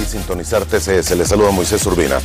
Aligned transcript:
y 0.00 0.06
sintonizar 0.06 0.64
TCS. 0.64 1.16
Les 1.16 1.28
saluda 1.28 1.50
Moisés 1.50 1.84
Urbina. 1.86 2.18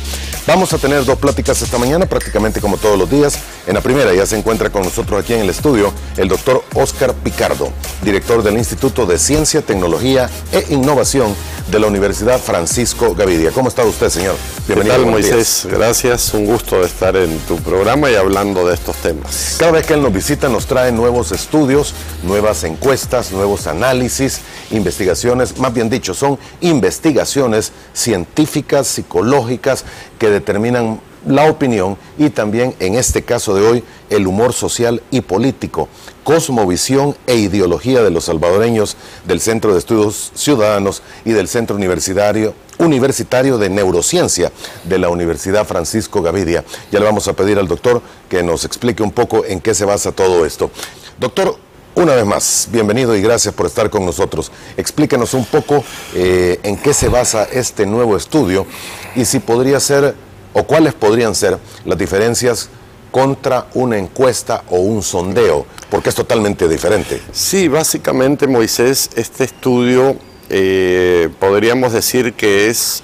Vamos 0.46 0.72
a 0.72 0.78
tener 0.78 1.04
dos 1.04 1.18
pláticas 1.18 1.60
esta 1.62 1.78
mañana, 1.78 2.06
prácticamente 2.06 2.60
como 2.60 2.76
todos 2.76 2.98
los 2.98 3.10
días. 3.10 3.38
En 3.66 3.74
la 3.74 3.80
primera 3.80 4.14
ya 4.14 4.26
se 4.26 4.38
encuentra 4.38 4.70
con 4.70 4.82
nosotros 4.82 5.22
aquí 5.22 5.34
en 5.34 5.40
el 5.40 5.50
estudio 5.50 5.92
el 6.16 6.28
doctor 6.28 6.62
Oscar 6.74 7.14
Picardo, 7.14 7.70
director 8.02 8.42
del 8.42 8.56
Instituto 8.56 9.06
de 9.06 9.18
Ciencia, 9.18 9.62
Tecnología 9.62 10.30
e 10.52 10.66
Innovación 10.70 11.34
de 11.70 11.80
la 11.80 11.88
Universidad 11.88 12.40
Francisco 12.40 13.14
Gavidia. 13.14 13.50
¿Cómo 13.50 13.68
está 13.68 13.84
usted, 13.84 14.08
señor? 14.08 14.36
Bienvenido. 14.68 15.04
¿Qué 15.04 15.10
Moisés? 15.10 15.66
Gracias, 15.70 16.32
un 16.34 16.46
gusto 16.46 16.80
de 16.80 16.86
estar 16.86 17.16
en 17.16 17.38
tu 17.40 17.56
programa 17.56 18.10
y 18.10 18.14
hablando 18.14 18.66
de 18.66 18.74
estos 18.74 18.96
temas. 18.96 19.56
Cada 19.58 19.72
vez 19.72 19.86
que 19.86 19.94
él 19.94 20.02
nos 20.02 20.12
visita 20.12 20.48
nos 20.48 20.66
trae 20.66 20.92
nuevos 20.92 21.32
estudios, 21.32 21.92
nuevas 22.22 22.62
encuestas, 22.64 23.32
nuevos 23.32 23.66
análisis, 23.66 24.40
investigaciones, 24.70 25.58
más 25.58 25.74
bien 25.74 25.90
dicho, 25.90 26.14
son 26.14 26.38
investigaciones 26.60 27.72
científicas, 27.92 28.86
psicológicas, 28.86 29.84
que 30.18 30.30
determinan 30.30 31.00
la 31.26 31.50
opinión 31.50 31.98
y 32.18 32.30
también, 32.30 32.74
en 32.78 32.94
este 32.94 33.22
caso 33.22 33.54
de 33.54 33.66
hoy, 33.66 33.84
el 34.10 34.26
humor 34.26 34.52
social 34.52 35.02
y 35.10 35.20
político, 35.20 35.88
cosmovisión 36.22 37.16
e 37.26 37.36
ideología 37.36 38.02
de 38.02 38.10
los 38.10 38.24
salvadoreños 38.24 38.96
del 39.26 39.40
Centro 39.40 39.72
de 39.72 39.80
Estudios 39.80 40.30
Ciudadanos 40.34 41.02
y 41.24 41.32
del 41.32 41.48
Centro 41.48 41.74
Universitario, 41.74 42.54
Universitario 42.78 43.58
de 43.58 43.70
Neurociencia 43.70 44.52
de 44.84 44.98
la 44.98 45.08
Universidad 45.08 45.66
Francisco 45.66 46.22
Gavidia. 46.22 46.64
Ya 46.92 47.00
le 47.00 47.04
vamos 47.04 47.26
a 47.26 47.32
pedir 47.32 47.58
al 47.58 47.68
doctor 47.68 48.02
que 48.28 48.42
nos 48.42 48.64
explique 48.64 49.02
un 49.02 49.12
poco 49.12 49.44
en 49.44 49.60
qué 49.60 49.74
se 49.74 49.84
basa 49.84 50.12
todo 50.12 50.46
esto. 50.46 50.70
Doctor, 51.18 51.56
una 51.96 52.14
vez 52.14 52.26
más, 52.26 52.68
bienvenido 52.70 53.16
y 53.16 53.22
gracias 53.22 53.54
por 53.54 53.64
estar 53.64 53.88
con 53.88 54.04
nosotros. 54.04 54.52
Explíquenos 54.76 55.32
un 55.32 55.46
poco 55.46 55.82
eh, 56.14 56.60
en 56.62 56.76
qué 56.76 56.92
se 56.92 57.08
basa 57.08 57.44
este 57.44 57.86
nuevo 57.86 58.18
estudio 58.18 58.66
y 59.14 59.24
si 59.24 59.38
podría 59.38 59.80
ser 59.80 60.14
o 60.52 60.64
cuáles 60.64 60.92
podrían 60.92 61.34
ser 61.34 61.58
las 61.86 61.98
diferencias 61.98 62.68
contra 63.10 63.68
una 63.72 63.96
encuesta 63.96 64.62
o 64.68 64.76
un 64.76 65.02
sondeo, 65.02 65.64
porque 65.88 66.10
es 66.10 66.14
totalmente 66.14 66.68
diferente. 66.68 67.18
Sí, 67.32 67.66
básicamente 67.66 68.46
Moisés, 68.46 69.08
este 69.16 69.44
estudio 69.44 70.16
eh, 70.50 71.30
podríamos 71.40 71.94
decir 71.94 72.34
que 72.34 72.68
es 72.68 73.02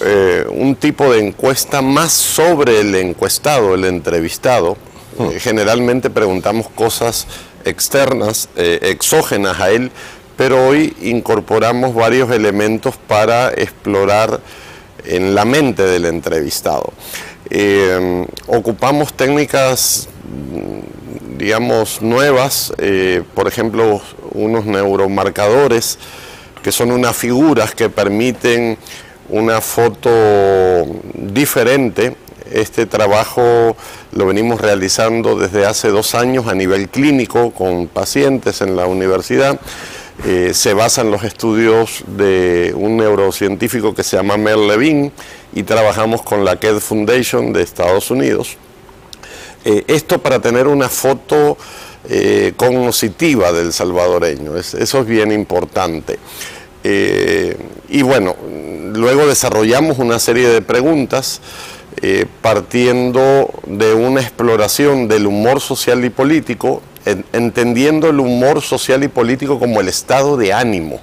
eh, 0.00 0.44
un 0.50 0.76
tipo 0.76 1.10
de 1.10 1.26
encuesta 1.26 1.80
más 1.80 2.12
sobre 2.12 2.80
el 2.80 2.94
encuestado, 2.94 3.74
el 3.74 3.86
entrevistado. 3.86 4.76
Hmm. 5.18 5.30
generalmente 5.38 6.10
preguntamos 6.10 6.68
cosas 6.68 7.26
externas, 7.66 8.48
eh, 8.56 8.78
exógenas 8.82 9.60
a 9.60 9.70
él, 9.70 9.90
pero 10.36 10.66
hoy 10.66 10.96
incorporamos 11.02 11.94
varios 11.94 12.30
elementos 12.30 12.96
para 12.96 13.50
explorar 13.50 14.40
en 15.04 15.34
la 15.34 15.44
mente 15.44 15.82
del 15.82 16.06
entrevistado. 16.06 16.92
Eh, 17.50 18.26
ocupamos 18.46 19.12
técnicas, 19.12 20.08
digamos, 21.36 22.02
nuevas, 22.02 22.72
eh, 22.78 23.22
por 23.34 23.46
ejemplo, 23.46 24.00
unos 24.32 24.64
neuromarcadores, 24.66 25.98
que 26.62 26.72
son 26.72 26.90
unas 26.90 27.16
figuras 27.16 27.74
que 27.74 27.88
permiten 27.88 28.76
una 29.28 29.60
foto 29.60 30.10
diferente 31.14 32.16
este 32.60 32.86
trabajo 32.86 33.76
lo 34.12 34.26
venimos 34.26 34.60
realizando 34.60 35.36
desde 35.36 35.66
hace 35.66 35.88
dos 35.88 36.14
años 36.14 36.46
a 36.46 36.54
nivel 36.54 36.88
clínico 36.88 37.50
con 37.50 37.86
pacientes 37.86 38.62
en 38.62 38.76
la 38.76 38.86
universidad. 38.86 39.60
Eh, 40.24 40.52
se 40.54 40.72
basa 40.72 41.02
en 41.02 41.10
los 41.10 41.22
estudios 41.24 42.02
de 42.06 42.72
un 42.74 42.96
neurocientífico 42.96 43.94
que 43.94 44.02
se 44.02 44.16
llama 44.16 44.38
Mel 44.38 44.66
Levine 44.66 45.12
y 45.54 45.62
trabajamos 45.64 46.22
con 46.22 46.44
la 46.44 46.58
KED 46.58 46.78
Foundation 46.78 47.52
de 47.52 47.62
Estados 47.62 48.10
Unidos. 48.10 48.56
Eh, 49.64 49.84
esto 49.88 50.18
para 50.18 50.40
tener 50.40 50.66
una 50.66 50.88
foto 50.88 51.58
eh, 52.08 52.54
cognitiva 52.56 53.52
del 53.52 53.72
salvadoreño, 53.72 54.56
eso 54.56 55.00
es 55.00 55.06
bien 55.06 55.32
importante. 55.32 56.18
y 57.88 58.02
bueno, 58.02 58.36
luego 58.94 59.26
desarrollamos 59.26 59.98
una 59.98 60.20
serie 60.20 60.48
de 60.48 60.62
preguntas 60.62 61.40
eh, 62.02 62.26
partiendo 62.42 63.50
de 63.66 63.94
una 63.94 64.20
exploración 64.20 65.08
del 65.08 65.26
humor 65.26 65.60
social 65.60 66.04
y 66.04 66.10
político, 66.10 66.82
entendiendo 67.32 68.08
el 68.08 68.18
humor 68.18 68.60
social 68.62 69.04
y 69.04 69.08
político 69.08 69.58
como 69.58 69.80
el 69.80 69.88
estado 69.88 70.36
de 70.36 70.52
ánimo. 70.52 71.00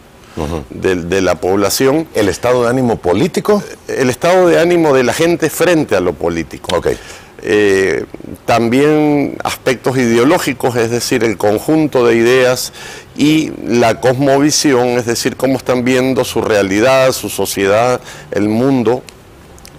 de, 0.70 1.22
la 1.22 1.36
población. 1.36 2.08
¿El 2.16 2.28
estado 2.28 2.64
de 2.64 2.70
ánimo 2.70 2.98
político? 2.98 3.64
El 3.88 4.10
estado 4.10 4.48
de 4.48 4.60
ánimo 4.60 4.94
de 4.94 5.04
la 5.04 5.14
gente 5.14 5.50
frente 5.50 5.96
a 5.96 6.00
lo 6.00 6.14
político. 6.14 6.76
Okay. 6.78 6.98
Eh, 7.46 8.06
también 8.46 9.38
aspectos 9.44 9.98
ideológicos, 9.98 10.78
es 10.78 10.90
decir, 10.90 11.26
el 11.26 11.38
conjunto 11.38 12.08
de 12.08 12.16
ideas 12.16 12.72
y 13.18 13.52
la 13.66 14.00
cosmovisión, 14.00 14.88
es 14.90 15.06
decir, 15.06 15.36
cómo 15.36 15.58
están 15.58 15.84
viendo 15.84 16.24
su 16.24 16.42
realidad, 16.42 17.12
su 17.12 17.30
sociedad, 17.30 18.00
el 18.32 18.48
mundo. 18.48 19.04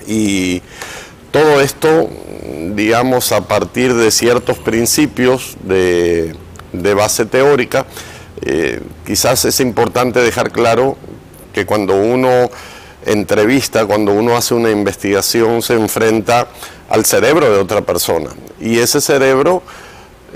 Y 0.07 0.61
todo 1.35 1.61
esto, 1.61 2.09
digamos, 2.77 3.33
a 3.33 3.41
partir 3.49 3.93
de 3.93 4.13
ciertos 4.13 4.57
principios 4.59 5.57
de, 5.65 6.33
base 6.95 7.27
teórica, 7.27 7.87
eh, 8.41 8.81
quizás 9.05 9.45
es 9.45 9.59
importante 9.59 10.21
dejar 10.21 10.53
claro 10.53 10.97
que 11.53 11.67
cuando 11.67 11.97
uno 11.97 12.49
entrevista, 13.05 13.85
cuando 13.85 14.13
uno 14.13 14.37
hace 14.37 14.55
una 14.55 14.71
investigación, 14.71 15.61
se 15.61 15.75
enfrenta 15.75 16.47
al 16.89 17.05
cerebro 17.05 17.53
de 17.53 17.59
otra 17.59 17.81
persona. 17.81 18.31
Y 18.61 18.79
ese 18.79 19.01
cerebro 19.01 19.65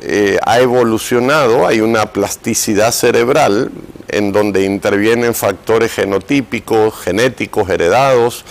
eh, 0.03 0.37
ha 0.45 0.59
evolucionado, 0.59 1.65
hay 1.65 1.81
una 1.81 2.07
plasticidad 2.07 2.91
cerebral 2.91 3.71
en 4.09 4.33
donde 4.33 4.65
intervienen 4.65 5.33
factores 5.33 5.93
genotípicos, 5.93 6.99
genéticos, 6.99 7.71
heredados, 7.71 8.45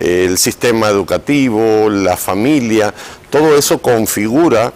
el 0.00 0.38
sistema 0.38 0.88
educativo, 0.88 1.88
la 1.90 2.16
familia, 2.16 2.92
todo 3.30 3.56
eso 3.56 3.78
configura 3.78 4.72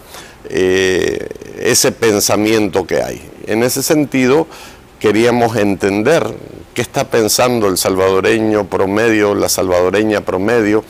eh, 0.48 1.28
ese 1.60 1.92
pensamiento 1.92 2.86
que 2.86 3.02
hay. 3.02 3.22
En 3.46 3.62
ese 3.62 3.82
sentido, 3.82 4.46
queríamos 5.00 5.56
entender 5.56 6.24
qué 6.74 6.82
está 6.82 7.10
pensando 7.10 7.68
el 7.68 7.76
salvadoreño 7.76 8.68
promedio, 8.68 9.34
la 9.34 9.48
salvadoreña 9.48 10.20
promedio, 10.20 10.84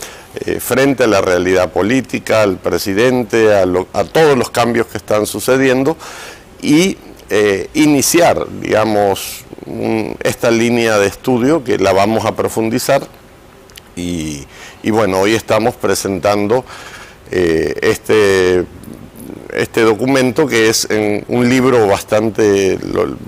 eh, 0.45 0.60
frente 0.60 1.05
a 1.05 1.06
la 1.06 1.21
realidad 1.21 1.72
política, 1.72 2.43
al 2.43 2.59
presidente, 2.59 3.55
a, 3.55 4.05
todos 4.05 4.37
los 4.37 4.50
cambios 4.50 4.87
que 4.87 4.99
están 4.99 5.27
sucediendo 5.27 5.97
y 6.60 6.99
eh, 7.31 7.69
iniciar, 7.75 8.47
digamos, 8.60 9.45
esta 10.22 10.50
línea 10.50 10.99
de 10.99 11.09
estudio 11.09 11.65
que 11.65 11.78
la 11.78 11.93
vamos 11.93 12.25
a 12.25 12.37
profundizar 12.37 13.06
y, 13.98 14.91
bueno, 14.91 15.20
hoy 15.20 15.34
estamos 15.34 15.75
presentando 15.75 16.64
eh, 17.31 17.75
este, 17.82 18.64
este 19.54 19.82
documento 19.82 20.47
que 20.47 20.69
es 20.69 20.88
en 20.91 21.25
un 21.28 21.48
libro 21.48 21.86
bastante, 21.86 22.78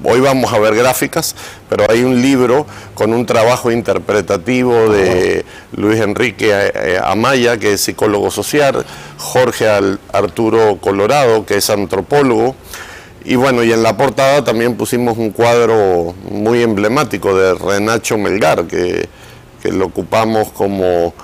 hoy 0.05 0.21
vamos 0.21 0.53
a 0.53 0.59
ver 0.59 0.75
gráficas, 0.75 1.35
pero 1.69 1.91
hay 1.91 2.03
un 2.03 2.23
libro 2.23 2.67
con 2.95 3.13
un 3.13 3.27
trabajo 3.27 3.71
interpretativo 3.71 4.89
de 4.89 5.45
Luis 5.73 6.01
Enrique 6.01 6.51
eh, 6.53 7.01
Amaya, 7.03 7.59
que 7.59 7.75
es 7.75 7.81
psicólogo 7.81 8.31
social, 8.31 8.87
Jorge 9.19 9.69
Arturo 10.13 10.79
Colorado, 10.81 11.45
que 11.45 11.57
es 11.57 11.69
antropólogo, 11.69 12.55
y 13.25 13.37
bueno, 13.37 13.63
y 13.63 13.73
en 13.73 13.83
la 13.83 13.97
portada 13.97 14.43
también 14.45 14.77
pusimos 14.77 15.19
un 15.19 15.31
cuadro 15.31 16.15
muy 16.31 16.63
emblemático 16.63 17.37
de 17.37 17.55
Renacho 17.55 18.17
Melgar, 18.17 18.67
que 18.67 19.09
que 19.63 19.71
lo 19.73 19.87
ocupamos 19.87 20.51
como 20.51 21.15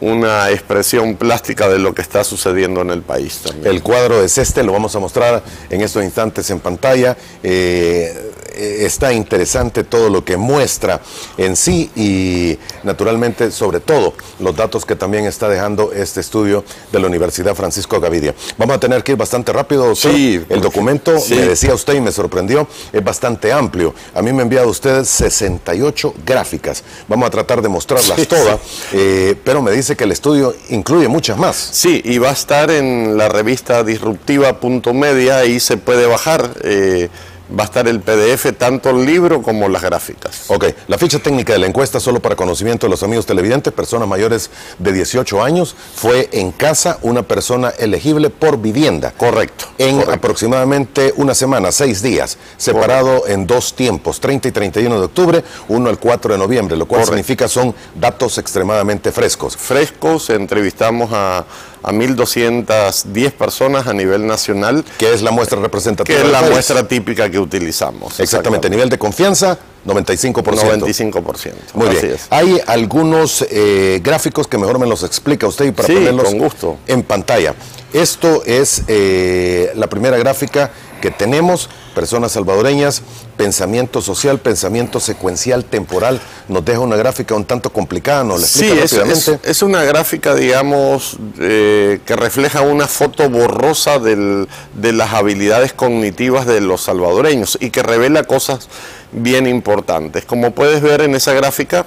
una 0.00 0.50
expresión 0.50 1.16
plástica 1.16 1.68
de 1.68 1.78
lo 1.78 1.94
que 1.94 2.02
está 2.02 2.24
sucediendo 2.24 2.82
en 2.82 2.90
el 2.90 3.02
país. 3.02 3.40
El 3.64 3.82
cuadro 3.82 4.22
es 4.22 4.36
este, 4.38 4.62
lo 4.62 4.72
vamos 4.72 4.94
a 4.94 4.98
mostrar 4.98 5.42
en 5.70 5.80
estos 5.80 6.04
instantes 6.04 6.50
en 6.50 6.60
pantalla. 6.60 7.16
Eh, 7.42 8.32
está 8.56 9.12
interesante 9.12 9.84
todo 9.84 10.10
lo 10.10 10.24
que 10.24 10.36
muestra 10.36 11.00
en 11.36 11.56
sí 11.56 11.90
y 11.94 12.58
naturalmente 12.82 13.50
sobre 13.50 13.80
todo 13.80 14.14
los 14.40 14.56
datos 14.56 14.84
que 14.84 14.96
también 14.96 15.26
está 15.26 15.48
dejando 15.48 15.92
este 15.92 16.20
estudio 16.20 16.64
de 16.92 17.00
la 17.00 17.06
Universidad 17.06 17.54
Francisco 17.54 18.00
Gavidia. 18.00 18.34
Vamos 18.58 18.76
a 18.76 18.80
tener 18.80 19.02
que 19.02 19.12
ir 19.12 19.18
bastante 19.18 19.52
rápido. 19.52 19.94
Sí, 19.94 20.44
el 20.48 20.60
documento, 20.60 21.12
me 21.30 21.36
decía 21.36 21.74
usted 21.74 21.94
y 21.94 22.00
me 22.00 22.12
sorprendió, 22.12 22.66
es 22.92 23.04
bastante 23.04 23.52
amplio. 23.52 23.94
A 24.14 24.22
mí 24.22 24.32
me 24.32 24.40
ha 24.40 24.42
enviado 24.42 24.68
usted 24.68 25.04
68 25.04 26.14
gráficas. 26.24 26.82
Vamos 27.08 27.26
a 27.26 27.30
tratar 27.30 27.62
de 27.62 27.68
mostrarlas 27.68 28.26
todas, 28.26 28.58
eh, 28.92 29.34
pero 29.44 29.62
me 29.62 29.70
dice 29.72 29.96
que 29.96 30.04
el 30.04 30.12
estudio 30.12 30.54
incluye 30.70 31.08
muchas 31.08 31.38
más. 31.38 31.56
Sí, 31.56 32.00
y 32.04 32.18
va 32.18 32.30
a 32.30 32.32
estar 32.32 32.70
en 32.70 33.16
la 33.16 33.28
revista 33.28 33.84
disruptiva.media, 33.84 35.38
ahí 35.38 35.60
se 35.60 35.76
puede 35.76 36.06
bajar. 36.06 36.50
Eh, 36.62 37.08
va 37.50 37.62
a 37.62 37.66
estar 37.66 37.86
el 37.86 38.00
PDF, 38.00 38.56
tanto 38.58 38.90
el 38.90 39.04
libro 39.04 39.42
como 39.42 39.68
las 39.68 39.82
gráficas. 39.82 40.44
Ok, 40.48 40.64
la 40.88 40.98
ficha 40.98 41.18
técnica 41.18 41.52
de 41.52 41.58
la 41.60 41.66
encuesta, 41.66 42.00
solo 42.00 42.20
para 42.20 42.34
conocimiento 42.36 42.86
de 42.86 42.90
los 42.90 43.02
amigos 43.02 43.26
televidentes, 43.26 43.72
personas 43.72 44.08
mayores 44.08 44.50
de 44.78 44.92
18 44.92 45.42
años, 45.42 45.76
fue 45.94 46.28
en 46.32 46.50
casa 46.52 46.98
una 47.02 47.22
persona 47.22 47.70
elegible 47.78 48.30
por 48.30 48.58
vivienda. 48.60 49.12
Correcto. 49.16 49.66
En 49.78 49.96
correcto. 49.96 50.12
aproximadamente 50.14 51.12
una 51.16 51.34
semana, 51.34 51.70
seis 51.72 52.02
días, 52.02 52.38
separado 52.56 53.26
en 53.26 53.46
dos 53.46 53.74
tiempos, 53.74 54.20
30 54.20 54.48
y 54.48 54.52
31 54.52 54.98
de 54.98 55.04
octubre, 55.04 55.44
1 55.68 55.88
al 55.88 55.98
4 55.98 56.32
de 56.32 56.38
noviembre, 56.38 56.76
lo 56.76 56.86
cual 56.86 57.02
Correcto. 57.02 57.12
significa 57.16 57.48
son 57.48 57.74
datos 57.94 58.38
extremadamente 58.38 59.12
frescos. 59.12 59.56
Frescos, 59.56 60.30
entrevistamos 60.30 61.10
a, 61.12 61.44
a 61.82 61.92
1.210 61.92 63.32
personas 63.32 63.86
a 63.86 63.92
nivel 63.92 64.26
nacional, 64.26 64.84
que 64.98 65.12
es 65.12 65.22
la 65.22 65.30
muestra 65.30 65.60
representativa. 65.60 66.18
que 66.18 66.24
es 66.26 66.30
la 66.32 66.40
país. 66.40 66.52
muestra 66.52 66.86
típica 66.88 67.30
que 67.30 67.35
utilizamos. 67.38 68.18
Exactamente, 68.20 68.68
nivel 68.70 68.88
de 68.88 68.98
confianza, 68.98 69.58
95%. 69.86 70.32
95%. 70.42 71.52
Muy 71.74 71.88
bien. 71.88 72.04
es. 72.12 72.26
Hay 72.30 72.60
algunos 72.66 73.44
eh, 73.50 74.00
gráficos 74.02 74.46
que 74.48 74.58
mejor 74.58 74.78
me 74.78 74.86
los 74.86 75.02
explica 75.02 75.46
usted 75.46 75.66
y 75.66 75.72
para 75.72 75.86
Sí, 75.88 75.94
ponerlos 75.94 76.24
con 76.30 76.38
gusto. 76.38 76.78
en 76.86 77.02
pantalla. 77.02 77.54
Esto 77.92 78.42
es 78.44 78.82
eh, 78.88 79.70
la 79.74 79.86
primera 79.86 80.16
gráfica 80.18 80.70
que 81.00 81.10
tenemos, 81.10 81.68
personas 81.96 82.32
salvadoreñas, 82.32 83.00
pensamiento 83.38 84.02
social, 84.02 84.38
pensamiento 84.38 85.00
secuencial, 85.00 85.64
temporal. 85.64 86.20
Nos 86.46 86.62
deja 86.62 86.80
una 86.80 86.94
gráfica 86.96 87.34
un 87.34 87.46
tanto 87.46 87.72
complicada, 87.72 88.22
nos 88.22 88.42
la 88.42 88.46
Sí, 88.46 88.58
explica 88.66 88.84
es, 88.84 88.92
rápidamente. 88.92 89.32
es- 89.42 89.50
es 89.56 89.62
una 89.62 89.82
gráfica, 89.82 90.34
digamos, 90.34 91.16
eh, 91.40 92.00
que 92.04 92.14
refleja 92.14 92.60
una 92.60 92.86
foto 92.86 93.30
borrosa 93.30 93.98
del- 93.98 94.46
de 94.74 94.92
las 94.92 95.14
habilidades 95.14 95.72
cognitivas 95.72 96.44
de 96.46 96.60
los 96.60 96.82
salvadoreños 96.82 97.56
y 97.62 97.70
que 97.70 97.82
revela 97.82 98.24
cosas 98.24 98.68
bien 99.12 99.46
importantes. 99.46 100.26
Como 100.26 100.50
puedes 100.50 100.82
ver 100.82 101.00
en 101.00 101.14
esa 101.14 101.32
gráfica, 101.32 101.86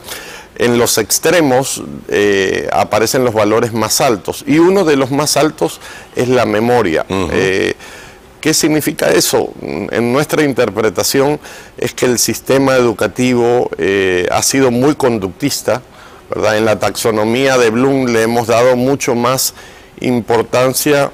en 0.57 0.77
los 0.79 0.97
extremos 0.97 1.83
eh, 2.09 2.67
aparecen 2.73 3.23
los 3.23 3.33
valores 3.35 3.71
más 3.73 4.01
altos 4.01 4.43
y 4.47 4.57
uno 4.57 4.83
de 4.85 4.95
los 4.95 5.11
más 5.11 5.37
altos 5.37 5.79
es 6.15 6.27
la 6.27 6.45
memoria. 6.47 7.05
Eh, 7.09 7.75
¿Qué 8.41 8.53
significa 8.53 9.09
eso? 9.09 9.51
En 9.61 10.13
nuestra 10.13 10.43
interpretación 10.43 11.39
es 11.77 11.93
que 11.93 12.05
el 12.05 12.17
sistema 12.17 12.75
educativo 12.75 13.69
eh, 13.77 14.27
ha 14.31 14.41
sido 14.43 14.71
muy 14.71 14.95
conductista, 14.95 15.81
¿verdad? 16.29 16.57
En 16.57 16.63
la 16.63 16.79
taxonomía 16.79 17.57
de 17.57 17.69
Bloom 17.69 18.05
le 18.05 18.23
hemos 18.23 18.47
dado 18.47 18.77
mucho 18.77 19.13
más 19.13 19.53
importancia 19.99 21.11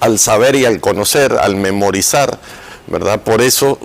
al 0.00 0.18
saber 0.18 0.54
y 0.54 0.64
al 0.64 0.80
conocer, 0.80 1.34
al 1.34 1.56
memorizar, 1.56 2.38
¿verdad? 2.86 3.20
Por 3.22 3.42
eso 3.42 3.78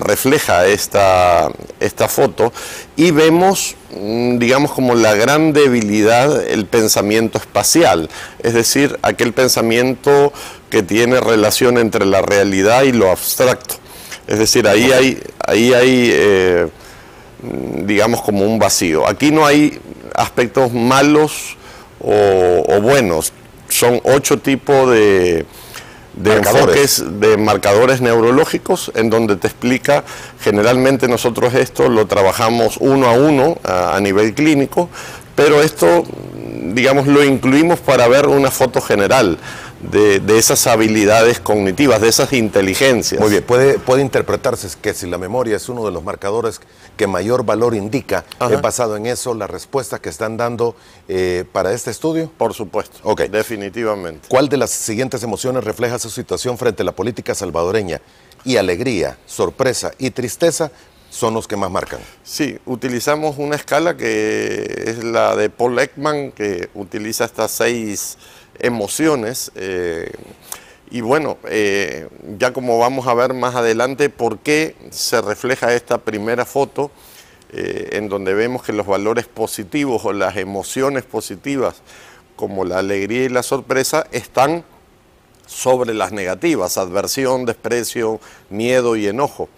refleja 0.00 0.66
esta, 0.66 1.50
esta 1.80 2.08
foto 2.08 2.52
y 2.96 3.10
vemos, 3.10 3.76
mm, 3.98 4.38
digamos, 4.38 4.72
como 4.72 4.94
la 4.94 5.14
gran 5.14 5.52
debilidad 5.52 6.46
el 6.46 6.66
pensamiento 6.66 7.38
espacial, 7.38 8.10
es 8.42 8.54
decir, 8.54 8.98
aquel 9.02 9.32
pensamiento 9.32 10.32
que 10.70 10.82
tiene 10.82 11.20
relación 11.20 11.78
entre 11.78 12.04
la 12.04 12.22
realidad 12.22 12.82
y 12.82 12.92
lo 12.92 13.10
abstracto. 13.10 13.76
Es 14.26 14.38
decir, 14.38 14.68
ahí 14.68 14.92
hay, 14.92 15.22
ahí 15.46 15.72
hay 15.74 16.10
eh, 16.12 16.68
digamos, 17.42 18.22
como 18.22 18.44
un 18.44 18.58
vacío. 18.58 19.06
Aquí 19.08 19.30
no 19.30 19.44
hay 19.44 19.80
aspectos 20.14 20.72
malos 20.72 21.56
o, 22.00 22.64
o 22.66 22.80
buenos, 22.80 23.32
son 23.68 24.00
ocho 24.04 24.38
tipos 24.38 24.90
de, 24.90 25.46
de 26.14 26.30
Marcadores. 26.30 26.98
enfoques 26.98 27.20
de 27.20 27.36
marcadores 27.36 28.00
neurológicos 28.00 28.92
en 28.94 29.10
donde 29.10 29.36
te 29.36 29.46
explica, 29.46 30.04
generalmente 30.40 31.08
nosotros 31.08 31.54
esto 31.54 31.88
lo 31.88 32.06
trabajamos 32.06 32.76
uno 32.78 33.06
a 33.06 33.12
uno 33.12 33.58
a, 33.64 33.96
a 33.96 34.00
nivel 34.00 34.34
clínico, 34.34 34.88
pero 35.34 35.62
esto, 35.62 36.04
digamos, 36.74 37.06
lo 37.06 37.24
incluimos 37.24 37.80
para 37.80 38.06
ver 38.08 38.26
una 38.26 38.50
foto 38.50 38.80
general 38.80 39.38
de, 39.82 40.20
de 40.20 40.38
esas 40.38 40.66
habilidades 40.66 41.40
cognitivas, 41.40 42.00
de 42.00 42.08
esas 42.08 42.32
inteligencias. 42.32 43.20
Muy 43.20 43.30
bien, 43.30 43.42
puede, 43.42 43.78
puede 43.78 44.02
interpretarse 44.02 44.68
que 44.80 44.94
si 44.94 45.06
la 45.08 45.18
memoria 45.18 45.56
es 45.56 45.68
uno 45.68 45.84
de 45.84 45.90
los 45.90 46.02
marcadores 46.04 46.60
que 46.96 47.06
mayor 47.06 47.44
valor 47.44 47.74
indica, 47.74 48.24
Ajá. 48.38 48.54
es 48.54 48.60
basado 48.62 48.96
en 48.96 49.06
eso 49.06 49.34
las 49.34 49.50
respuestas 49.50 50.00
que 50.00 50.08
están 50.08 50.36
dando 50.36 50.76
eh, 51.08 51.44
para 51.52 51.72
este 51.72 51.90
estudio. 51.90 52.30
Por 52.38 52.54
supuesto, 52.54 52.98
Ok. 53.02 53.22
definitivamente. 53.22 54.28
¿Cuál 54.28 54.48
de 54.48 54.56
las 54.56 54.70
siguientes 54.70 55.22
emociones 55.22 55.64
refleja 55.64 55.98
su 55.98 56.10
situación 56.10 56.56
frente 56.58 56.82
a 56.82 56.84
la 56.86 56.92
política 56.92 57.34
salvadoreña? 57.34 58.00
Y 58.44 58.56
alegría, 58.56 59.18
sorpresa 59.26 59.92
y 59.98 60.10
tristeza 60.10 60.70
son 61.10 61.34
los 61.34 61.46
que 61.46 61.56
más 61.56 61.70
marcan. 61.70 62.00
Sí, 62.24 62.58
utilizamos 62.64 63.36
una 63.38 63.54
escala 63.56 63.96
que 63.96 64.84
es 64.86 65.04
la 65.04 65.36
de 65.36 65.50
Paul 65.50 65.78
Ekman, 65.78 66.32
que 66.32 66.70
utiliza 66.74 67.24
estas 67.26 67.50
seis 67.50 68.16
emociones. 68.58 69.52
eh, 69.54 70.10
y 70.92 71.00
bueno, 71.00 71.38
eh, 71.48 72.06
ya 72.38 72.52
como 72.52 72.78
vamos 72.78 73.06
a 73.06 73.14
ver 73.14 73.32
más 73.32 73.54
adelante, 73.54 74.10
por 74.10 74.40
qué 74.40 74.76
se 74.90 75.22
refleja 75.22 75.72
esta 75.72 75.96
primera 75.96 76.44
foto, 76.44 76.90
eh, 77.50 77.90
en 77.92 78.10
donde 78.10 78.34
vemos 78.34 78.62
que 78.62 78.74
los 78.74 78.86
valores 78.86 79.26
positivos 79.26 80.04
o 80.04 80.12
las 80.12 80.36
emociones 80.36 81.04
positivas, 81.04 81.76
como 82.36 82.66
la 82.66 82.78
alegría 82.78 83.24
y 83.24 83.30
la 83.30 83.42
sorpresa, 83.42 84.06
están 84.12 84.64
sobre 85.46 85.94
las 85.94 86.12
negativas, 86.12 86.76
adversión, 86.76 87.46
desprecio, 87.46 88.20
miedo 88.50 88.94
y 88.94 89.06
enojo. 89.06 89.48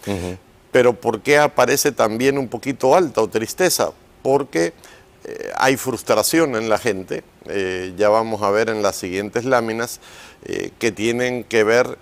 Pero 0.70 0.92
¿por 0.92 1.20
qué 1.20 1.38
aparece 1.38 1.90
también 1.90 2.38
un 2.38 2.46
poquito 2.46 2.94
alta 2.94 3.20
o 3.22 3.28
tristeza? 3.28 3.90
Porque 4.22 4.72
eh, 5.24 5.50
hay 5.56 5.76
frustración 5.76 6.54
en 6.54 6.68
la 6.68 6.78
gente, 6.78 7.24
eh, 7.46 7.94
ya 7.96 8.10
vamos 8.10 8.42
a 8.42 8.50
ver 8.50 8.68
en 8.68 8.82
las 8.82 8.96
siguientes 8.96 9.44
láminas, 9.44 10.00
eh, 10.44 10.70
que 10.78 10.92
tienen 10.92 11.44
que 11.44 11.64
ver 11.64 11.98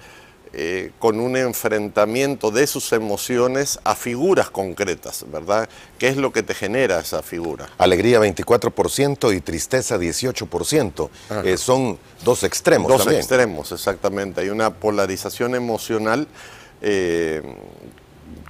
con 0.99 1.19
un 1.19 1.35
enfrentamiento 1.35 2.51
de 2.51 2.67
sus 2.67 2.93
emociones 2.93 3.79
a 3.85 3.95
figuras 3.95 4.51
concretas, 4.51 5.25
¿verdad? 5.33 5.67
¿Qué 5.99 6.09
es 6.09 6.19
lo 6.19 6.31
que 6.31 6.43
te 6.43 6.53
genera 6.53 7.01
esa 7.01 7.23
figura? 7.23 7.71
Alegría 7.79 8.21
24% 8.21 9.35
y 9.35 9.41
tristeza 9.41 9.97
18%. 9.97 11.09
Eh, 11.43 11.57
son 11.57 11.99
dos 12.23 12.43
extremos 12.43 12.91
Dos 12.91 12.99
también. 12.99 13.21
extremos, 13.21 13.73
exactamente. 13.73 14.43
Hay 14.43 14.51
una 14.51 14.75
polarización 14.75 15.55
emocional. 15.55 16.29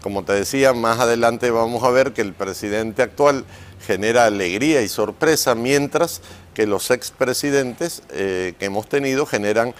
Como 0.02 0.24
te 0.24 0.32
decía, 0.32 0.72
más 0.72 1.00
adelante 1.00 1.50
vamos 1.50 1.82
a 1.84 1.90
ver 1.90 2.12
que 2.12 2.22
el 2.22 2.32
presidente 2.32 3.02
actual 3.02 3.44
genera 3.86 4.26
alegría 4.26 4.82
y 4.82 4.88
sorpresa, 4.88 5.54
mientras 5.54 6.20
que 6.54 6.66
los 6.66 6.90
expresidentes 6.90 8.02
eh, 8.10 8.54
que 8.58 8.66
hemos 8.66 8.88
tenido 8.88 9.26
generan 9.26 9.74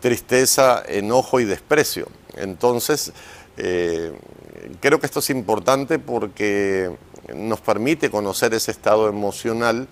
tristeza, 0.00 0.82
enojo 0.86 1.40
y 1.40 1.44
desprecio. 1.44 2.08
Entonces, 2.36 3.12
eh, 3.56 4.12
creo 4.80 5.00
que 5.00 5.06
esto 5.06 5.20
es 5.20 5.30
importante 5.30 5.98
porque 5.98 6.90
nos 7.34 7.60
permite 7.60 8.10
conocer 8.10 8.54
ese 8.54 8.70
estado 8.70 9.08
emocional 9.08 9.88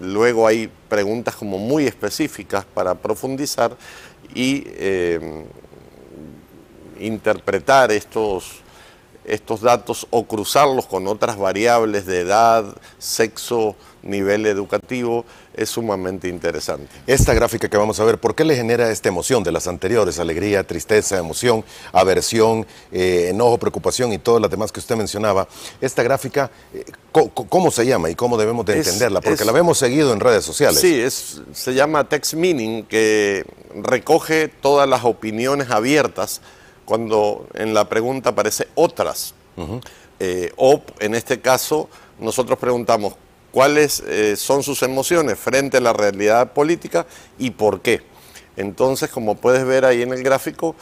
Luego 0.00 0.46
hay 0.46 0.70
preguntas 0.88 1.36
como 1.36 1.58
muy 1.58 1.86
específicas 1.86 2.64
para 2.64 2.94
profundizar 2.94 3.76
y 4.34 4.64
eh, 4.66 5.44
interpretar 6.98 7.92
estos, 7.92 8.61
estos 9.24 9.60
datos 9.60 10.06
o 10.10 10.24
cruzarlos 10.24 10.86
con 10.86 11.06
otras 11.06 11.36
variables 11.38 12.06
de 12.06 12.20
edad, 12.20 12.64
sexo, 12.98 13.76
nivel 14.02 14.46
educativo, 14.46 15.24
es 15.54 15.70
sumamente 15.70 16.26
interesante. 16.28 16.88
Esta 17.06 17.34
gráfica 17.34 17.68
que 17.68 17.76
vamos 17.76 18.00
a 18.00 18.04
ver, 18.04 18.18
¿por 18.18 18.34
qué 18.34 18.44
le 18.44 18.56
genera 18.56 18.90
esta 18.90 19.08
emoción 19.08 19.44
de 19.44 19.52
las 19.52 19.68
anteriores? 19.68 20.18
Alegría, 20.18 20.64
tristeza, 20.66 21.18
emoción, 21.18 21.64
aversión, 21.92 22.66
eh, 22.90 23.28
enojo, 23.30 23.58
preocupación 23.58 24.12
y 24.12 24.18
todas 24.18 24.42
las 24.42 24.50
demás 24.50 24.72
que 24.72 24.80
usted 24.80 24.96
mencionaba. 24.96 25.46
Esta 25.80 26.02
gráfica, 26.02 26.50
eh, 26.74 26.84
¿cómo 27.48 27.70
se 27.70 27.86
llama 27.86 28.10
y 28.10 28.16
cómo 28.16 28.36
debemos 28.36 28.66
de 28.66 28.80
Es- 28.80 28.86
entenderla? 28.88 29.20
Porque 29.20 29.40
es- 29.42 29.46
la 29.46 29.52
vemos 29.52 29.78
seguido 29.78 30.12
en 30.12 30.18
redes 30.18 30.44
sociales. 30.44 30.80
Sí, 30.80 31.00
es, 31.00 31.40
se 31.52 31.72
llama 31.74 32.08
text 32.08 32.34
meaning, 32.34 32.82
que 32.84 33.44
recoge 33.76 34.48
todas 34.48 34.88
las 34.88 35.04
opiniones 35.04 35.70
abiertas 35.70 36.40
cuando 36.84 37.46
en 37.54 37.74
la 37.74 37.88
pregunta 37.88 38.30
aparece 38.30 38.68
otras. 38.74 39.34
Eh, 40.20 40.52
o 40.56 40.82
en 41.00 41.14
este 41.14 41.40
caso, 41.40 41.88
nosotros 42.18 42.58
preguntamos 42.58 43.14
cuáles 43.50 44.00
eh, 44.06 44.36
son 44.36 44.62
sus 44.62 44.82
emociones 44.82 45.38
frente 45.38 45.78
a 45.78 45.80
la 45.80 45.92
realidad 45.92 46.52
política 46.52 47.06
y 47.38 47.50
por 47.50 47.80
qué. 47.80 48.02
Entonces, 48.56 49.10
como 49.10 49.34
puedes 49.36 49.64
ver 49.64 49.84
ahí 49.84 50.02
en 50.02 50.12
el 50.12 50.22
gráfico, 50.22 50.74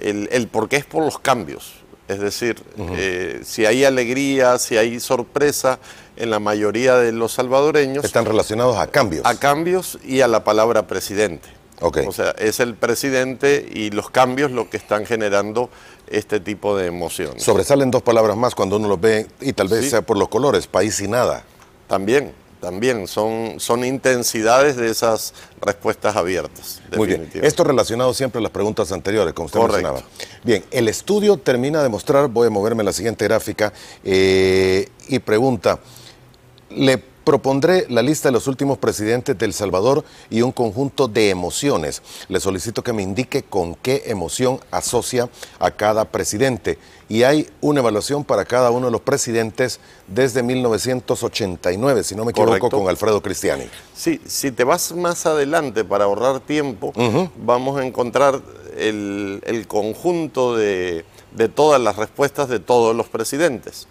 el, 0.00 0.28
el 0.32 0.48
por 0.48 0.68
qué 0.68 0.76
es 0.76 0.84
por 0.84 1.04
los 1.04 1.18
cambios. 1.18 1.74
Es 2.08 2.20
decir, 2.20 2.56
eh, 2.96 3.40
si 3.44 3.66
hay 3.66 3.84
alegría, 3.84 4.58
si 4.58 4.78
hay 4.78 4.98
sorpresa 4.98 5.78
en 6.16 6.30
la 6.30 6.38
mayoría 6.38 6.96
de 6.96 7.12
los 7.12 7.32
salvadoreños, 7.32 8.02
Están 8.02 8.24
relacionados 8.24 8.78
a 8.78 8.86
cambios. 8.86 9.26
a 9.26 9.38
cambios 9.38 9.98
y 10.02 10.22
a 10.22 10.28
la 10.28 10.42
palabra 10.42 10.86
presidente. 10.86 11.48
O 11.80 12.12
sea, 12.12 12.30
es 12.38 12.60
el 12.60 12.74
presidente 12.74 13.68
y 13.72 13.90
los 13.90 14.10
cambios 14.10 14.50
lo 14.50 14.68
que 14.68 14.76
están 14.76 15.06
generando 15.06 15.70
este 16.08 16.40
tipo 16.40 16.76
de 16.76 16.86
emociones. 16.86 17.42
Sobresalen 17.42 17.90
dos 17.90 18.02
palabras 18.02 18.36
más 18.36 18.54
cuando 18.54 18.76
uno 18.76 18.88
los 18.88 19.00
ve, 19.00 19.26
y 19.40 19.52
tal 19.52 19.68
vez 19.68 19.90
sea 19.90 20.02
por 20.02 20.16
los 20.16 20.28
colores, 20.28 20.66
país 20.66 21.00
y 21.00 21.08
nada. 21.08 21.44
También, 21.86 22.32
también 22.60 23.06
son, 23.06 23.54
son 23.58 23.84
intensidades 23.84 24.76
de 24.76 24.90
esas 24.90 25.34
respuestas 25.60 26.16
abiertas. 26.16 26.82
Muy 26.96 27.06
bien. 27.06 27.30
Esto 27.34 27.64
relacionado 27.64 28.12
siempre 28.14 28.40
a 28.40 28.42
las 28.42 28.52
preguntas 28.52 28.90
anteriores, 28.90 29.32
como 29.34 29.46
usted 29.46 29.60
mencionaba. 29.60 30.02
Bien, 30.42 30.64
el 30.70 30.88
estudio 30.88 31.36
termina 31.36 31.82
de 31.82 31.88
mostrar, 31.88 32.28
voy 32.28 32.48
a 32.48 32.50
moverme 32.50 32.82
a 32.82 32.84
la 32.84 32.92
siguiente 32.92 33.24
gráfica, 33.24 33.72
eh, 34.04 34.88
y 35.08 35.18
pregunta, 35.20 35.78
¿le 36.70 36.98
Propondré 37.28 37.84
la 37.90 38.00
lista 38.00 38.28
de 38.28 38.32
los 38.32 38.46
últimos 38.46 38.78
presidentes 38.78 39.36
de 39.36 39.44
El 39.44 39.52
Salvador 39.52 40.02
y 40.30 40.40
un 40.40 40.50
conjunto 40.50 41.08
de 41.08 41.28
emociones. 41.28 42.00
Le 42.30 42.40
solicito 42.40 42.82
que 42.82 42.94
me 42.94 43.02
indique 43.02 43.42
con 43.42 43.74
qué 43.74 44.04
emoción 44.06 44.60
asocia 44.70 45.28
a 45.58 45.70
cada 45.70 46.06
presidente. 46.06 46.78
Y 47.06 47.24
hay 47.24 47.46
una 47.60 47.80
evaluación 47.80 48.24
para 48.24 48.46
cada 48.46 48.70
uno 48.70 48.86
de 48.86 48.92
los 48.92 49.02
presidentes 49.02 49.78
desde 50.06 50.42
1989, 50.42 52.02
si 52.02 52.14
no 52.14 52.24
me 52.24 52.30
equivoco, 52.30 52.70
con 52.70 52.88
Alfredo 52.88 53.20
Cristiani. 53.20 53.64
Sí, 53.94 54.22
si 54.24 54.50
te 54.50 54.64
vas 54.64 54.92
más 54.92 55.26
adelante 55.26 55.84
para 55.84 56.04
ahorrar 56.04 56.40
tiempo, 56.40 56.94
vamos 57.36 57.78
a 57.78 57.84
encontrar 57.84 58.40
el, 58.74 59.66
conjunto 59.68 60.56
de 60.56 61.04
todas 61.54 61.78
las 61.78 61.96
respuestas 61.96 62.48
de 62.48 62.58
todos 62.58 62.96
los 62.96 63.08
presidentes. 63.08 63.86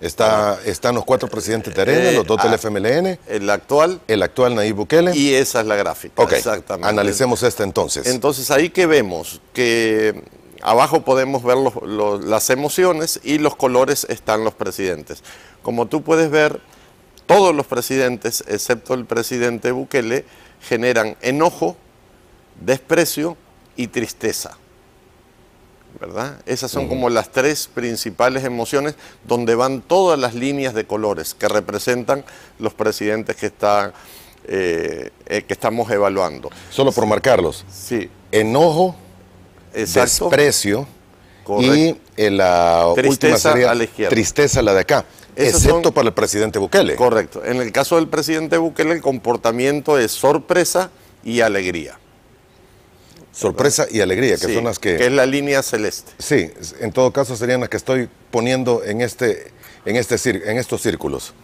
Está, 0.00 0.60
están 0.64 0.94
los 0.94 1.04
cuatro 1.04 1.28
presidentes 1.28 1.74
de 1.74 1.82
Arena, 1.82 2.12
los 2.12 2.26
dos 2.26 2.40
del 2.40 2.52
ah, 2.52 2.56
FMLN. 2.56 3.18
El 3.26 3.50
actual. 3.50 4.00
El 4.06 4.22
actual 4.22 4.54
Nayib 4.54 4.76
Bukele. 4.76 5.16
Y 5.16 5.34
esa 5.34 5.60
es 5.60 5.66
la 5.66 5.74
gráfica. 5.74 6.22
Ok, 6.22 6.32
exactamente. 6.32 6.88
Analicemos 6.88 7.42
esta 7.42 7.64
entonces. 7.64 8.06
Entonces 8.06 8.50
ahí 8.52 8.70
que 8.70 8.86
vemos 8.86 9.40
que 9.52 10.22
abajo 10.62 11.02
podemos 11.02 11.42
ver 11.42 11.56
las 12.24 12.50
emociones 12.50 13.20
y 13.24 13.38
los 13.38 13.56
colores 13.56 14.06
están 14.08 14.44
los 14.44 14.54
presidentes. 14.54 15.22
Como 15.62 15.86
tú 15.86 16.02
puedes 16.02 16.30
ver, 16.30 16.60
todos 17.26 17.54
los 17.54 17.66
presidentes, 17.66 18.44
excepto 18.46 18.94
el 18.94 19.04
presidente 19.04 19.72
Bukele, 19.72 20.24
generan 20.62 21.16
enojo, 21.20 21.76
desprecio 22.60 23.36
y 23.76 23.88
tristeza. 23.88 24.56
¿Verdad? 26.00 26.40
Esas 26.46 26.70
son 26.70 26.88
como 26.88 27.10
las 27.10 27.30
tres 27.30 27.68
principales 27.72 28.44
emociones 28.44 28.94
donde 29.26 29.54
van 29.54 29.80
todas 29.80 30.18
las 30.18 30.34
líneas 30.34 30.74
de 30.74 30.84
colores 30.84 31.34
que 31.34 31.48
representan 31.48 32.24
los 32.58 32.74
presidentes 32.74 33.36
que, 33.36 33.52
eh, 34.44 35.10
eh, 35.26 35.42
que 35.42 35.52
estamos 35.52 35.90
evaluando. 35.90 36.50
Solo 36.70 36.92
por 36.92 37.06
marcarlos. 37.06 37.64
Sí. 37.70 38.08
Enojo, 38.30 38.94
desprecio 39.74 40.86
y 41.60 41.96
eh, 42.16 42.30
la 42.30 42.92
tristeza 42.94 43.52
última 43.52 43.70
a 43.70 43.74
la 43.74 43.84
izquierda. 43.84 44.10
tristeza 44.10 44.62
la 44.62 44.74
de 44.74 44.80
acá. 44.80 45.04
excepto 45.34 45.92
para 45.92 46.08
el 46.08 46.14
presidente 46.14 46.58
Bukele. 46.58 46.94
Correcto. 46.96 47.44
En 47.44 47.60
el 47.60 47.72
caso 47.72 47.96
del 47.96 48.08
presidente 48.08 48.58
Bukele 48.58 48.92
el 48.92 49.02
comportamiento 49.02 49.98
es 49.98 50.12
sorpresa 50.12 50.90
y 51.24 51.40
alegría. 51.40 51.98
Sorpresa 53.38 53.86
y 53.88 54.00
alegría, 54.00 54.36
que 54.36 54.52
son 54.52 54.64
las 54.64 54.80
que... 54.80 54.96
Que 54.96 55.06
es 55.06 55.12
la 55.12 55.24
línea 55.24 55.62
celeste. 55.62 56.10
Sí, 56.18 56.50
en 56.80 56.90
todo 56.90 57.12
caso 57.12 57.36
serían 57.36 57.60
las 57.60 57.68
que 57.68 57.76
estoy 57.76 58.08
poniendo 58.32 58.82
en, 58.82 59.00
este, 59.00 59.52
en, 59.84 59.94
este, 59.94 60.16
en 60.50 60.58
estos 60.58 60.82
círculos. 60.82 61.34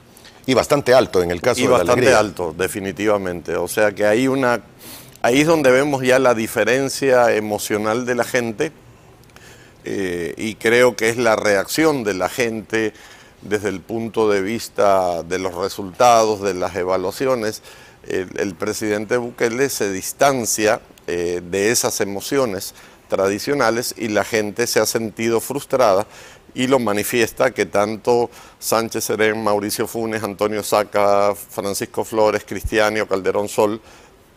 Y 0.44 0.54
bastante 0.54 0.92
alto 0.92 1.22
en 1.22 1.30
el 1.30 1.40
caso 1.40 1.60
de 1.60 1.68
la 1.68 1.76
alegría. 1.76 1.94
Y 1.94 2.12
bastante 2.12 2.14
alto, 2.14 2.54
definitivamente. 2.58 3.54
O 3.54 3.68
sea 3.68 3.92
que 3.92 4.04
hay 4.06 4.26
una... 4.26 4.60
Ahí 5.22 5.42
es 5.42 5.46
donde 5.46 5.70
vemos 5.70 6.02
ya 6.02 6.18
la 6.18 6.34
diferencia 6.34 7.32
emocional 7.32 8.06
de 8.06 8.14
la 8.16 8.24
gente 8.24 8.72
eh, 9.84 10.34
y 10.36 10.56
creo 10.56 10.96
que 10.96 11.10
es 11.10 11.16
la 11.16 11.36
reacción 11.36 12.02
de 12.02 12.14
la 12.14 12.28
gente 12.28 12.92
desde 13.42 13.68
el 13.68 13.80
punto 13.80 14.28
de 14.28 14.42
vista 14.42 15.22
de 15.22 15.38
los 15.38 15.54
resultados, 15.54 16.42
de 16.42 16.54
las 16.54 16.74
evaluaciones. 16.74 17.62
El, 18.08 18.30
el 18.36 18.56
presidente 18.56 19.16
Bukele 19.16 19.70
se 19.70 19.92
distancia 19.92 20.80
eh, 21.06 21.42
de 21.42 21.70
esas 21.70 22.00
emociones 22.00 22.75
tradicionales 23.08 23.94
y 23.96 24.08
la 24.08 24.25
gente 24.25 24.66
se 24.66 24.80
ha 24.80 24.87
sentido 24.87 25.40
frustrada 25.40 26.06
y 26.54 26.68
lo 26.68 26.78
manifiesta 26.78 27.50
que 27.50 27.66
tanto 27.66 28.30
Sánchez 28.58 29.04
Serén, 29.04 29.42
Mauricio 29.42 29.87
Funes, 29.87 30.23
Antonio 30.23 30.62
Saca, 30.62 31.34
Francisco 31.34 32.04
Flores, 32.04 32.44
Cristiano 32.46 33.06
Calderón 33.06 33.49
Sol 33.49 33.80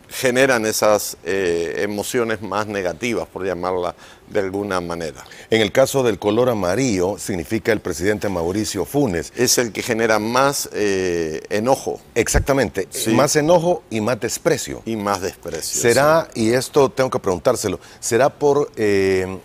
generan 0.09 0.65
esas 0.65 1.17
eh, 1.23 1.75
emociones 1.79 2.41
más 2.41 2.67
negativas, 2.67 3.27
por 3.27 3.45
llamarla 3.45 3.95
de 4.29 4.39
alguna 4.39 4.81
manera. 4.81 5.23
En 5.49 5.61
el 5.61 5.71
caso 5.71 6.03
del 6.03 6.19
color 6.19 6.49
amarillo, 6.49 7.17
significa 7.17 7.71
el 7.71 7.79
presidente 7.79 8.29
Mauricio 8.29 8.85
Funes. 8.85 9.31
Es 9.35 9.57
el 9.57 9.71
que 9.71 9.81
genera 9.81 10.19
más 10.19 10.69
eh, 10.73 11.41
enojo. 11.49 11.99
Exactamente, 12.15 12.87
más 13.13 13.35
enojo 13.35 13.83
y 13.89 14.01
más 14.01 14.19
desprecio. 14.19 14.81
Y 14.85 14.95
más 14.95 15.21
desprecio. 15.21 15.81
¿Será, 15.81 16.27
y 16.33 16.51
esto 16.51 16.89
tengo 16.89 17.09
que 17.09 17.19
preguntárselo, 17.19 17.79
será 17.99 18.29
por 18.29 18.71
eh, 18.75 19.37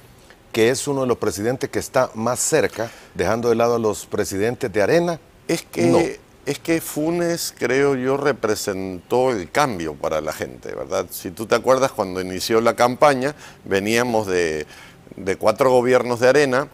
que 0.53 0.71
es 0.71 0.87
uno 0.87 1.03
de 1.03 1.07
los 1.07 1.19
presidentes 1.19 1.71
que 1.71 1.79
está 1.79 2.11
más 2.15 2.41
cerca, 2.41 2.91
dejando 3.15 3.49
de 3.49 3.55
lado 3.55 3.77
a 3.77 3.79
los 3.79 4.07
presidentes 4.07 4.73
de 4.73 4.83
Arena? 4.83 5.21
Es 5.49 5.63
que 5.63 6.21
es 6.45 6.59
que 6.59 6.81
Funes, 6.81 7.55
creo 7.57 7.95
yo, 7.95 8.17
representó 8.17 9.31
el 9.31 9.51
cambio 9.51 9.95
para 9.95 10.21
la 10.21 10.33
gente, 10.33 10.75
¿verdad? 10.75 11.07
Si 11.11 11.31
tú 11.31 11.47
te 11.47 11.55
acuerdas, 11.55 11.93
cuando 11.93 12.21
inició 12.21 12.61
la 12.61 12.75
campaña, 12.75 13.35
veníamos 13.65 14.27
de, 14.27 14.67
cuatro 15.39 15.71
gobiernos 15.71 16.19
de 16.19 16.29
arena, 16.29 16.69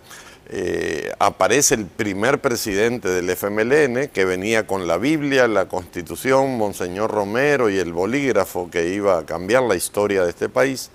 eh, 0.51 1.13
aparece 1.19 1.75
el 1.75 1.85
primer 1.85 2.41
presidente 2.41 3.11
del 3.11 3.29
FMLN 3.29 4.09
que 4.09 4.25
venía 4.25 4.67
con 4.67 4.87
la 4.87 4.97
Biblia, 4.97 5.47
la 5.47 5.69
Constitución, 5.69 6.57
Monseñor 6.57 7.11
Romero 7.11 7.69
y 7.69 7.77
el 7.77 7.93
bolígrafo 7.93 8.71
que 8.71 8.89
iba 8.89 9.19
a 9.19 9.27
cambiar 9.27 9.65
la 9.65 9.77
historia 9.77 10.25
de 10.25 10.31
este 10.31 10.49
país. 10.49 10.91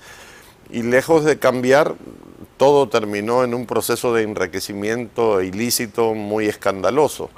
Y 0.72 0.82
lejos 0.82 1.24
de 1.26 1.38
cambiar, 1.38 1.94
todo 2.58 2.90
terminó 2.90 3.44
en 3.44 3.54
un 3.54 3.68
proceso 3.68 4.16
de 4.16 4.24
enriquecimiento 4.24 5.44
ilícito 5.44 6.16
muy 6.16 6.48
escandaloso. 6.48 7.30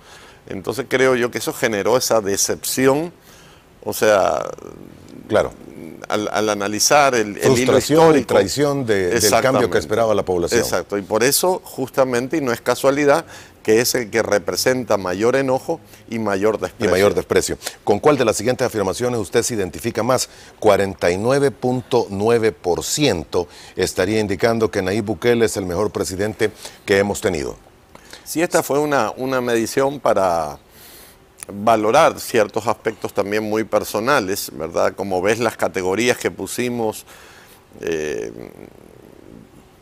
Entonces 0.47 0.85
creo 0.87 1.15
yo 1.15 1.31
que 1.31 1.39
eso 1.39 1.53
generó 1.53 1.97
esa 1.97 2.21
decepción, 2.21 3.11
o 3.83 3.93
sea, 3.93 4.45
claro. 5.27 5.51
Al, 6.07 6.49
analizar 6.49 7.15
el, 7.15 7.35
el 7.37 7.57
hilo 7.57 7.79
histórico. 7.79 8.17
y 8.17 8.25
traición 8.25 8.85
del 8.85 9.19
cambio 9.41 9.71
que 9.71 9.79
esperaba 9.79 10.13
la 10.13 10.23
población. 10.23 10.59
Exacto, 10.59 10.99
y 10.99 11.01
por 11.01 11.23
eso 11.23 11.61
justamente, 11.63 12.37
y 12.37 12.41
no 12.41 12.51
es 12.51 12.61
casualidad, 12.61 13.25
que 13.65 13.81
es 13.81 13.93
el 13.95 14.09
que 14.11 14.21
representa 14.21 14.97
mayor 14.97 15.35
enojo 15.35 15.79
y 16.07 16.19
mayor 16.19 16.59
desprecio. 16.59 16.87
Y 16.87 16.91
mayor 16.91 17.15
desprecio. 17.15 17.57
¿Con 17.83 17.99
cuál 17.99 18.15
de 18.15 18.23
las 18.23 18.37
siguientes 18.37 18.67
afirmaciones 18.67 19.19
usted 19.19 19.41
se 19.41 19.55
identifica 19.55 20.03
más? 20.03 20.29
49.9% 20.61 23.47
estaría 23.75 24.19
indicando 24.19 24.69
que 24.69 24.83
Nayib 24.83 25.05
Bukele 25.05 25.45
es 25.45 25.57
el 25.57 25.65
mejor 25.65 25.89
presidente 25.89 26.51
que 26.85 26.99
hemos 26.99 27.21
tenido. 27.21 27.55
Sí, 28.25 28.41
esta 28.41 28.63
fue 28.63 28.79
una, 28.79 29.13
medición 29.39 29.99
para 29.99 30.57
valorar 31.47 32.19
ciertos 32.19 32.65
aspectos 32.65 33.13
también 33.13 33.43
muy 33.43 33.65
personales, 33.65 34.49
¿verdad? 34.51 34.95
Como 34.95 35.21
ves, 35.21 35.37
las 35.37 35.55
categorías 35.55 36.17
que 36.17 36.31
pusimos 36.31 37.05
eh, 37.81 38.31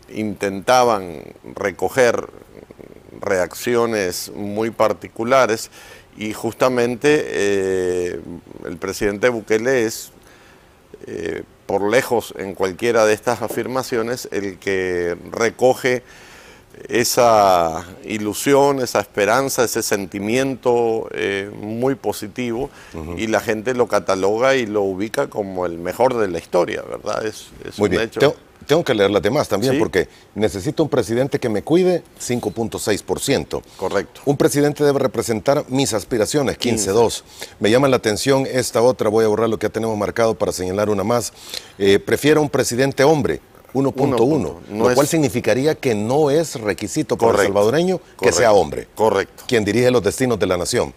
intentaban 0.09 1.23
recoger 1.55 2.27
reacciones 3.21 4.29
muy 4.35 4.71
particulares 4.71 5.71
y 6.17 6.33
justamente 6.33 7.23
eh, 7.25 8.19
el 8.65 8.75
presidente 8.75 9.29
Bukele 9.29 9.85
es, 9.85 10.11
eh, 11.07 11.43
por 11.65 11.89
lejos 11.89 12.33
en 12.37 12.55
cualquiera 12.55 13.05
de 13.05 13.13
estas 13.13 13.41
afirmaciones, 13.41 14.27
el 14.33 14.59
que 14.59 15.15
recoge 15.31 16.03
esa 16.87 17.85
ilusión, 18.03 18.79
esa 18.79 18.99
esperanza, 18.99 19.63
ese 19.63 19.81
sentimiento 19.81 21.07
eh, 21.11 21.49
muy 21.53 21.95
positivo 21.95 22.69
y 23.17 23.27
la 23.27 23.39
gente 23.39 23.73
lo 23.73 23.87
cataloga 23.87 24.55
y 24.55 24.65
lo 24.65 24.81
ubica 24.81 25.27
como 25.27 25.65
el 25.65 25.77
mejor 25.77 26.15
de 26.17 26.27
la 26.27 26.39
historia, 26.39 26.83
¿verdad? 26.83 27.25
Es, 27.25 27.47
muy 27.77 27.89
bien. 27.89 28.09
Tengo, 28.65 28.83
que 28.85 28.93
leer 28.93 29.11
las 29.11 29.21
demás 29.21 29.49
también 29.49 29.77
porque 29.77 30.07
necesito 30.35 30.83
un 30.83 30.89
presidente 30.89 31.37
que 31.37 31.49
me 31.49 31.63
cuide 31.63 32.01
5.6%. 32.17 33.61
Correcto. 33.75 34.21
Un 34.23 34.37
presidente 34.37 34.85
debe 34.85 34.99
representar 34.99 35.65
mis 35.67 35.93
aspiraciones, 35.93 36.57
15.2. 36.57 37.23
Me 37.59 37.69
llama 37.69 37.89
la 37.89 37.97
atención 37.97 38.47
esta 38.49 38.81
otra, 38.81 39.09
voy 39.09 39.25
a 39.25 39.27
borrar 39.27 39.49
lo 39.49 39.59
que 39.59 39.67
ya 39.67 39.73
tenemos 39.73 39.97
marcado 39.97 40.35
para 40.35 40.53
señalar 40.53 40.89
una 40.89 41.03
más. 41.03 41.33
Eh, 41.77 41.99
prefiero 41.99 42.41
un 42.41 42.49
presidente 42.49 43.03
hombre, 43.03 43.41
1.1, 43.73 44.55
lo 44.71 44.95
cual 44.95 45.07
significaría 45.07 45.75
que 45.75 45.95
no 45.95 46.29
es 46.29 46.59
requisito 46.59 47.17
para 47.17 47.39
el 47.39 47.47
salvadoreño 47.47 47.99
que 48.19 48.31
sea 48.31 48.53
hombre. 48.53 48.87
Correcto. 48.95 49.43
Quien 49.47 49.65
dirige 49.65 49.89
los 49.91 50.03
destinos 50.03 50.39
de 50.39 50.47
la 50.47 50.57
nación. 50.57 50.93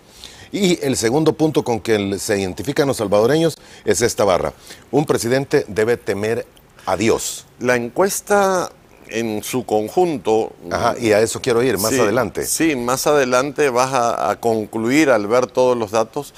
Y 0.53 0.79
el 0.85 0.97
segundo 0.97 1.33
punto 1.33 1.65
con 1.65 1.81
que 1.81 2.19
se 2.19 2.39
identifican 2.39 2.87
los 2.87 2.99
salvadoreños 2.99 3.59
es 3.85 4.01
esta 4.03 4.25
barra. 4.25 4.53
Un 4.91 5.05
presidente 5.05 5.65
debe 5.69 5.97
temer 5.97 6.47
a 6.87 6.97
Dios. 6.97 7.47
La 7.59 7.77
encuesta 7.77 8.71
en 9.09 9.43
su 9.43 9.65
conjunto. 9.65 10.53
Ajá, 10.71 10.95
y 10.99 11.13
a 11.13 11.21
eso 11.21 11.41
quiero 11.41 11.63
ir 11.63 11.79
más 11.79 11.93
adelante. 11.93 12.45
Sí, 12.47 12.77
más 12.77 13.07
adelante 13.07 13.71
vas 13.71 13.93
a, 13.93 14.31
a, 14.31 14.41
concluir 14.41 15.11
al 15.11 15.27
ver 15.27 15.47
todos 15.47 15.77
los 15.77 15.91
datos 15.91 16.35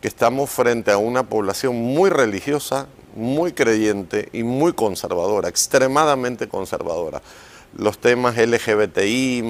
que 0.00 0.08
estamos 0.08 0.50
frente 0.50 0.90
a 0.90 0.98
una 0.98 1.24
población 1.24 1.76
muy 1.76 2.10
religiosa, 2.10 2.86
muy 3.14 3.52
creyente 3.52 4.28
y 4.32 4.42
muy 4.42 4.72
conservadora, 4.72 5.48
extremadamente 5.48 6.48
conservadora. 6.48 7.22
Los 7.76 7.98
temas 7.98 8.36
LGBTI, 8.36 9.44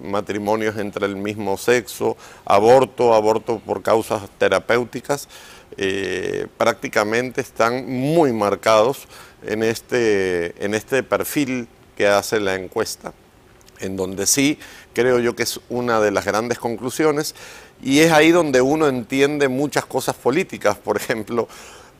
matrimonios 0.00 0.78
entre 0.78 1.06
el 1.06 1.16
mismo 1.16 1.58
sexo, 1.58 2.16
aborto, 2.44 3.12
aborto 3.12 3.58
por 3.58 3.82
causas 3.82 4.22
terapéuticas, 4.38 5.28
eh, 5.76 6.46
prácticamente 6.56 7.40
están 7.40 7.86
muy 7.86 8.32
marcados 8.32 9.08
en 9.42 9.62
este, 9.62 10.64
en 10.64 10.74
este 10.74 11.02
perfil 11.02 11.68
que 11.96 12.06
hace 12.06 12.40
la 12.40 12.54
encuesta, 12.54 13.12
en 13.80 13.96
donde 13.96 14.26
sí 14.26 14.58
creo 14.94 15.18
yo 15.18 15.34
que 15.36 15.42
es 15.42 15.60
una 15.68 16.00
de 16.00 16.12
las 16.12 16.24
grandes 16.24 16.58
conclusiones 16.58 17.34
y 17.82 18.00
es 18.00 18.12
ahí 18.12 18.30
donde 18.30 18.62
uno 18.62 18.88
entiende 18.88 19.48
muchas 19.48 19.84
cosas 19.84 20.14
políticas, 20.14 20.76
por 20.76 20.96
ejemplo, 20.96 21.48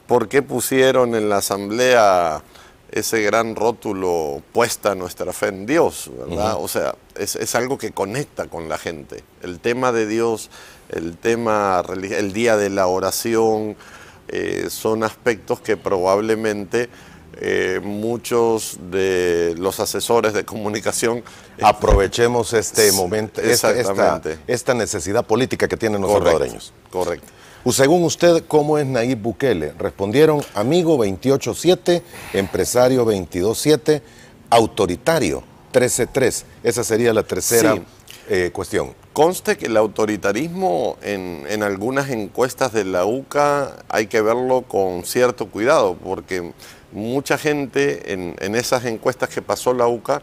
por 0.07 0.29
qué 0.29 0.43
pusieron 0.43 1.15
en 1.15 1.29
la 1.29 1.39
asamblea 1.39 2.43
ese 2.91 3.23
gran 3.23 3.57
rótulo 3.57 4.43
puesta 4.53 4.95
nuestra 4.95 5.33
fe 5.33 5.49
en 5.49 5.67
Dios, 5.67 6.11
¿verdad? 6.17 6.57
O 6.61 6.69
sea, 6.69 6.95
es, 7.17 7.35
es, 7.35 7.55
algo 7.57 7.77
que 7.77 7.91
conecta 7.91 8.47
con 8.47 8.69
la 8.69 8.79
gente. 8.79 9.25
El 9.43 9.59
tema 9.59 9.91
de 9.91 10.07
Dios, 10.07 10.49
el 10.91 11.17
tema, 11.17 11.83
el 11.93 12.33
día 12.33 12.57
de 12.57 12.71
la 12.71 12.87
oración, 12.87 13.77
eh, 14.29 14.67
son 14.71 15.03
aspectos 15.03 15.61
que 15.61 15.77
probablemente 15.77 16.89
eh, 17.41 17.81
muchos 17.83 18.79
de 18.91 19.55
los 19.59 19.81
asesores 19.81 20.33
de 20.33 20.45
comunicación... 20.45 21.23
Aprovechemos 21.62 22.53
este 22.53 22.91
momento, 22.93 23.41
esta, 23.41 23.71
esta, 24.47 24.75
necesidad 24.75 25.25
política 25.25 25.69
que 25.69 25.76
tienen 25.76 26.00
los 26.00 26.11
salvadoreños. 26.11 26.73
Correcto. 26.91 27.29
Según 27.73 28.05
usted, 28.05 28.45
¿cómo 28.47 28.76
es 28.79 28.87
Nayib 28.87 29.19
Bukele? 29.23 29.73
Respondieron 29.79 30.43
amigo 30.55 30.99
28-7, 30.99 32.03
empresario 32.35 33.07
22-7, 33.07 34.03
autoritario 34.50 35.43
13-3. 35.73 36.45
Esa 36.62 36.85
sería 36.85 37.12
la 37.12 37.23
tercera 37.23 37.76
eh, 38.29 38.50
cuestión. 38.53 38.95
Conste 39.12 39.57
que 39.57 39.67
el 39.67 39.76
autoritarismo 39.76 40.99
en, 41.03 41.45
en, 41.49 41.62
algunas 41.62 42.11
encuestas 42.11 42.73
de 42.73 42.85
la 42.85 43.07
UCA 43.07 43.76
hay 43.88 44.09
que 44.09 44.21
verlo 44.21 44.62
con 44.62 45.05
cierto 45.05 45.49
cuidado, 45.49 45.97
porque 46.03 46.53
mucha 46.95 47.37
gente 47.37 48.13
en, 48.13 48.35
en 48.41 48.55
esas 48.55 48.85
encuestas 48.87 49.29
que 49.29 49.43
pasó 49.43 49.75
la 49.75 49.87
UCA 49.87 50.23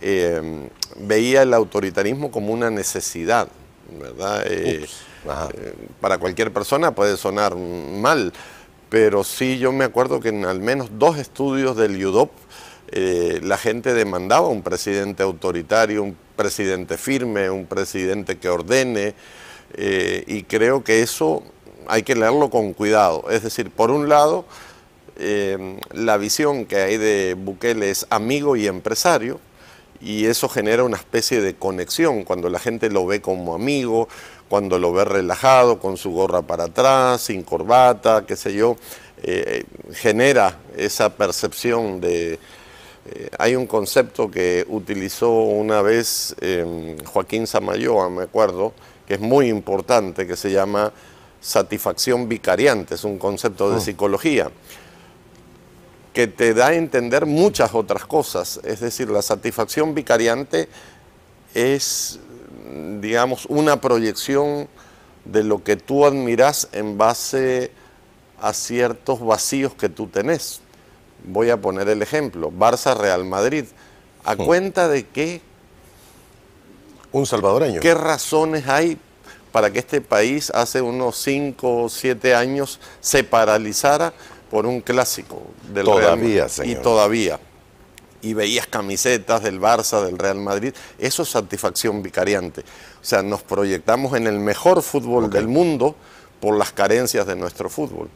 eh, 0.00 0.68
veía 0.98 1.42
el 1.42 1.54
autoritarismo 1.54 2.30
como 2.30 2.52
una 2.52 2.70
necesidad, 2.70 3.48
¿verdad? 4.00 4.44
Eh, 4.46 4.84
eh, 4.84 5.74
para 6.00 6.18
cualquier 6.18 6.52
persona 6.52 6.94
puede 6.94 7.16
sonar 7.16 7.54
mal, 7.56 8.32
pero 8.88 9.24
sí 9.24 9.58
yo 9.58 9.72
me 9.72 9.84
acuerdo 9.84 10.20
que 10.20 10.30
en 10.30 10.44
al 10.44 10.60
menos 10.60 10.90
dos 10.98 11.18
estudios 11.18 11.76
del 11.76 12.04
UDOP 12.04 12.30
eh, 12.92 13.40
la 13.42 13.58
gente 13.58 13.94
demandaba 13.94 14.48
un 14.48 14.62
presidente 14.62 15.22
autoritario, 15.22 16.02
un 16.02 16.16
presidente 16.36 16.96
firme, 16.96 17.50
un 17.50 17.66
presidente 17.66 18.38
que 18.38 18.48
ordene, 18.48 19.14
eh, 19.74 20.24
y 20.26 20.44
creo 20.44 20.84
que 20.84 21.02
eso 21.02 21.42
hay 21.88 22.02
que 22.02 22.14
leerlo 22.14 22.50
con 22.50 22.72
cuidado. 22.72 23.24
Es 23.30 23.42
decir, 23.42 23.70
por 23.70 23.90
un 23.90 24.08
lado, 24.08 24.44
la 25.18 26.16
visión 26.18 26.66
que 26.66 26.76
hay 26.76 26.96
de 26.98 27.34
Bukele 27.34 27.90
es 27.90 28.06
amigo 28.10 28.56
y 28.56 28.66
empresario, 28.66 29.40
y 30.00 30.26
eso 30.26 30.48
genera 30.48 30.84
una 30.84 30.96
especie 30.96 31.40
de 31.40 31.54
conexión 31.54 32.24
cuando 32.24 32.48
la 32.48 32.58
gente 32.58 32.90
lo 32.90 33.06
ve 33.06 33.20
como 33.20 33.54
amigo, 33.54 34.08
cuando 34.48 34.78
lo 34.78 34.92
ve 34.92 35.04
relajado, 35.04 35.78
con 35.78 35.96
su 35.96 36.10
gorra 36.10 36.42
para 36.42 36.64
atrás, 36.64 37.22
sin 37.22 37.42
corbata, 37.42 38.24
qué 38.26 38.36
sé 38.36 38.54
yo, 38.54 38.76
eh, 39.22 39.64
genera 39.92 40.58
esa 40.76 41.10
percepción 41.10 42.00
de... 42.00 42.38
Eh, 43.08 43.28
hay 43.38 43.54
un 43.54 43.66
concepto 43.66 44.30
que 44.30 44.64
utilizó 44.68 45.30
una 45.30 45.80
vez 45.80 46.34
em, 46.40 46.98
Joaquín 47.04 47.46
Samayoa, 47.46 48.10
me 48.10 48.24
acuerdo, 48.24 48.72
que 49.06 49.14
es 49.14 49.20
muy 49.20 49.48
importante, 49.48 50.26
que 50.26 50.36
se 50.36 50.50
llama 50.50 50.92
satisfacción 51.40 52.28
vicariante, 52.28 52.96
es 52.96 53.04
un 53.04 53.18
concepto 53.18 53.70
de 53.70 53.76
oh. 53.76 53.80
psicología 53.80 54.50
que 56.16 56.26
te 56.26 56.54
da 56.54 56.68
a 56.68 56.74
entender 56.74 57.26
muchas 57.26 57.74
otras 57.74 58.06
cosas. 58.06 58.58
Es 58.64 58.80
decir, 58.80 59.10
la 59.10 59.20
satisfacción 59.20 59.94
vicariante 59.94 60.66
es, 61.52 62.18
digamos, 63.02 63.44
una 63.50 63.82
proyección 63.82 64.66
de 65.26 65.44
lo 65.44 65.62
que 65.62 65.76
tú 65.76 66.06
admiras 66.06 66.70
en 66.72 66.96
base 66.96 67.70
a 68.40 68.54
ciertos 68.54 69.20
vacíos 69.20 69.74
que 69.74 69.90
tú 69.90 70.06
tenés. 70.06 70.62
Voy 71.22 71.50
a 71.50 71.60
poner 71.60 71.86
el 71.90 72.00
ejemplo, 72.00 72.50
Barça-Real 72.50 73.22
Madrid. 73.26 73.66
¿A 74.24 74.36
hmm. 74.36 74.38
cuenta 74.38 74.88
de 74.88 75.04
qué? 75.04 75.42
Un 77.12 77.26
salvadoreño. 77.26 77.82
¿Qué 77.82 77.92
razones 77.92 78.66
hay 78.66 78.96
para 79.52 79.70
que 79.70 79.80
este 79.80 80.00
país 80.00 80.50
hace 80.54 80.80
unos 80.80 81.18
5 81.18 81.82
o 81.84 81.88
7 81.90 82.34
años 82.34 82.80
se 83.02 83.22
paralizara 83.22 84.14
por 84.56 84.64
un 84.64 84.80
clásico 84.80 85.42
del 85.70 85.84
todavía, 85.84 86.46
Real 86.46 86.70
Y 86.70 86.76
todavía. 86.76 87.38
Y 88.22 88.32
veías 88.32 88.66
camisetas 88.66 89.42
del 89.42 89.60
Barça, 89.60 90.02
del 90.02 90.16
Real 90.16 90.38
Madrid. 90.38 90.72
Eso 90.98 91.24
es 91.24 91.28
satisfacción 91.28 92.02
vicariante. 92.02 92.62
O 92.62 93.04
sea, 93.04 93.22
nos 93.22 93.42
proyectamos 93.42 94.16
en 94.16 94.26
el 94.26 94.38
mejor 94.38 94.80
fútbol 94.80 95.28
del 95.28 95.46
mundo 95.46 95.94
por 96.40 96.56
las 96.56 96.72
carencias 96.72 97.26
de 97.26 97.36
nuestro 97.36 97.68
fútbol. 97.68 98.08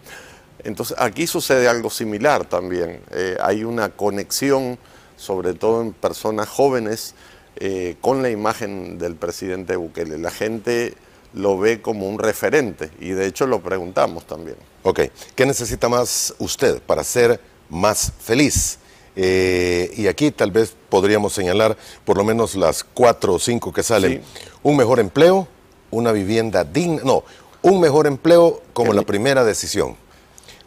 Entonces, 0.65 0.97
aquí 0.99 1.27
sucede 1.27 1.69
algo 1.69 1.91
similar 1.91 2.47
también. 2.47 3.03
Eh, 3.11 3.37
hay 3.43 3.63
una 3.63 3.91
conexión, 3.91 4.79
sobre 5.19 5.53
todo 5.53 5.83
en 5.83 5.93
personas 5.93 6.49
jóvenes, 6.49 7.15
eh, 7.57 7.97
con 8.01 8.23
la 8.23 8.31
imagen 8.31 8.97
del 8.97 9.15
presidente 9.15 9.77
Bukele. 9.77 10.17
La 10.17 10.31
gente 10.31 10.95
lo 11.33 11.59
ve 11.59 11.81
como 11.81 12.09
un 12.09 12.19
referente 12.19 12.91
y 13.01 13.11
de 13.11 13.27
hecho 13.27 13.47
lo 13.47 13.61
preguntamos 13.61 14.27
también. 14.27 14.57
Ok, 14.83 15.01
¿qué 15.35 15.47
necesita 15.47 15.89
más 15.89 16.35
usted 16.39 16.81
para 16.83 17.05
ser 17.05 17.41
más 17.69 18.13
feliz? 18.21 18.79
Eh, 19.17 19.93
y 19.97 20.07
aquí 20.07 20.31
tal 20.31 20.51
vez 20.51 20.75
podríamos 20.89 21.33
señalar 21.33 21.77
por 22.05 22.17
lo 22.17 22.25
menos 22.25 22.55
las 22.55 22.85
cuatro 22.85 23.35
o 23.35 23.39
cinco 23.39 23.73
que 23.73 23.83
salen. 23.83 24.23
Un 24.63 24.77
mejor 24.77 25.01
empleo, 25.01 25.49
una 25.91 26.13
vivienda 26.13 26.65
digna, 26.65 27.03
no, 27.05 27.25
un 27.63 27.81
mejor 27.81 28.07
empleo 28.07 28.63
como 28.73 28.93
la 28.93 29.03
primera 29.03 29.45
decisión. 29.45 29.97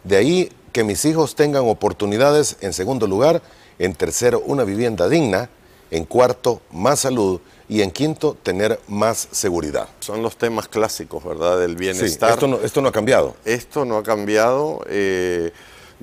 De 0.04 0.16
ahí 0.16 0.52
que 0.72 0.84
mis 0.84 1.04
hijos 1.04 1.34
tengan 1.34 1.66
oportunidades 1.66 2.56
en 2.60 2.72
segundo 2.72 3.06
lugar, 3.06 3.42
en 3.78 3.94
tercero 3.94 4.42
una 4.44 4.64
vivienda 4.64 5.08
digna, 5.08 5.48
en 5.94 6.04
cuarto 6.04 6.60
más 6.72 7.00
salud 7.00 7.40
y 7.68 7.80
en 7.80 7.92
quinto, 7.92 8.36
tener 8.42 8.80
más 8.88 9.28
seguridad. 9.30 9.88
Son 10.00 10.22
los 10.22 10.36
temas 10.36 10.66
clásicos, 10.68 11.24
¿verdad? 11.24 11.60
Del 11.60 11.76
bienestar. 11.76 12.32
esto, 12.32 12.48
no, 12.48 12.60
esto 12.60 12.82
no 12.82 12.88
ha 12.88 12.92
cambiado. 12.92 13.36
Esto 13.44 13.84
no 13.84 13.96
ha 13.96 14.02
cambiado. 14.02 14.84
Eh, 14.88 15.52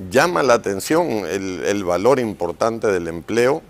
llama 0.10 0.44
la 0.44 0.54
atención 0.54 1.08
el, 1.28 1.84
valor 1.84 2.20
importante 2.20 2.88
del 2.88 3.10
empleo, 3.10 3.62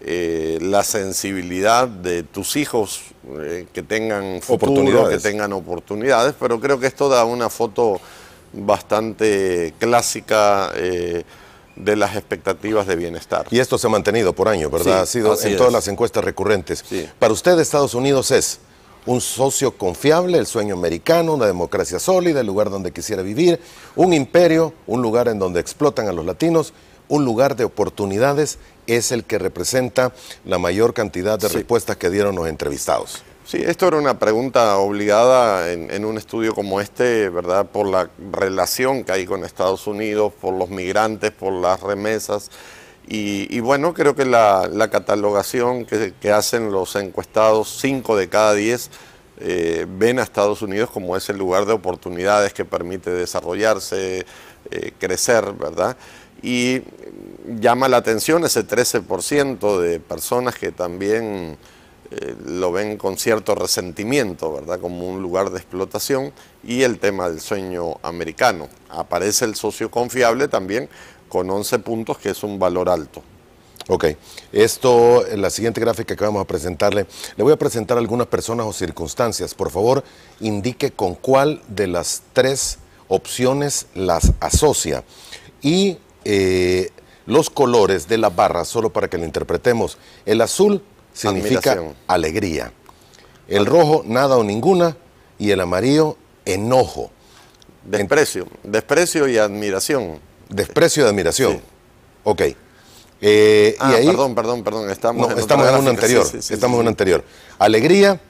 eh, 0.00 0.58
la 0.62 0.84
sensibilidad 0.84 1.88
de 1.88 2.22
tus 2.22 2.54
hijos 2.54 3.00
eh, 3.40 3.66
que 3.72 3.82
tengan 3.82 4.40
futuro, 4.40 5.08
que 5.08 5.18
tengan 5.18 5.52
oportunidades, 5.52 6.34
pero 6.38 6.60
creo 6.60 6.78
que 6.78 6.86
esto 6.86 7.08
da 7.08 7.24
una 7.24 7.50
foto 7.50 8.00
bastante 8.52 9.74
clásica 9.80 10.70
de 11.76 11.94
las 11.94 12.16
expectativas 12.16 12.86
de 12.86 12.96
bienestar. 12.96 13.46
Y 13.50 13.60
esto 13.60 13.78
se 13.78 13.86
ha 13.86 13.90
mantenido 13.90 14.32
por 14.32 14.48
años, 14.48 14.70
¿verdad? 14.72 15.02
ha 15.02 15.06
sido 15.06 15.40
en 15.40 15.56
todas 15.56 15.72
las 15.72 15.86
encuestas 15.88 16.24
recurrentes. 16.24 16.84
Para 17.18 17.32
usted 17.32 17.58
Estados 17.58 17.94
Unidos 17.94 18.30
es 18.30 18.58
un 19.04 19.20
socio 19.20 19.76
confiable, 19.76 20.38
el 20.38 20.46
sueño 20.46 20.74
americano, 20.74 21.34
una 21.34 21.46
democracia 21.46 21.98
sólida, 21.98 22.40
el 22.40 22.46
lugar 22.46 22.70
donde 22.70 22.92
quisiera 22.92 23.22
vivir, 23.22 23.60
un 23.94 24.12
imperio, 24.12 24.74
un 24.86 25.00
lugar 25.00 25.28
en 25.28 25.38
donde 25.38 25.60
explotan 25.60 26.08
a 26.08 26.12
los 26.12 26.26
latinos, 26.26 26.72
un 27.08 27.24
lugar 27.24 27.54
de 27.54 27.64
oportunidades, 27.64 28.58
es 28.86 29.12
el 29.12 29.24
que 29.24 29.38
representa 29.38 30.12
la 30.44 30.58
mayor 30.58 30.92
cantidad 30.92 31.38
de 31.38 31.48
respuestas 31.48 31.96
que 31.96 32.10
dieron 32.10 32.34
los 32.34 32.48
entrevistados. 32.48 33.22
Sí, 33.46 33.58
esto 33.64 33.86
era 33.86 33.98
una 33.98 34.18
pregunta 34.18 34.76
obligada 34.78 35.70
en, 35.70 36.04
un 36.04 36.18
estudio 36.18 36.52
como 36.52 36.80
este, 36.80 37.28
¿verdad? 37.28 37.64
Por 37.66 37.86
la 37.86 38.10
relación 38.32 39.04
que 39.04 39.12
hay 39.12 39.24
con 39.24 39.44
Estados 39.44 39.86
Unidos, 39.86 40.32
por 40.40 40.52
los 40.52 40.68
migrantes, 40.68 41.30
por 41.30 41.52
las 41.52 41.80
remesas. 41.80 42.50
Y, 43.06 43.60
bueno, 43.60 43.94
creo 43.94 44.16
que 44.16 44.24
la, 44.24 44.88
catalogación 44.90 45.86
que, 45.86 46.32
hacen 46.32 46.72
los 46.72 46.96
encuestados, 46.96 47.78
5 47.80 48.16
de 48.16 48.28
cada 48.28 48.52
10, 48.52 48.90
eh, 49.38 49.86
ven 49.88 50.18
a 50.18 50.24
Estados 50.24 50.60
Unidos 50.60 50.90
como 50.90 51.16
ese 51.16 51.32
lugar 51.32 51.66
de 51.66 51.72
oportunidades 51.72 52.52
que 52.52 52.64
permite 52.64 53.10
desarrollarse, 53.10 54.26
eh, 54.72 54.92
crecer, 54.98 55.52
¿verdad? 55.52 55.96
y 56.42 56.82
llama 57.60 57.88
la 57.88 57.96
atención 57.98 58.44
ese 58.44 58.66
13% 58.66 59.80
de 59.80 60.00
personas 60.00 60.54
que 60.56 60.70
también 60.70 61.56
eh, 62.10 62.34
lo 62.44 62.72
ven 62.72 62.96
con 62.96 63.18
cierto 63.18 63.54
resentimiento, 63.54 64.52
¿verdad? 64.52 64.80
Como 64.80 65.08
un 65.08 65.22
lugar 65.22 65.50
de 65.50 65.58
explotación 65.58 66.32
y 66.62 66.82
el 66.82 66.98
tema 66.98 67.28
del 67.28 67.40
sueño 67.40 67.98
americano. 68.02 68.68
Aparece 68.88 69.44
el 69.44 69.54
socio 69.54 69.90
confiable 69.90 70.48
también 70.48 70.88
con 71.28 71.50
11 71.50 71.78
puntos, 71.80 72.18
que 72.18 72.30
es 72.30 72.42
un 72.42 72.58
valor 72.58 72.88
alto. 72.88 73.22
Ok, 73.88 74.06
esto, 74.52 75.24
la 75.36 75.48
siguiente 75.48 75.80
gráfica 75.80 76.16
que 76.16 76.24
vamos 76.24 76.42
a 76.42 76.46
presentarle, 76.46 77.06
le 77.36 77.44
voy 77.44 77.52
a 77.52 77.56
presentar 77.56 77.96
algunas 77.96 78.26
personas 78.26 78.66
o 78.66 78.72
circunstancias. 78.72 79.54
Por 79.54 79.70
favor, 79.70 80.02
indique 80.40 80.90
con 80.90 81.14
cuál 81.14 81.62
de 81.68 81.86
las 81.86 82.22
tres 82.32 82.78
opciones 83.06 83.86
las 83.94 84.32
asocia. 84.40 85.04
Y 85.62 85.98
eh, 86.24 86.90
los 87.26 87.48
colores 87.48 88.08
de 88.08 88.18
la 88.18 88.30
barra, 88.30 88.64
solo 88.64 88.90
para 88.90 89.08
que 89.08 89.18
lo 89.18 89.24
interpretemos. 89.24 89.98
El 90.24 90.40
azul 90.40 90.82
significa 91.16 91.82
alegría. 92.06 92.72
El 93.48 93.66
rojo, 93.66 94.02
nada 94.06 94.36
o 94.36 94.44
ninguna. 94.44 94.96
Y 95.38 95.50
el 95.50 95.60
amarillo, 95.60 96.16
enojo. 96.44 97.10
Desprecio. 97.84 98.46
Desprecio 98.62 99.28
y 99.28 99.38
admiración. 99.38 100.18
Desprecio 100.48 101.04
y 101.04 101.08
admiración. 101.08 101.60
Ok. 102.24 102.42
Eh, 103.20 103.76
ah, 103.78 103.94
perdón, 104.04 104.34
perdón, 104.34 104.62
perdón. 104.62 104.90
Estamos, 104.90 105.32
en, 105.32 105.38
estamos 105.38 105.68
en 105.68 105.74
un 105.76 105.88
anterior. 105.88 106.26
estamos 106.34 106.76
en 106.76 106.80
un 106.80 106.88
anterior. 106.88 107.24
Alegría, 107.58 108.20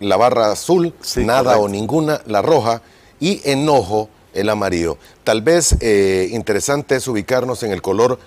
la 0.00 0.16
barra 0.16 0.52
azul, 0.52 0.94
nada 1.16 1.58
o 1.58 1.68
ninguna, 1.68 2.20
la 2.26 2.42
roja. 2.42 2.82
Y 3.20 3.40
enojo, 3.50 4.08
el 4.32 4.48
amarillo. 4.48 4.96
Tal 5.24 5.42
vez 5.42 5.76
eh, 5.80 6.28
interesante 6.30 6.96
es 6.96 7.08
ubicarnos 7.08 7.62
en 7.64 7.72
el 7.72 7.82
color 7.82 8.18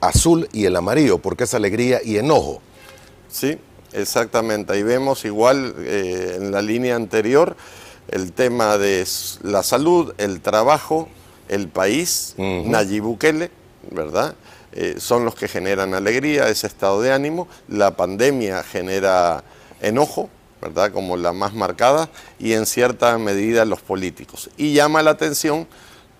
azul 0.00 0.48
y 0.52 0.66
el 0.66 0.76
amarillo, 0.76 1.18
porque 1.18 1.44
es 1.44 1.54
alegría 1.54 2.00
y 2.04 2.18
enojo. 2.18 2.60
Sí, 3.36 3.58
exactamente. 3.92 4.72
Ahí 4.72 4.82
vemos 4.82 5.26
igual 5.26 5.74
eh, 5.80 6.36
en 6.38 6.52
la 6.52 6.62
línea 6.62 6.96
anterior 6.96 7.54
el 8.08 8.32
tema 8.32 8.78
de 8.78 9.06
la 9.42 9.62
salud, 9.62 10.14
el 10.16 10.40
trabajo, 10.40 11.06
el 11.50 11.68
país, 11.68 12.34
Nayib 12.38 13.02
Bukele, 13.02 13.50
¿verdad? 13.90 14.36
Eh, 14.72 14.94
son 14.98 15.26
los 15.26 15.34
que 15.34 15.48
generan 15.48 15.92
alegría, 15.92 16.48
ese 16.48 16.66
estado 16.66 17.02
de 17.02 17.12
ánimo. 17.12 17.46
La 17.68 17.94
pandemia 17.94 18.62
genera 18.62 19.44
enojo, 19.82 20.30
¿verdad? 20.62 20.90
Como 20.90 21.18
la 21.18 21.34
más 21.34 21.52
marcada, 21.52 22.08
y 22.38 22.54
en 22.54 22.64
cierta 22.64 23.18
medida 23.18 23.66
los 23.66 23.82
políticos. 23.82 24.48
Y 24.56 24.72
llama 24.72 25.02
la 25.02 25.10
atención 25.10 25.66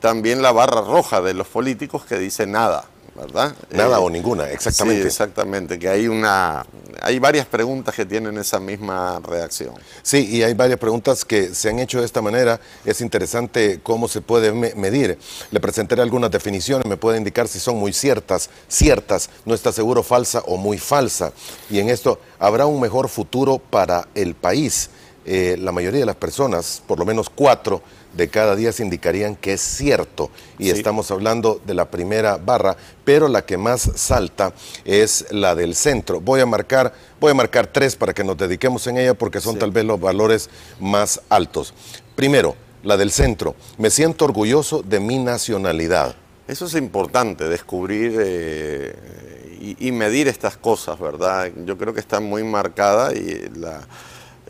también 0.01 0.43
la 0.43 0.53
barra 0.53 0.83
roja 0.83 1.23
de 1.23 1.33
los 1.33 1.47
políticos 1.47 2.05
que 2.05 2.19
dice 2.19 2.47
nada, 2.47 2.85
¿verdad? 3.17 3.55
Nada 3.71 3.99
eh, 3.99 4.03
o 4.03 4.11
ninguna, 4.11 4.51
exactamente. 4.51 5.03
Sí, 5.03 5.07
exactamente, 5.09 5.79
que 5.79 5.89
hay 5.89 6.09
una 6.09 6.65
hay 7.03 7.19
varias 7.19 7.47
preguntas 7.47 7.95
que 7.95 8.05
tienen 8.05 8.37
esa 8.39 8.59
misma 8.61 9.21
reacción. 9.21 9.75
Sí, 10.03 10.29
y 10.31 10.43
hay 10.43 10.55
varias 10.55 10.79
preguntas 10.79 11.25
que 11.25 11.55
se 11.55 11.69
han 11.69 11.79
hecho 11.79 12.01
de 12.01 12.07
esta 12.07 12.23
manera. 12.23 12.61
Es 12.85 13.01
interesante 13.01 13.81
cómo 13.83 14.09
se 14.09 14.21
puede 14.21 14.53
medir. 14.53 15.19
Le 15.51 15.61
presentaré 15.61 16.03
algunas 16.03 16.31
definiciones, 16.31 16.87
me 16.87 16.97
puede 16.97 17.19
indicar 17.19 17.49
si 17.49 17.59
son 17.59 17.77
muy 17.77 17.93
ciertas, 17.93 18.51
ciertas, 18.69 19.31
no 19.45 19.55
está 19.55 19.73
seguro 19.73 20.03
falsa 20.03 20.43
o 20.47 20.57
muy 20.57 20.79
falsa. 20.79 21.33
Y 21.71 21.79
en 21.79 21.89
esto 21.89 22.19
habrá 22.39 22.67
un 22.67 22.81
mejor 22.81 23.09
futuro 23.09 23.59
para 23.59 24.09
el 24.15 24.35
país. 24.35 24.91
Eh, 25.29 25.57
la 25.59 25.73
mayoría 25.73 26.01
de 26.01 26.07
las 26.07 26.17
personas, 26.17 26.83
por 26.87 27.01
lo 27.01 27.05
menos 27.05 27.29
cuatro, 27.29 27.83
de 28.17 28.29
cada 28.29 28.57
día 28.57 28.73
se 28.73 28.83
indicarían 28.83 29.37
que 29.37 29.55
es 29.55 29.61
cierto. 29.61 30.31
Y 30.59 30.71
estamos 30.71 31.11
hablando 31.11 31.61
de 31.67 31.75
la 31.75 31.91
primera 31.91 32.37
barra, 32.39 32.77
pero 33.05 33.29
la 33.29 33.45
que 33.45 33.57
más 33.57 33.91
salta 33.95 34.53
es 34.85 35.27
la 35.31 35.55
del 35.55 35.75
centro. 35.75 36.21
Voy 36.21 36.41
a 36.41 36.47
marcar, 36.47 36.93
voy 37.21 37.33
a 37.33 37.35
marcar 37.35 37.67
tres 37.67 37.97
para 37.97 38.15
que 38.15 38.25
nos 38.25 38.39
dediquemos 38.39 38.87
en 38.87 38.99
ella 38.99 39.15
porque 39.15 39.41
son 39.41 39.59
tal 39.59 39.71
vez 39.71 39.85
los 39.85 40.01
valores 40.01 40.49
más 40.81 41.21
altos. 41.29 41.75
Primero, 42.15 42.57
la 42.83 42.97
del 42.97 43.11
centro. 43.11 43.55
Me 43.79 43.91
siento 43.91 44.25
orgulloso 44.25 44.83
de 44.83 45.01
mi 45.01 45.19
nacionalidad. 45.19 46.15
Eso 46.49 46.67
es 46.67 46.75
importante, 46.75 47.49
descubrir 47.49 48.17
eh, 48.21 49.57
y, 49.61 49.89
y, 49.89 49.91
medir 49.91 50.29
estas 50.29 50.57
cosas, 50.57 50.99
¿verdad? 51.01 51.51
Yo 51.65 51.77
creo 51.77 51.93
que 51.93 51.99
está 51.99 52.21
muy 52.21 52.45
marcada 52.45 53.13
y 53.13 53.51
la 53.57 53.81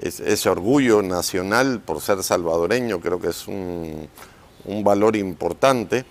ese 0.00 0.48
orgullo 0.48 1.02
nacional 1.02 1.80
por 1.80 2.00
ser 2.00 2.22
salvadoreño 2.22 3.00
creo 3.00 3.20
que 3.20 3.28
es 3.28 3.48
un, 3.48 4.08
valor 4.82 5.16
importante. 5.16 6.04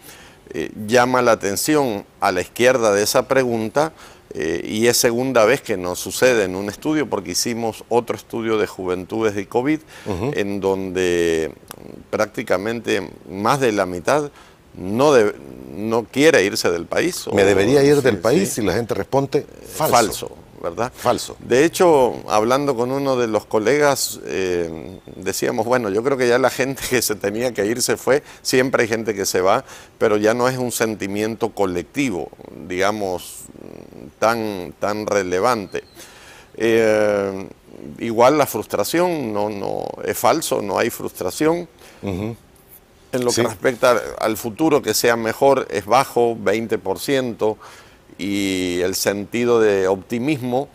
Eh, 0.52 0.72
llama 0.88 1.22
la 1.22 1.32
atención 1.32 2.06
a 2.20 2.32
la 2.32 2.42
izquierda 2.42 2.94
de 2.94 3.04
esa 3.04 3.28
pregunta 3.28 3.92
eh, 4.34 4.62
y 4.64 4.88
es 4.88 4.98
segunda 4.98 5.44
vez 5.44 5.62
que 5.62 5.76
nos 5.76 6.00
sucede 6.00 6.44
en 6.44 6.56
un 6.56 6.70
estudio 6.70 7.10
porque 7.10 7.32
hicimos 7.32 7.84
otro 7.90 8.16
estudio 8.16 8.58
de 8.58 8.68
juventudes 8.68 9.36
de 9.36 9.48
COVID 9.48 9.80
en 10.34 10.62
donde 10.62 11.52
prácticamente 12.10 13.12
más 13.30 13.60
de 13.60 13.72
la 13.72 13.86
mitad 13.86 14.32
no, 14.78 15.14
no 15.76 16.06
quiere 16.06 16.44
irse 16.44 16.70
del 16.70 16.86
país. 16.86 17.26
Me 17.34 17.44
debería 17.44 17.84
ir 17.84 18.02
del 18.02 18.18
país 18.18 18.58
y 18.58 18.62
la 18.62 18.74
gente 18.74 18.94
responde 18.94 19.46
falso. 19.68 19.96
falso. 19.96 20.45
¿Verdad? 20.66 20.92
Falso. 20.96 21.38
De 21.40 21.64
hecho, 21.64 22.16
hablando 22.28 22.76
con 22.76 22.92
uno 22.92 23.16
de 23.16 23.28
los 23.28 23.46
colegas, 23.46 24.20
eh, 24.26 25.00
decíamos, 25.16 25.66
bueno, 25.66 25.92
yo 25.92 26.04
creo 26.04 26.18
que 26.18 26.28
ya 26.28 26.40
la 26.40 26.50
gente 26.50 26.82
que 26.90 27.02
se 27.04 27.16
tenía 27.16 27.54
que 27.54 27.66
ir 27.68 27.84
se 27.84 27.98
fue, 27.98 28.24
siempre 28.42 28.82
hay 28.82 28.88
gente 28.90 29.14
que 29.14 29.28
se 29.28 29.42
va, 29.42 29.64
pero 30.00 30.18
ya 30.18 30.34
no 30.34 30.50
es 30.50 30.58
un 30.58 30.72
sentimiento 30.72 31.50
colectivo, 31.50 32.30
digamos, 32.68 33.42
tan, 34.18 34.74
tan 34.80 35.06
relevante. 35.06 35.84
Eh, 36.58 37.48
igual 38.00 38.40
la 38.40 38.48
frustración, 38.48 39.32
no, 39.32 39.50
no, 39.50 39.86
es 40.04 40.18
falso, 40.18 40.64
no 40.64 40.80
hay 40.80 40.90
frustración. 40.90 41.68
En 42.02 43.24
lo 43.24 43.32
que 43.32 43.44
respecta 43.44 44.02
al 44.20 44.36
futuro, 44.36 44.82
que 44.82 44.94
sea 44.94 45.16
mejor, 45.16 45.68
es 45.70 45.86
bajo, 45.86 46.36
20% 46.36 47.58
y 48.18 48.80
el 48.82 48.96
sentido 48.96 49.60
de 49.60 49.88
optimismo 49.88 50.70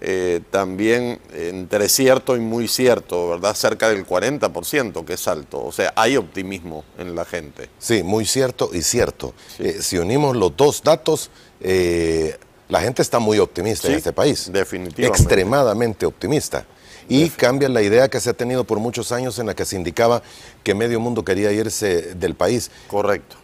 eh, 0.00 0.40
también 0.50 1.18
entre 1.32 1.88
cierto 1.88 2.36
y 2.36 2.40
muy 2.40 2.68
cierto, 2.68 3.30
¿verdad? 3.30 3.54
Cerca 3.54 3.88
del 3.88 4.06
40%, 4.06 5.04
que 5.04 5.14
es 5.14 5.28
alto. 5.28 5.64
O 5.64 5.72
sea, 5.72 5.92
hay 5.96 6.16
optimismo 6.16 6.84
en 6.98 7.14
la 7.14 7.24
gente. 7.24 7.70
Sí, 7.78 8.02
muy 8.02 8.26
cierto 8.26 8.70
y 8.72 8.82
cierto. 8.82 9.34
Eh, 9.58 9.78
si 9.80 9.98
unimos 9.98 10.36
los 10.36 10.56
dos 10.56 10.82
datos, 10.82 11.30
eh, 11.60 12.36
la 12.68 12.80
gente 12.80 13.00
está 13.00 13.18
muy 13.18 13.38
optimista 13.38 13.88
en 13.88 13.94
este 13.94 14.12
país. 14.12 14.50
Definitivamente. 14.52 15.06
Extremadamente 15.06 16.04
optimista. 16.04 16.66
Y 17.08 17.30
cambia 17.30 17.68
la 17.68 17.82
idea 17.82 18.08
que 18.08 18.20
se 18.20 18.30
ha 18.30 18.34
tenido 18.34 18.64
por 18.64 18.80
muchos 18.80 19.12
años 19.12 19.38
en 19.38 19.46
la 19.46 19.54
que 19.54 19.64
se 19.64 19.76
indicaba 19.76 20.22
que 20.64 20.74
medio 20.74 20.98
mundo 21.00 21.24
quería 21.24 21.52
irse 21.52 22.14
del 22.14 22.34
país. 22.34 22.70
Correcto. 22.88 23.36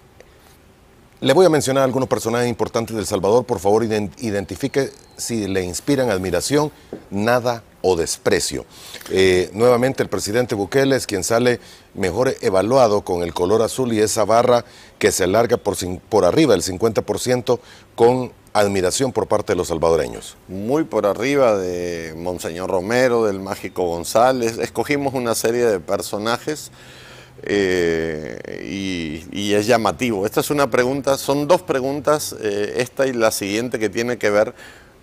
Le 1.23 1.35
voy 1.35 1.47
a 1.47 1.49
mencionar 1.49 1.85
algunos 1.85 2.09
personajes 2.09 2.49
importantes 2.49 2.97
del 2.97 3.07
Salvador. 3.07 3.45
Por 3.45 3.61
favor, 3.61 3.85
identifique 3.85 4.91
si 5.17 5.47
le 5.47 5.63
inspiran 5.63 6.11
admiración, 6.11 6.73
nada 7.13 7.63
o 7.81 7.95
desprecio. 7.95 8.65
Eh, 9.09 9.49
nuevamente, 9.53 10.03
el 10.03 10.09
presidente 10.09 10.57
Bukele 10.57 10.97
es 10.97 11.07
quien 11.07 11.23
sale 11.23 11.61
mejor 11.95 12.35
evaluado 12.41 13.03
con 13.03 13.23
el 13.23 13.33
color 13.35 13.63
azul 13.63 13.93
y 13.93 14.01
esa 14.01 14.25
barra 14.25 14.65
que 14.99 15.13
se 15.13 15.23
alarga 15.23 15.59
por, 15.59 15.77
por 16.09 16.25
arriba 16.25 16.55
del 16.55 16.65
50% 16.65 17.61
con 17.95 18.33
admiración 18.53 19.13
por 19.13 19.29
parte 19.29 19.53
de 19.53 19.59
los 19.59 19.69
salvadoreños. 19.69 20.37
Muy 20.49 20.83
por 20.83 21.07
arriba 21.07 21.57
de 21.57 22.15
Monseñor 22.17 22.69
Romero, 22.69 23.27
del 23.27 23.39
Mágico 23.39 23.85
González. 23.85 24.59
Escogimos 24.59 25.15
una 25.15 25.37
serie 25.37 25.67
de 25.67 25.79
personajes 25.79 26.73
eh, 27.43 28.61
y, 29.33 29.53
es 29.53 29.67
llamativo. 29.67 30.25
Esta 30.25 30.41
es 30.41 30.51
una 30.51 30.71
pregunta, 30.71 31.19
son 31.19 31.47
dos 31.47 31.61
preguntas, 31.61 32.35
eh, 32.41 32.75
esta 32.79 33.07
y 33.07 33.13
la 33.13 33.31
siguiente 33.31 33.79
que 33.79 33.91
tiene 33.91 34.17
que 34.17 34.31
ver 34.31 34.55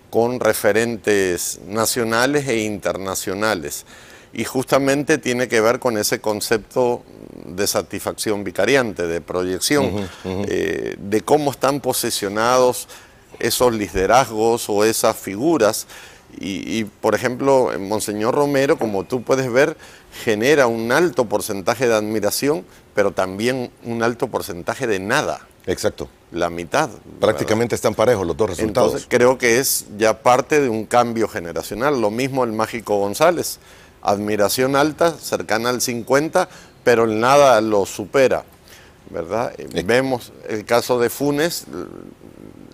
con 0.09 0.39
referentes 0.39 1.59
nacionales 1.67 2.47
e 2.47 2.63
internacionales. 2.63 3.85
Y 4.33 4.43
justamente 4.43 5.19
tiene 5.19 5.47
que 5.47 5.61
ver 5.61 5.79
con 5.79 5.97
ese 5.97 6.19
concepto 6.19 7.03
de 7.45 7.67
satisfacción 7.67 8.43
vicariante, 8.43 9.05
de 9.05 9.21
proyección, 9.21 10.09
eh, 10.25 10.95
de 10.97 11.21
cómo 11.21 11.51
están 11.51 11.79
posicionados 11.79 12.87
esos 13.37 13.73
liderazgos 13.73 14.67
o 14.69 14.83
esas 14.83 15.15
figuras. 15.15 15.85
Y, 16.39 16.79
y, 16.79 16.85
por 16.85 17.13
ejemplo, 17.15 17.71
Monseñor 17.79 18.35
Romero, 18.35 18.77
como 18.77 19.03
tú 19.03 19.21
puedes 19.21 19.51
ver, 19.51 19.77
genera 20.11 20.67
un 20.67 20.91
alto 20.91 21.25
porcentaje 21.25 21.87
de 21.87 21.95
admiración, 21.95 22.65
pero 22.95 23.11
también 23.11 23.71
un 23.83 24.03
alto 24.03 24.27
porcentaje 24.27 24.87
de 24.87 24.99
nada. 24.99 25.47
Exacto. 25.65 26.09
La 26.31 26.49
mitad. 26.49 26.89
Prácticamente 27.19 27.75
están 27.75 27.95
parejos 27.95 28.25
los 28.25 28.35
dos 28.37 28.49
resultados. 28.49 28.89
Entonces 28.89 29.07
creo 29.09 29.37
que 29.37 29.59
es 29.59 29.85
ya 29.97 30.21
parte 30.21 30.61
de 30.61 30.69
un 30.69 30.85
cambio 30.85 31.27
generacional. 31.27 32.01
Lo 32.01 32.11
mismo 32.11 32.43
el 32.43 32.51
Mágico 32.51 32.97
González. 32.97 33.59
Admiración 34.01 34.75
alta, 34.75 35.11
cercana 35.11 35.69
al 35.69 35.81
50, 35.81 36.47
pero 36.83 37.07
nada 37.07 37.59
lo 37.61 37.85
supera. 37.85 38.43
¿Verdad? 39.09 39.53
Vemos 39.85 40.31
el 40.47 40.65
caso 40.65 40.99
de 40.99 41.09
Funes, 41.09 41.65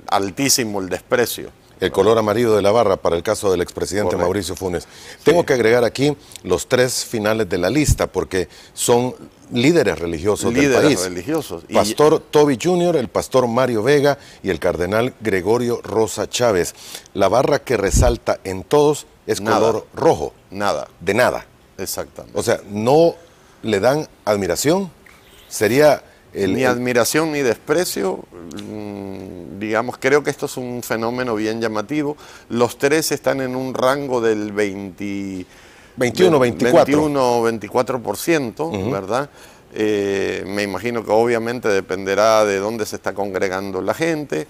altísimo 0.08 0.82
el 0.82 0.90
desprecio. 0.90 1.50
El 1.80 1.92
color 1.92 2.18
amarillo 2.18 2.56
de 2.56 2.62
la 2.62 2.72
barra 2.72 2.96
para 2.98 3.16
el 3.18 3.24
caso 3.24 3.52
del 3.52 3.62
expresidente 3.62 4.12
Correcto. 4.12 4.26
Mauricio 4.26 4.56
Funes. 4.56 4.88
Tengo 5.24 5.46
que 5.46 5.54
agregar 5.54 5.84
aquí 5.84 6.16
los 6.44 6.68
tres 6.68 7.04
finales 7.06 7.50
de 7.50 7.58
la 7.58 7.70
lista 7.70 8.08
porque 8.08 8.48
son 8.74 9.14
líderes 9.52 10.00
religiosos 10.00 10.54
del 10.54 10.64
Líderes 10.64 10.84
país. 10.86 11.02
religiosos. 11.04 11.64
Y- 11.68 11.74
Pastor 11.74 12.20
Toby 12.20 12.58
Jr., 12.62 12.96
el 12.96 13.10
pastor 13.10 13.48
Mario 13.48 13.84
Vega 13.84 14.18
y 14.42 14.50
el 14.50 14.60
cardenal 14.60 15.14
Gregorio 15.20 15.82
Rosa 15.84 16.30
Chávez. 16.30 16.74
La 17.14 17.28
barra 17.28 17.60
que 17.60 17.76
resalta 17.78 18.40
en 18.44 18.64
todos 18.64 19.06
es 19.28 19.42
Nada. 19.42 19.60
color 19.60 19.88
rojo, 19.94 20.34
Nada, 20.52 20.88
de 21.02 21.14
nada. 21.14 21.46
exactamente. 21.78 22.40
O 22.40 22.42
sea, 22.44 22.62
no 22.70 23.16
le 23.64 23.80
dan 23.80 24.08
admiración. 24.24 24.92
Sería 25.50 26.04
el, 26.34 26.54
ni 26.54 26.64
admiración 26.64 27.32
ni 27.32 27.40
desprecio. 27.42 28.24
Digamos, 29.60 29.98
creo 30.00 30.24
que 30.24 30.30
esto 30.30 30.46
es 30.46 30.58
un 30.58 30.84
fenómeno 30.84 31.36
bien 31.36 31.62
llamativo. 31.62 32.18
Los 32.50 32.78
tres 32.78 33.12
están 33.12 33.42
en 33.42 33.56
un 33.56 33.74
rango 33.74 34.22
del 34.22 34.52
20, 34.52 35.46
21, 35.98 36.40
24. 36.40 36.86
21, 36.86 37.44
24%, 37.44 38.92
¿verdad? 38.92 39.30
Eh, 39.74 40.44
me 40.48 40.64
imagino 40.64 41.04
que 41.04 41.12
obviamente 41.12 41.68
dependerá 41.68 42.46
de 42.46 42.60
dónde 42.60 42.86
se 42.86 42.96
está 42.96 43.14
congregando 43.14 43.82
la 43.82 43.94
gente, 43.94 44.48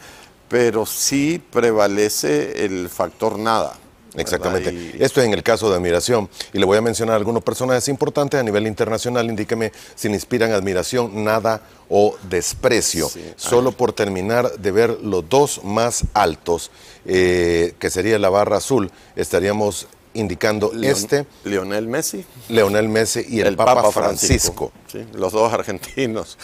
pero 0.47 0.85
sí 0.85 1.41
prevalece 1.51 2.65
el 2.65 2.89
factor 2.89 3.39
nada. 3.39 3.73
Exactamente. 4.17 4.71
Y- 4.73 4.95
Esto 5.03 5.21
es 5.21 5.27
en 5.27 5.33
el 5.33 5.43
caso 5.43 5.69
de 5.69 5.75
admiración. 5.75 6.29
Y 6.53 6.59
le 6.59 6.65
voy 6.65 6.77
a 6.77 6.81
mencionar 6.81 7.15
algunos 7.15 7.43
personajes 7.43 7.87
importantes 7.87 8.39
a 8.39 8.43
nivel 8.43 8.67
internacional. 8.67 9.29
Indíqueme 9.29 9.71
si 9.95 10.07
le 10.07 10.15
inspiran 10.15 10.51
admiración, 10.51 11.23
nada 11.23 11.61
o 11.89 12.15
desprecio. 12.29 13.09
Sí. 13.09 13.21
Solo 13.35 13.71
por 13.71 13.93
terminar 13.93 14.51
de 14.57 14.71
ver 14.71 14.97
los 15.01 15.27
dos 15.29 15.63
más 15.63 16.03
altos, 16.13 16.71
eh, 17.05 17.73
que 17.79 17.89
sería 17.89 18.17
la 18.19 18.29
barra 18.29 18.57
azul, 18.57 18.91
estaríamos 19.15 19.87
indicando 20.13 20.71
Leon- 20.73 20.95
este, 20.95 21.25
Lionel 21.43 21.87
Messi. 21.87 22.25
Leonel 22.47 22.87
Messi 22.87 23.25
y 23.27 23.41
el, 23.41 23.55
Papa, 23.57 23.91
Francisco. 23.91 24.71
sí, 24.91 25.05
los 25.13 25.33
dos 25.33 25.51
argentinos. 25.53 26.37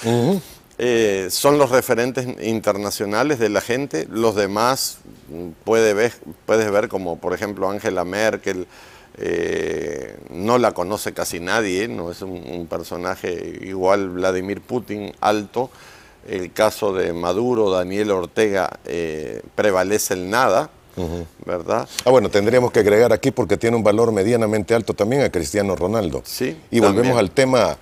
Eh, 0.83 1.27
son 1.29 1.59
los 1.59 1.69
referentes 1.69 2.25
internacionales 2.41 3.37
de 3.37 3.49
la 3.49 3.61
gente. 3.61 4.07
Los 4.09 4.33
demás 4.35 4.97
mm, 5.29 5.49
puede 5.63 5.93
ver, 5.93 6.11
puedes 6.47 6.71
ver 6.71 6.87
como, 6.89 7.17
por 7.19 7.33
ejemplo, 7.35 7.69
Angela 7.69 8.03
Merkel. 8.03 8.65
eh, 9.17 10.15
no 10.31 10.57
la 10.57 10.71
conoce 10.71 11.13
casi 11.13 11.39
nadie, 11.39 11.87
no 11.87 12.09
es 12.09 12.21
un, 12.23 12.31
un 12.31 12.65
personaje 12.65 13.59
igual 13.61 14.09
Vladimir 14.09 14.61
Putin 14.61 15.11
alto. 15.21 15.69
El 16.27 16.51
caso 16.51 16.93
de 16.93 17.13
Maduro, 17.13 17.69
Daniel 17.69 18.09
Ortega, 18.11 18.79
eh, 18.85 19.41
prevalece 19.55 20.13
el 20.15 20.29
nada, 20.29 20.69
¿verdad? 21.45 21.87
Ah, 22.05 22.09
bueno, 22.11 22.29
tendríamos 22.29 22.71
que 22.71 22.79
agregar 22.79 23.11
aquí 23.11 23.31
porque 23.31 23.57
tiene 23.57 23.75
un 23.75 23.83
valor 23.83 24.11
medianamente 24.11 24.73
alto 24.75 24.93
también 24.93 25.23
a 25.23 25.29
Cristiano 25.31 25.75
Ronaldo. 25.75 26.21
Sí, 26.25 26.57
Y 26.71 26.79
volvemos 26.79 26.95
también. 26.95 27.17
al 27.17 27.31
tema, 27.31 27.77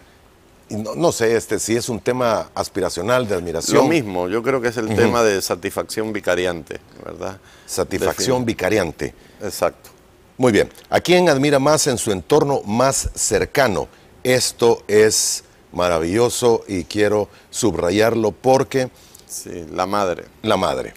no, 0.70 0.96
no 0.96 1.12
sé 1.12 1.36
este, 1.36 1.60
si 1.60 1.76
es 1.76 1.90
un 1.90 2.00
tema 2.00 2.50
aspiracional 2.56 3.28
de 3.28 3.36
admiración. 3.36 3.78
Lo 3.78 3.84
mismo, 3.86 4.28
yo 4.28 4.44
creo 4.44 4.62
que 4.62 4.68
es 4.70 4.78
el 4.78 4.96
tema 4.96 5.24
de 5.24 5.42
satisfacción 5.42 6.14
vicariante, 6.14 6.80
¿verdad? 7.04 7.40
Satisfacción 7.66 8.46
vicariante. 8.46 9.14
Exacto. 9.42 9.90
Muy 10.38 10.52
bien. 10.52 10.70
¿A 10.90 11.00
quién 11.02 11.28
admira 11.28 11.60
más 11.60 11.88
en 11.88 11.98
su 11.98 12.12
entorno 12.12 12.62
más 12.66 13.10
cercano? 13.14 13.88
Esto 14.24 14.84
es 14.88 15.44
maravilloso 15.72 16.64
y 16.68 16.84
quiero 16.86 17.30
subrayarlo 17.50 18.32
porque 18.32 18.90
Sí, 19.28 19.66
la 19.72 19.86
madre. 19.86 20.26
la 20.42 20.58
madre. 20.58 20.94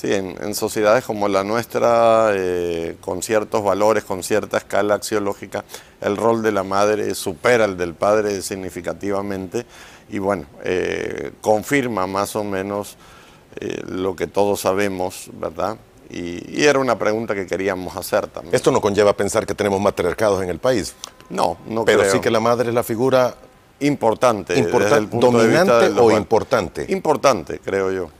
Sí, 0.00 0.14
en, 0.14 0.34
en 0.42 0.54
sociedades 0.54 1.04
como 1.04 1.28
la 1.28 1.44
nuestra, 1.44 2.30
eh, 2.32 2.96
con 3.02 3.22
ciertos 3.22 3.62
valores, 3.62 4.02
con 4.04 4.22
cierta 4.22 4.56
escala 4.56 4.94
axiológica, 4.94 5.62
el 6.00 6.16
rol 6.16 6.42
de 6.42 6.52
la 6.52 6.62
madre 6.62 7.14
supera 7.14 7.66
el 7.66 7.76
del 7.76 7.92
padre 7.92 8.40
significativamente 8.40 9.66
y 10.08 10.18
bueno, 10.18 10.46
eh, 10.64 11.32
confirma 11.42 12.06
más 12.06 12.34
o 12.34 12.44
menos 12.44 12.96
eh, 13.60 13.82
lo 13.88 14.16
que 14.16 14.26
todos 14.26 14.60
sabemos, 14.60 15.28
¿verdad? 15.34 15.76
Y, 16.08 16.58
y 16.60 16.64
era 16.64 16.78
una 16.78 16.98
pregunta 16.98 17.34
que 17.34 17.46
queríamos 17.46 17.94
hacer 17.96 18.26
también. 18.26 18.54
Esto 18.54 18.72
no 18.72 18.80
conlleva 18.80 19.12
pensar 19.14 19.46
que 19.46 19.54
tenemos 19.54 19.80
matriarcados 19.80 20.42
en 20.42 20.48
el 20.48 20.58
país, 20.58 20.94
no, 21.28 21.58
no 21.66 21.84
pero 21.84 22.00
creo. 22.00 22.12
sí 22.12 22.20
que 22.20 22.30
la 22.30 22.40
madre 22.40 22.70
es 22.70 22.74
la 22.74 22.82
figura 22.82 23.34
Importante. 23.80 24.54
desde 24.54 24.68
Importan- 24.70 24.98
el 24.98 25.08
punto 25.08 25.30
de 25.32 25.46
vista 25.46 25.64
dominante 25.64 25.94
de 25.94 26.00
o 26.00 26.10
importante. 26.16 26.86
Importante, 26.88 27.60
creo 27.64 27.90
yo. 27.92 28.10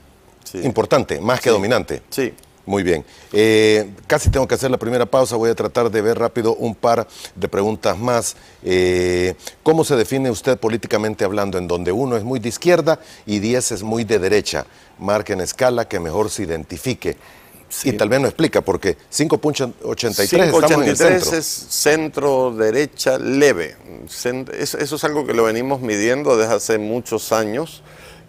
Sí. 0.51 0.59
importante, 0.63 1.19
más 1.21 1.39
que 1.39 1.49
Sí. 1.49 1.55
dominante. 1.55 2.01
Sí. 2.09 2.33
Muy 2.63 2.83
bien. 2.83 3.03
Eh, 3.33 3.89
casi 4.05 4.29
tengo 4.29 4.47
que 4.47 4.53
hacer 4.53 4.69
la 4.69 4.77
primera 4.77 5.07
pausa. 5.07 5.35
Voy 5.35 5.49
a 5.49 5.55
tratar 5.55 5.89
de 5.89 5.99
ver 6.01 6.19
rápido 6.19 6.53
un 6.55 6.75
par 6.75 7.07
de 7.35 7.47
preguntas 7.47 7.97
más. 7.97 8.35
Eh, 8.63 9.33
¿Cómo 9.63 9.83
se 9.83 9.95
define 9.95 10.29
usted 10.29 10.59
políticamente 10.59 11.25
hablando 11.25 11.57
en 11.57 11.67
donde 11.67 11.91
uno 11.91 12.17
es 12.17 12.23
muy 12.23 12.39
de 12.39 12.49
izquierda 12.49 12.99
y 13.25 13.39
10 13.39 13.71
es 13.71 13.81
muy 13.83 14.03
de 14.03 14.19
derecha? 14.19 14.67
Marca 14.99 15.33
en 15.33 15.41
escala 15.41 15.87
que 15.87 15.99
mejor 15.99 16.29
se 16.29 16.43
identifique. 16.43 17.17
Y 17.83 17.93
tal 17.93 18.09
vez 18.09 18.19
no 18.19 18.27
explica, 18.27 18.61
porque 18.61 18.97
5.83 19.09 20.43
estamos 20.43 20.71
en 20.71 20.83
el 20.83 20.95
583 20.95 21.23
centro. 21.23 21.37
es 21.39 21.45
centro 21.69 22.51
derecha 22.53 23.17
leve. 23.17 23.75
Eso 24.59 24.95
es 24.95 25.03
algo 25.03 25.25
que 25.25 25.33
lo 25.33 25.45
venimos 25.45 25.81
midiendo 25.81 26.37
desde 26.37 26.53
hace 26.53 26.77
muchos 26.77 27.31
años 27.31 27.81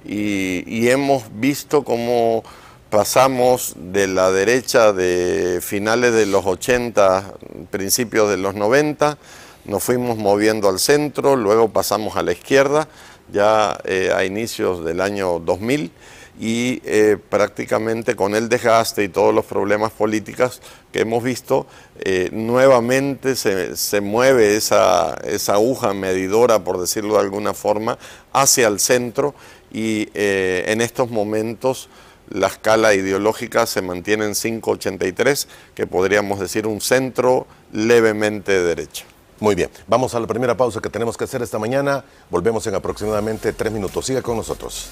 y, 0.05 0.89
hemos 0.89 1.25
visto 1.35 1.85
cómo 1.85 2.43
pasamos 2.91 3.75
de 3.77 4.07
la 4.07 4.31
derecha 4.31 4.93
de 4.93 5.61
finales 5.63 6.13
de 6.13 6.27
los 6.27 6.45
80, 6.45 7.35
principios 7.71 8.29
de 8.29 8.37
los 8.37 8.55
90, 8.55 9.17
nos 9.65 9.83
fuimos 9.83 10.19
moviendo 10.19 10.69
al 10.69 10.79
centro, 10.79 11.37
luego 11.37 11.69
pasamos 11.69 12.17
a 12.17 12.23
la 12.23 12.33
izquierda, 12.33 12.89
ya 13.33 13.79
eh, 13.85 14.13
a 14.15 14.25
inicios 14.25 14.85
del 14.85 15.01
año 15.01 15.39
2000 15.39 15.91
y 16.41 16.81
eh, 16.85 17.19
prácticamente 17.29 18.17
con 18.17 18.35
el 18.35 18.49
desgaste 18.49 19.05
y 19.05 19.09
todos 19.09 19.35
los 19.35 19.45
problemas 19.45 19.93
políticos 19.93 20.61
que 20.91 21.01
hemos 21.01 21.23
visto, 21.23 21.67
eh, 22.01 22.31
nuevamente 22.33 23.37
se, 23.37 23.77
se 23.77 24.01
mueve 24.01 24.57
esa, 24.57 25.15
esa 25.25 25.55
aguja 25.55 25.95
medidora, 25.95 26.65
por 26.65 26.81
decirlo 26.81 27.15
de 27.15 27.21
alguna 27.21 27.55
forma, 27.55 27.99
hacia 28.33 28.69
el 28.69 28.81
centro 28.81 29.35
y 29.73 30.09
eh, 30.15 30.65
en 30.69 30.81
estos 30.81 31.11
momentos 31.11 31.89
la 32.29 32.47
escala 32.47 32.95
ideológica 32.95 33.67
se 33.67 33.83
mantiene 33.83 34.25
en 34.25 34.35
583, 34.35 35.49
que 35.75 35.87
podríamos 35.87 36.41
decir 36.41 36.67
un 36.67 36.81
centro 36.81 37.47
levemente 37.73 38.53
de 38.53 38.63
derecha. 38.63 39.05
Muy 39.41 39.55
bien. 39.55 39.71
Vamos 39.89 40.15
a 40.15 40.21
la 40.21 40.27
primera 40.27 40.57
pausa 40.57 40.81
que 40.81 40.89
tenemos 40.89 41.17
que 41.17 41.25
hacer 41.25 41.43
esta 41.43 41.59
mañana. 41.59 42.05
Volvemos 42.31 42.65
en 42.69 42.77
aproximadamente 42.77 43.53
tres 43.53 43.73
minutos. 43.73 44.07
Siga 44.07 44.23
con 44.23 44.37
nosotros. 44.37 44.91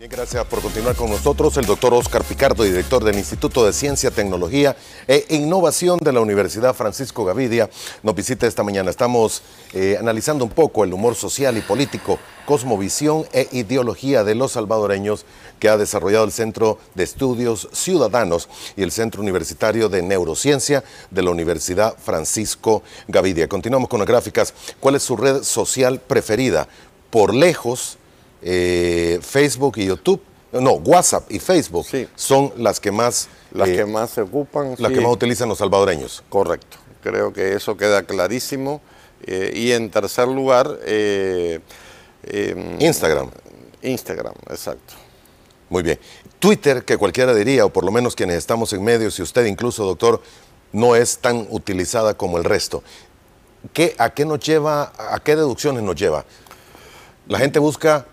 Bien, 0.00 0.12
gracias 0.12 0.46
por 0.46 0.60
continuar 0.60 0.94
con 0.94 1.10
nosotros. 1.10 1.56
El 1.56 1.66
doctor 1.66 1.92
Oscar 1.92 2.22
Picardo, 2.22 2.62
director 2.62 3.02
del 3.02 3.18
Instituto 3.18 3.66
de 3.66 3.72
Ciencia, 3.72 4.12
Tecnología 4.12 4.76
e 5.08 5.26
Innovación 5.30 5.98
de 5.98 6.12
la 6.12 6.20
Universidad 6.20 6.72
Francisco 6.72 7.24
Gavidia, 7.24 7.68
nos 8.04 8.14
visita 8.14 8.46
esta 8.46 8.62
mañana. 8.62 8.92
Estamos 8.92 9.42
eh, 9.72 9.96
analizando 9.98 10.44
un 10.44 10.52
poco 10.52 10.84
el 10.84 10.92
humor 10.94 11.16
social 11.16 11.58
y 11.58 11.62
político, 11.62 12.20
cosmovisión 12.46 13.26
e 13.32 13.48
ideología 13.50 14.22
de 14.22 14.36
los 14.36 14.52
salvadoreños 14.52 15.24
que 15.58 15.68
ha 15.68 15.76
desarrollado 15.76 16.26
el 16.26 16.30
Centro 16.30 16.78
de 16.94 17.02
Estudios 17.02 17.68
Ciudadanos 17.72 18.48
y 18.76 18.84
el 18.84 18.92
Centro 18.92 19.20
Universitario 19.20 19.88
de 19.88 20.02
Neurociencia 20.02 20.84
de 21.10 21.24
la 21.24 21.30
Universidad 21.30 21.96
Francisco 21.98 22.84
Gavidia. 23.08 23.48
Continuamos 23.48 23.88
con 23.88 23.98
las 23.98 24.06
gráficas. 24.06 24.54
¿Cuál 24.78 24.94
es 24.94 25.02
su 25.02 25.16
red 25.16 25.42
social 25.42 25.98
preferida? 25.98 26.68
Por 27.10 27.34
lejos, 27.34 27.97
eh, 28.42 29.18
Facebook 29.22 29.74
y 29.78 29.86
YouTube, 29.86 30.22
no, 30.52 30.72
WhatsApp 30.72 31.30
y 31.30 31.38
Facebook 31.38 31.86
Sí. 31.86 32.08
son 32.14 32.52
las 32.56 32.80
que 32.80 32.90
más, 32.90 33.28
Las 33.52 33.68
eh, 33.68 33.76
que 33.76 33.84
más 33.84 34.10
se 34.10 34.22
ocupan. 34.22 34.70
las 34.78 34.90
sí. 34.90 34.94
que 34.94 35.00
más 35.00 35.12
utilizan 35.12 35.48
los 35.48 35.58
salvadoreños. 35.58 36.22
Correcto, 36.28 36.78
creo 37.02 37.32
que 37.32 37.54
eso 37.54 37.76
queda 37.76 38.02
clarísimo. 38.04 38.80
Eh, 39.26 39.52
y 39.54 39.72
en 39.72 39.90
tercer 39.90 40.28
lugar, 40.28 40.78
em, 40.86 41.60
Instagram. 42.80 43.30
Instagram, 43.82 44.34
exacto. 44.48 44.94
Muy 45.68 45.82
bien. 45.82 45.98
Twitter, 46.38 46.84
que 46.84 46.96
cualquiera 46.96 47.34
diría, 47.34 47.64
o 47.64 47.68
por 47.70 47.84
lo 47.84 47.90
menos 47.90 48.14
quienes 48.14 48.36
estamos 48.36 48.72
en 48.72 48.82
medios, 48.82 49.18
y 49.18 49.22
usted 49.22 49.44
incluso, 49.46 49.84
doctor, 49.84 50.22
no 50.72 50.94
es 50.94 51.18
tan 51.18 51.46
utilizada 51.50 52.14
como 52.14 52.38
el 52.38 52.44
resto. 52.44 52.82
¿Qué, 53.72 53.94
¿A 53.98 54.10
qué 54.14 54.24
nos 54.24 54.38
lleva, 54.40 54.92
a 54.96 55.18
qué 55.22 55.34
deducciones 55.34 55.82
nos 55.82 55.96
lleva? 55.96 56.24
¿La 57.26 57.38
gente 57.38 57.58
busca 57.58 58.06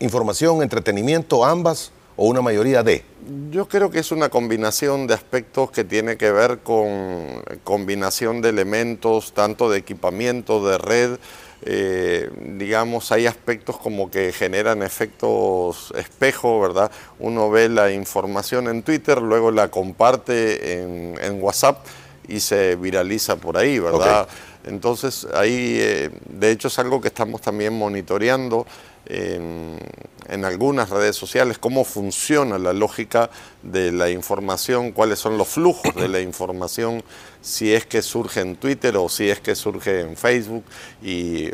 información, 0.00 0.62
entretenimiento, 0.62 1.44
ambas, 1.44 1.92
o 2.16 2.26
una 2.26 2.40
mayoría 2.40 2.82
de? 2.82 3.04
Yo 3.50 3.68
creo 3.68 3.90
que 3.90 3.98
es 3.98 4.12
una 4.12 4.28
combinación 4.28 5.06
de 5.06 5.14
aspectos 5.14 5.70
que 5.70 5.84
tiene 5.84 6.16
que 6.16 6.30
ver 6.30 6.60
con 6.60 7.42
combinación 7.64 8.40
de 8.40 8.50
elementos, 8.50 9.32
tanto 9.32 9.68
de 9.70 9.78
equipamiento, 9.78 10.66
de 10.66 10.78
red, 10.78 11.18
eh, 11.62 12.30
digamos, 12.58 13.10
hay 13.12 13.26
aspectos 13.26 13.78
como 13.78 14.10
que 14.10 14.32
generan 14.32 14.82
efectos 14.82 15.92
espejo, 15.96 16.60
¿verdad? 16.60 16.90
Uno 17.18 17.50
ve 17.50 17.68
la 17.68 17.90
información 17.90 18.68
en 18.68 18.82
Twitter, 18.82 19.20
luego 19.20 19.50
la 19.50 19.68
comparte 19.68 20.82
en, 20.82 21.42
WhatsApp 21.42 21.84
y 22.28 22.40
se 22.40 22.76
viraliza 22.76 23.36
por 23.36 23.56
ahí, 23.56 23.78
¿verdad? 23.78 24.28
Entonces, 24.64 25.26
ahí, 25.34 25.78
eh, 25.80 26.10
de 26.28 26.50
hecho, 26.50 26.68
es 26.68 26.78
algo 26.78 27.00
que 27.00 27.08
estamos 27.08 27.40
también 27.40 27.76
monitoreando 27.76 28.66
en, 29.06 30.44
algunas 30.44 30.90
redes 30.90 31.16
sociales, 31.16 31.58
cómo 31.58 31.84
funciona 31.84 32.58
la 32.58 32.72
lógica 32.72 33.30
de 33.62 33.90
la 33.92 34.10
información, 34.10 34.92
cuáles 34.92 35.18
son 35.18 35.38
los 35.38 35.48
flujos 35.48 35.94
de 35.94 36.08
la 36.08 36.20
información, 36.20 37.02
si 37.40 37.72
es 37.72 37.86
que 37.86 38.02
surge 38.02 38.40
en 38.40 38.56
Twitter 38.56 38.96
o 38.96 39.08
si 39.08 39.30
es 39.30 39.40
que 39.40 39.54
surge 39.54 40.00
en 40.00 40.16
Facebook 40.16 40.64
y, 41.02 41.50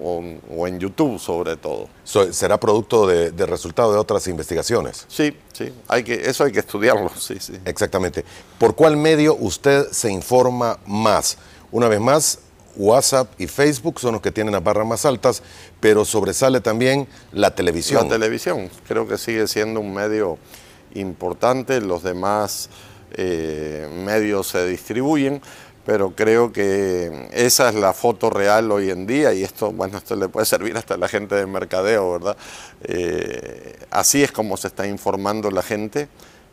o, 0.00 0.66
en 0.66 0.78
YouTube 0.78 1.18
sobre 1.18 1.56
todo. 1.56 1.88
¿Será 2.04 2.60
producto 2.60 3.06
de, 3.06 3.46
resultado 3.46 3.92
de 3.92 3.98
otras 3.98 4.26
investigaciones? 4.28 5.06
Sí, 5.08 5.36
sí, 5.52 5.72
hay 5.88 6.04
que, 6.04 6.14
eso 6.14 6.44
hay 6.44 6.52
que 6.52 6.60
estudiarlo, 6.60 7.10
sí, 7.18 7.36
sí. 7.40 7.54
Exactamente. 7.64 8.24
¿Por 8.58 8.74
cuál 8.74 8.96
medio 8.96 9.34
usted 9.34 9.90
se 9.90 10.10
informa 10.10 10.78
más? 10.86 11.38
Una 11.72 11.88
vez 11.88 12.00
más, 12.00 12.38
WhatsApp 12.76 13.28
y 13.38 13.46
Facebook 13.46 14.00
son 14.00 14.12
los 14.12 14.22
que 14.22 14.30
tienen 14.30 14.52
las 14.52 14.62
barras 14.62 14.86
más 14.86 15.04
altas, 15.04 15.42
pero 15.80 16.04
sobresale 16.04 16.60
también 16.60 17.06
la 17.32 17.54
televisión. 17.54 18.04
La 18.04 18.14
televisión, 18.14 18.70
creo 18.86 19.06
que 19.06 19.18
sigue 19.18 19.46
siendo 19.46 19.80
un 19.80 19.92
medio 19.92 20.38
importante, 20.94 21.80
los 21.80 22.02
demás 22.02 22.68
eh, 23.12 23.88
medios 24.04 24.48
se 24.48 24.66
distribuyen, 24.66 25.40
pero 25.84 26.14
creo 26.14 26.52
que 26.52 27.28
esa 27.32 27.70
es 27.70 27.74
la 27.74 27.92
foto 27.92 28.30
real 28.30 28.70
hoy 28.70 28.90
en 28.90 29.06
día 29.06 29.32
y 29.32 29.42
esto, 29.42 29.72
bueno, 29.72 29.98
esto 29.98 30.14
le 30.14 30.28
puede 30.28 30.46
servir 30.46 30.76
hasta 30.76 30.94
a 30.94 30.98
la 30.98 31.08
gente 31.08 31.34
de 31.34 31.46
mercadeo, 31.46 32.12
¿verdad? 32.12 32.36
Eh, 32.84 33.76
así 33.90 34.22
es 34.22 34.30
como 34.30 34.56
se 34.56 34.68
está 34.68 34.86
informando 34.86 35.50
la 35.50 35.62
gente. 35.62 36.08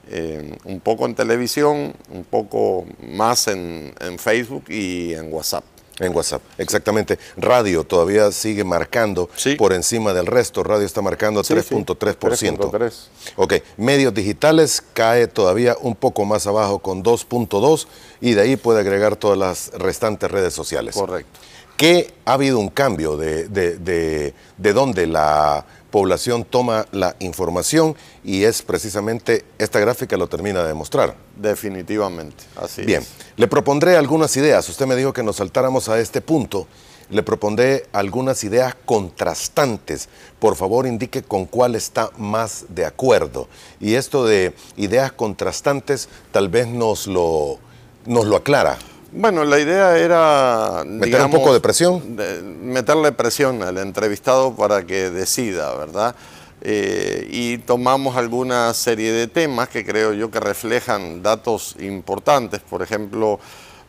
Eh, 0.10 0.58
un 0.64 0.80
poco 0.80 1.06
en 1.06 1.16
televisión, 1.16 1.94
un 2.10 2.24
poco 2.24 2.86
más 3.02 3.50
en 3.50 3.94
Facebook 4.18 4.64
y 4.70 5.14
en 5.14 5.34
WhatsApp. 5.34 5.66
En 6.00 6.16
WhatsApp, 6.16 6.42
exactamente. 6.60 7.18
Radio 7.38 7.84
todavía 7.84 8.32
sigue 8.32 8.64
marcando 8.64 9.30
por 9.58 9.74
encima 9.74 10.14
del 10.14 10.28
resto. 10.28 10.64
Radio 10.64 10.86
está 10.86 11.02
marcando 11.02 11.42
3.3%. 11.42 12.92
ok, 13.36 13.54
medios 13.78 14.14
digitales 14.14 14.84
cae 14.94 15.28
todavía 15.28 15.76
un 15.82 15.96
poco 15.96 16.24
más 16.26 16.46
abajo 16.46 16.80
con 16.80 17.04
2.2 17.04 17.88
y 18.22 18.34
de 18.34 18.42
ahí 18.42 18.56
puede 18.58 18.80
agregar 18.82 19.16
todas 19.16 19.38
las 19.38 19.72
restantes 19.74 20.30
redes 20.30 20.54
sociales. 20.54 20.96
Correcto. 20.96 21.40
¿Qué 21.78 22.12
ha 22.26 22.34
habido 22.34 22.58
un 22.58 22.70
cambio 22.70 23.18
de, 23.18 23.48
de, 23.48 23.78
de, 23.78 24.34
de 24.58 24.74
dónde 24.74 25.06
la 25.06 25.64
población 25.92 26.46
toma 26.46 26.86
la 26.92 27.16
información 27.20 27.96
y 28.24 28.44
es 28.44 28.62
precisamente 28.62 29.46
esta 29.58 29.80
gráfica 29.80 30.18
lo 30.18 30.28
termina 30.28 30.62
de 30.62 30.68
demostrar. 30.68 31.16
Definitivamente, 31.36 32.44
así 32.56 32.84
Bien, 32.84 33.04
le 33.36 33.48
propondré 33.48 33.96
algunas 33.98 34.36
ideas. 34.38 34.68
Usted 34.70 34.86
me 34.86 34.96
dijo 34.96 35.14
que 35.14 35.24
nos 35.24 35.38
saltáramos 35.38 35.90
a 35.90 36.00
este 36.00 36.22
punto. 36.22 36.68
Le 37.10 37.24
propondré 37.24 37.86
algunas 37.94 38.44
ideas 38.44 38.76
contrastantes. 38.86 40.10
Por 40.40 40.58
favor, 40.58 40.86
indique 40.86 41.24
con 41.24 41.46
cuál 41.46 41.76
está 41.76 42.12
más 42.18 42.66
de 42.70 42.86
acuerdo. 42.86 43.48
Y 43.80 43.94
esto 43.94 44.26
de 44.26 44.54
ideas 44.76 45.14
contrastantes 45.14 46.10
tal 46.34 46.50
vez 46.50 46.68
nos 46.68 47.08
lo, 47.08 47.60
nos 48.06 48.26
lo 48.26 48.36
aclara. 48.36 48.78
Bueno, 49.12 49.44
la 49.46 49.60
idea 49.60 49.98
era... 49.98 50.84
¿Meter 50.86 51.24
un 51.24 51.32
poco 51.32 51.54
de 51.54 51.60
presión? 51.60 52.18
meterle 52.62 53.12
presión 53.12 53.64
al 53.64 53.78
entrevistado 53.78 54.54
para 54.56 54.86
que 54.86 55.10
decida, 55.10 55.74
¿verdad? 55.76 56.16
Eh, 56.62 57.28
y 57.30 57.60
tomamos 57.60 58.18
alguna 58.18 58.74
serie 58.74 59.12
de 59.12 59.28
temas 59.28 59.70
que 59.70 59.86
creo 59.86 60.14
yo 60.14 60.30
que 60.30 60.40
reflejan 60.40 61.24
datos 61.24 61.76
importantes. 61.80 62.60
Por 62.60 62.82
ejemplo, 62.82 63.40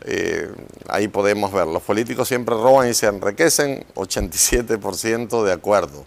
eh, 0.04 0.48
ahí 0.88 1.09
podemos 1.09 1.52
ver, 1.52 1.66
los 1.66 1.83
políticos 1.83 2.28
siempre 2.28 2.54
roban 2.54 2.88
y 2.88 2.94
se 2.94 3.07
enriquecen, 3.07 3.85
87% 3.94 5.44
de 5.44 5.52
acuerdo. 5.52 6.04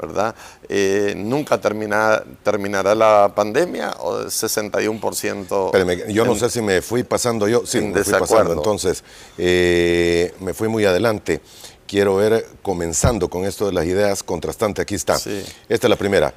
¿Verdad? 0.00 0.34
Eh, 0.68 1.14
nunca 1.16 1.60
terminará 1.60 2.94
la 2.94 3.32
pandemia 3.34 3.94
o 4.00 4.24
61%. 4.24 6.12
yo 6.12 6.24
no 6.24 6.34
sé 6.34 6.50
si 6.50 6.62
me 6.62 6.82
fui 6.82 7.02
pasando 7.02 7.48
yo, 7.48 7.64
sí, 7.66 7.80
me 7.80 8.02
fui 8.04 8.14
pasando, 8.14 8.52
entonces 8.52 9.04
eh, 9.38 10.34
me 10.40 10.54
fui 10.54 10.68
muy 10.68 10.84
adelante. 10.84 11.40
Quiero 11.86 12.16
ver, 12.16 12.46
comenzando 12.62 13.28
con 13.28 13.44
esto 13.44 13.66
de 13.66 13.72
las 13.72 13.84
ideas 13.84 14.22
contrastantes, 14.22 14.82
aquí 14.82 14.94
está. 14.94 15.16
Esta 15.16 15.44
es 15.68 15.88
la 15.88 15.96
primera. 15.96 16.32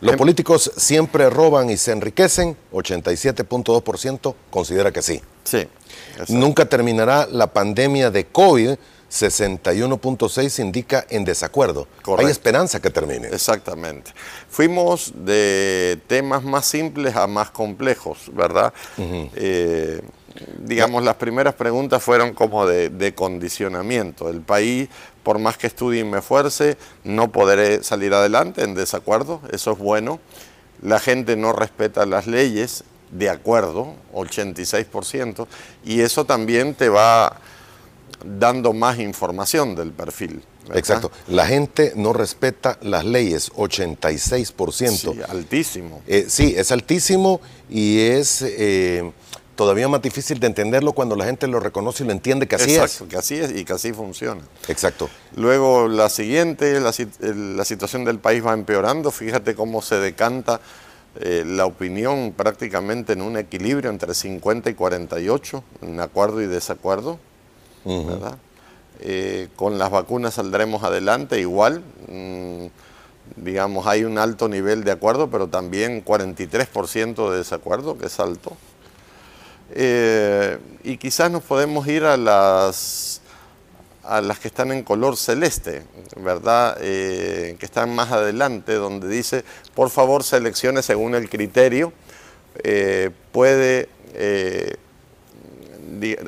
Los 0.00 0.12
em- 0.12 0.18
políticos 0.18 0.70
siempre 0.76 1.30
roban 1.30 1.70
y 1.70 1.76
se 1.76 1.92
enriquecen, 1.92 2.56
87.2% 2.72 4.34
considera 4.50 4.92
que 4.92 5.02
sí. 5.02 5.20
Sí. 5.44 5.66
Nunca 6.28 6.66
terminará 6.66 7.26
la 7.30 7.52
pandemia 7.52 8.10
de 8.10 8.26
COVID, 8.26 8.74
61.6 9.14 10.58
indica 10.58 11.06
en 11.08 11.24
desacuerdo. 11.24 11.86
Hay 12.18 12.26
esperanza 12.26 12.80
que 12.80 12.90
termine. 12.90 13.28
Exactamente. 13.28 14.12
Fuimos 14.50 15.12
de 15.14 16.00
temas 16.08 16.42
más 16.42 16.66
simples 16.66 17.14
a 17.14 17.28
más 17.28 17.50
complejos, 17.50 18.30
¿verdad? 18.32 18.74
Eh, 18.98 20.02
digamos, 20.58 21.04
las 21.04 21.14
primeras 21.14 21.54
preguntas 21.54 22.02
fueron 22.02 22.34
como 22.34 22.66
de, 22.66 23.14
condicionamiento. 23.14 24.28
El 24.28 24.40
país, 24.40 24.88
por 25.22 25.38
más 25.38 25.56
que 25.58 25.68
estudie 25.68 26.00
y 26.00 26.04
me 26.04 26.18
esfuerce, 26.18 26.76
no 27.04 27.30
podré 27.30 27.84
salir 27.84 28.12
adelante 28.14 28.64
en 28.64 28.74
desacuerdo, 28.74 29.40
eso 29.52 29.72
es 29.72 29.78
bueno. 29.78 30.18
La 30.82 30.98
gente 30.98 31.36
no 31.36 31.52
respeta 31.52 32.04
las 32.04 32.26
leyes, 32.26 32.82
de 33.12 33.30
acuerdo, 33.30 33.94
86%, 34.12 35.46
y 35.84 36.00
eso 36.00 36.24
también 36.24 36.74
te 36.74 36.88
va 36.88 37.38
dando 38.24 38.72
más 38.72 38.98
información 38.98 39.74
del 39.74 39.92
perfil. 39.92 40.42
Exacto. 40.72 41.10
La 41.28 41.46
gente 41.46 41.92
no 41.96 42.12
respeta 42.12 42.78
las 42.80 43.04
leyes, 43.04 43.52
86%. 43.52 44.90
Sí, 44.90 45.20
altísimo. 45.28 46.02
Eh, 46.06 46.26
sí, 46.28 46.54
es 46.56 46.72
altísimo 46.72 47.40
y 47.68 48.00
es 48.00 48.42
eh, 48.42 49.12
todavía 49.56 49.88
más 49.88 50.00
difícil 50.02 50.40
de 50.40 50.46
entenderlo 50.46 50.92
cuando 50.92 51.16
la 51.16 51.24
gente 51.24 51.46
lo 51.46 51.60
reconoce 51.60 52.02
y 52.02 52.06
lo 52.06 52.12
entiende 52.12 52.46
que 52.46 52.56
así 52.56 52.74
Exacto, 52.74 53.08
que 53.08 53.16
así 53.16 53.36
es 53.36 53.54
y 53.54 53.64
que 53.64 53.74
así 53.74 53.92
funciona. 53.92 54.40
Exacto. 54.68 55.08
Luego 55.36 55.88
la 55.88 56.08
siguiente, 56.08 56.80
la, 56.80 56.92
situación 57.64 58.04
del 58.04 58.18
país 58.18 58.44
va 58.44 58.54
empeorando. 58.54 59.10
Fíjate 59.10 59.54
cómo 59.54 59.82
se 59.82 59.96
decanta 59.96 60.60
eh, 61.20 61.44
la 61.46 61.66
opinión 61.66 62.32
prácticamente 62.36 63.12
en 63.12 63.20
un 63.22 63.36
equilibrio 63.36 63.90
entre 63.90 64.14
50 64.14 64.70
y 64.70 64.74
48, 64.74 65.64
en 65.82 66.00
acuerdo 66.00 66.40
y 66.40 66.46
desacuerdo. 66.46 67.18
Eh, 69.00 69.48
con 69.56 69.78
las 69.78 69.90
vacunas 69.90 70.34
saldremos 70.34 70.82
adelante 70.82 71.40
igual. 71.40 71.82
Mm, 72.08 72.66
digamos, 73.36 73.86
hay 73.86 74.04
un 74.04 74.18
alto 74.18 74.48
nivel 74.48 74.84
de 74.84 74.92
acuerdo, 74.92 75.30
pero 75.30 75.48
también 75.48 76.04
43% 76.04 77.30
de 77.30 77.38
desacuerdo, 77.38 77.98
que 77.98 78.06
es 78.06 78.20
alto. 78.20 78.56
Eh, 79.70 80.58
y 80.84 80.98
quizás 80.98 81.30
nos 81.30 81.42
podemos 81.42 81.86
ir 81.88 82.04
a 82.04 82.16
las, 82.16 83.20
a 84.04 84.20
las 84.20 84.38
que 84.38 84.48
están 84.48 84.72
en 84.72 84.82
color 84.82 85.16
celeste, 85.16 85.84
¿verdad? 86.16 86.76
Eh, 86.80 87.56
que 87.58 87.66
están 87.66 87.94
más 87.94 88.12
adelante, 88.12 88.74
donde 88.74 89.08
dice, 89.08 89.44
por 89.74 89.90
favor 89.90 90.22
seleccione 90.22 90.82
según 90.82 91.14
el 91.14 91.28
criterio, 91.28 91.92
puede 93.32 93.88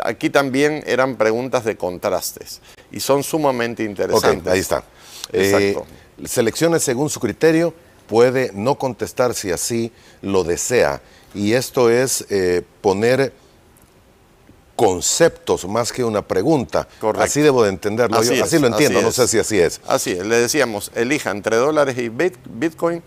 aquí 0.05 0.31
también 0.31 0.83
eran 0.87 1.17
preguntas 1.17 1.65
de 1.65 1.77
contrastes 1.77 2.61
y 2.91 3.01
son 3.01 3.23
sumamente 3.23 3.85
interesantes. 3.85 4.53
ahí 4.53 4.61
está. 4.61 4.85
Eh, 5.33 5.77
seleccione 6.25 6.79
según 6.79 7.11
su 7.11 7.21
criterio, 7.21 7.75
puede 8.07 8.51
no 8.53 8.77
contestar 8.77 9.35
si 9.35 9.51
así 9.51 9.93
lo 10.23 10.45
desea. 10.45 11.01
Y 11.35 11.53
esto 11.53 11.91
es 11.91 12.25
eh, 12.31 12.63
poner 12.81 13.33
conceptos 14.77 15.67
más 15.67 15.93
que 15.93 16.05
una 16.05 16.23
pregunta. 16.23 16.87
Así 17.19 17.41
debo 17.41 17.65
de 17.65 17.71
entenderlo. 17.71 18.19
Así, 18.19 18.41
así 18.41 18.59
lo 18.59 18.69
entiendo, 18.69 19.03
no 19.03 19.11
sé 19.11 19.27
si 19.27 19.39
así 19.39 19.59
es. 19.59 19.81
Así 19.87 20.13
es, 20.13 20.25
le 20.25 20.37
decíamos, 20.37 20.93
elija 20.95 21.31
entre 21.31 21.57
dólares 21.57 21.99
y 21.99 22.11
Bitcoin, 22.11 23.03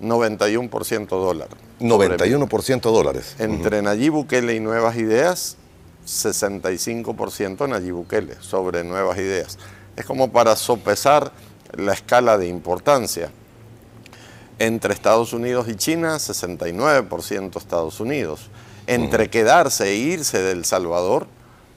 91% 0.00 1.08
dólar. 1.08 1.48
91% 1.80 2.80
dólares. 2.80 3.34
Entre 3.38 3.82
Nayib 3.82 4.12
Bukele 4.12 4.54
y 4.54 4.60
Nuevas 4.60 4.96
Ideas, 4.96 5.56
65% 6.08 7.68
Nayib 7.68 7.94
Bukele 7.94 8.36
sobre 8.40 8.82
nuevas 8.82 9.18
ideas. 9.18 9.58
Es 9.96 10.06
como 10.06 10.32
para 10.32 10.56
sopesar 10.56 11.32
la 11.76 11.92
escala 11.92 12.38
de 12.38 12.48
importancia. 12.48 13.30
Entre 14.58 14.94
Estados 14.94 15.32
Unidos 15.32 15.68
y 15.68 15.76
China, 15.76 16.16
69% 16.16 17.56
Estados 17.56 18.00
Unidos. 18.00 18.48
Entre 18.86 19.28
quedarse 19.28 19.88
e 19.90 19.96
irse 19.96 20.40
del 20.40 20.64
Salvador, 20.64 21.26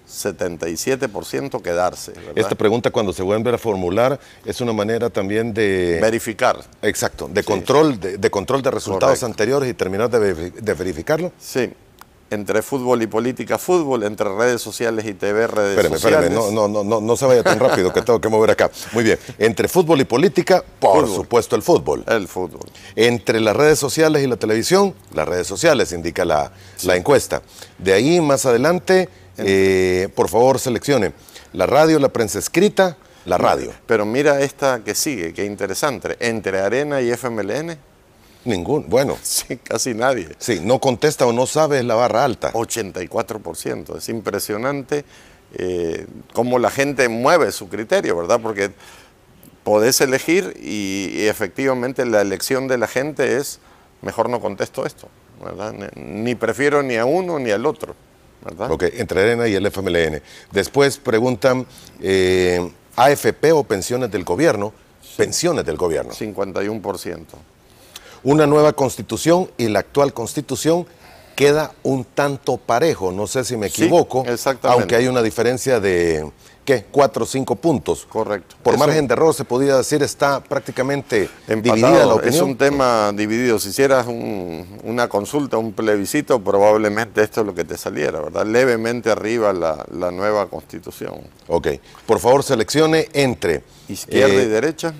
77% 0.09 1.61
quedarse. 1.61 2.13
¿verdad? 2.13 2.33
Esta 2.35 2.55
pregunta 2.55 2.89
cuando 2.89 3.11
se 3.13 3.21
vuelve 3.21 3.53
a 3.53 3.57
formular 3.57 4.19
es 4.45 4.61
una 4.61 4.71
manera 4.71 5.09
también 5.09 5.53
de... 5.53 5.99
Verificar. 6.01 6.63
Exacto, 6.81 7.27
de 7.27 7.43
control 7.43 7.99
de, 7.99 8.17
de 8.17 8.31
control 8.31 8.61
de 8.61 8.71
resultados 8.71 9.19
Correcto. 9.19 9.25
anteriores 9.25 9.69
y 9.69 9.73
terminar 9.73 10.09
de 10.09 10.73
verificarlo. 10.73 11.33
Sí. 11.37 11.71
Entre 12.31 12.61
fútbol 12.61 13.01
y 13.03 13.07
política, 13.07 13.57
fútbol, 13.57 14.03
entre 14.03 14.27
redes 14.33 14.61
sociales 14.61 15.05
y 15.05 15.13
TV, 15.13 15.47
redes 15.47 15.77
Espérame, 15.77 15.93
sociales. 15.99 16.31
espérame, 16.31 16.53
no, 16.55 16.67
no, 16.67 16.67
no, 16.67 16.83
no, 16.83 17.01
no 17.01 17.17
se 17.17 17.25
vaya 17.25 17.43
tan 17.43 17.59
rápido 17.59 17.91
que 17.93 18.01
tengo 18.01 18.19
que 18.21 18.29
mover 18.29 18.51
acá. 18.51 18.71
Muy 18.93 19.03
bien, 19.03 19.19
entre 19.37 19.67
fútbol 19.67 19.99
y 20.01 20.05
política, 20.05 20.63
por 20.79 21.01
Fútbol. 21.05 21.15
supuesto 21.23 21.55
el 21.57 21.61
fútbol. 21.61 22.03
El 22.07 22.27
fútbol. 22.29 22.69
Entre 22.95 23.39
las 23.41 23.55
redes 23.55 23.77
sociales 23.77 24.23
y 24.23 24.27
la 24.27 24.37
televisión, 24.37 24.95
las 25.13 25.27
redes 25.27 25.45
sociales 25.45 25.91
indica 25.91 26.23
la, 26.25 26.51
la 26.83 26.95
encuesta. 26.95 27.41
De 27.77 27.93
ahí 27.93 28.21
más 28.21 28.45
adelante, 28.45 29.09
eh, 29.37 30.07
por 30.15 30.29
favor 30.29 30.57
seleccione 30.57 31.11
la 31.53 31.65
radio, 31.65 31.99
la 31.99 32.09
prensa 32.09 32.39
escrita, 32.39 32.97
la 33.25 33.37
radio. 33.37 33.71
Pero 33.85 34.05
mira 34.05 34.39
esta 34.39 34.79
que 34.85 34.95
sigue, 34.95 35.33
qué 35.33 35.43
interesante. 35.45 36.15
Entre 36.21 36.59
Arena 36.59 37.01
y 37.01 37.11
FMLN, 37.11 37.77
Ningún, 38.45 38.89
bueno, 38.89 39.17
sí, 39.23 39.57
casi 39.57 39.93
nadie. 39.93 40.29
sí, 40.39 40.59
no 40.63 40.79
contesta 40.79 41.25
o 41.25 41.33
no 41.33 41.45
sabe 41.45 41.79
es 41.79 41.85
la 41.85 41.95
barra 41.95 42.23
alta. 42.23 42.51
84%. 42.53 43.97
Es 43.97 44.09
impresionante 44.09 45.05
eh, 45.53 46.05
cómo 46.33 46.59
la 46.59 46.69
gente 46.71 47.07
mueve 47.09 47.51
su 47.51 47.69
criterio, 47.69 48.15
¿verdad? 48.17 48.39
Porque 48.41 48.71
podés 49.63 50.01
elegir 50.01 50.57
y, 50.61 51.11
y 51.13 51.27
efectivamente 51.27 52.05
la 52.05 52.21
elección 52.21 52.67
de 52.67 52.77
la 52.77 52.87
gente 52.87 53.37
es, 53.37 53.59
mejor 54.01 54.29
no 54.29 54.39
contesto 54.39 54.85
esto, 54.85 55.07
¿verdad? 55.43 55.73
Ni, 55.95 56.03
ni 56.03 56.35
prefiero 56.35 56.81
ni 56.81 56.95
a 56.95 57.05
uno 57.05 57.37
ni 57.37 57.51
al 57.51 57.65
otro, 57.65 57.95
¿verdad? 58.43 58.71
Ok, 58.71 58.83
entre 58.93 59.21
Arena 59.21 59.47
y 59.47 59.53
el 59.53 59.65
FMLN. 59.67 60.21
Después 60.51 60.97
preguntan, 60.97 61.67
eh, 62.01 62.71
AFP 62.95 63.51
o 63.51 63.63
pensiones 63.63 64.11
del 64.11 64.23
gobierno, 64.23 64.73
pensiones 65.17 65.65
del 65.65 65.77
gobierno. 65.77 66.11
51%. 66.13 67.25
Una 68.23 68.45
nueva 68.45 68.73
constitución 68.73 69.49
y 69.57 69.67
la 69.67 69.79
actual 69.79 70.13
constitución 70.13 70.85
queda 71.35 71.71
un 71.83 72.03
tanto 72.05 72.57
parejo, 72.57 73.11
no 73.11 73.25
sé 73.25 73.43
si 73.43 73.57
me 73.57 73.69
Sí, 73.69 73.83
equivoco, 73.83 74.23
exactamente. 74.27 74.79
aunque 74.81 74.95
hay 74.95 75.07
una 75.07 75.23
diferencia 75.23 75.79
de, 75.79 76.29
¿qué? 76.63 76.85
Cuatro 76.91 77.23
o 77.23 77.25
cinco 77.25 77.55
puntos. 77.55 78.05
Correcto. 78.07 78.57
Por 78.61 78.75
Eso- 78.75 78.85
margen 78.85 79.07
de 79.07 79.13
error 79.13 79.33
se 79.33 79.43
podría 79.43 79.77
decir 79.77 80.03
está 80.03 80.43
prácticamente 80.43 81.29
Empatado, 81.47 81.63
dividida 81.87 82.05
la 82.05 82.13
es 82.13 82.19
opinión. 82.19 82.43
un 82.49 82.57
tema 82.57 83.11
dividido. 83.13 83.57
Si 83.57 83.69
hicieras 83.69 84.05
un- 84.05 84.79
una 84.83 85.07
consulta, 85.07 85.57
un 85.57 85.71
plebiscito, 85.73 86.39
probablemente 86.43 87.23
esto 87.23 87.41
es 87.41 87.47
lo 87.47 87.55
que 87.55 87.63
te 87.63 87.75
saliera, 87.77 88.19
¿verdad? 88.19 88.45
Levemente 88.45 89.09
arriba 89.09 89.51
la, 89.51 89.83
la 89.97 90.11
nueva 90.11 90.47
constitución. 90.47 91.15
Ok, 91.47 91.69
por 92.05 92.19
favor 92.19 92.43
seleccione 92.43 93.07
entre 93.13 93.63
Izquierda 93.87 94.35
eh, 94.35 94.43
y 94.43 94.47
derecha, 94.47 94.93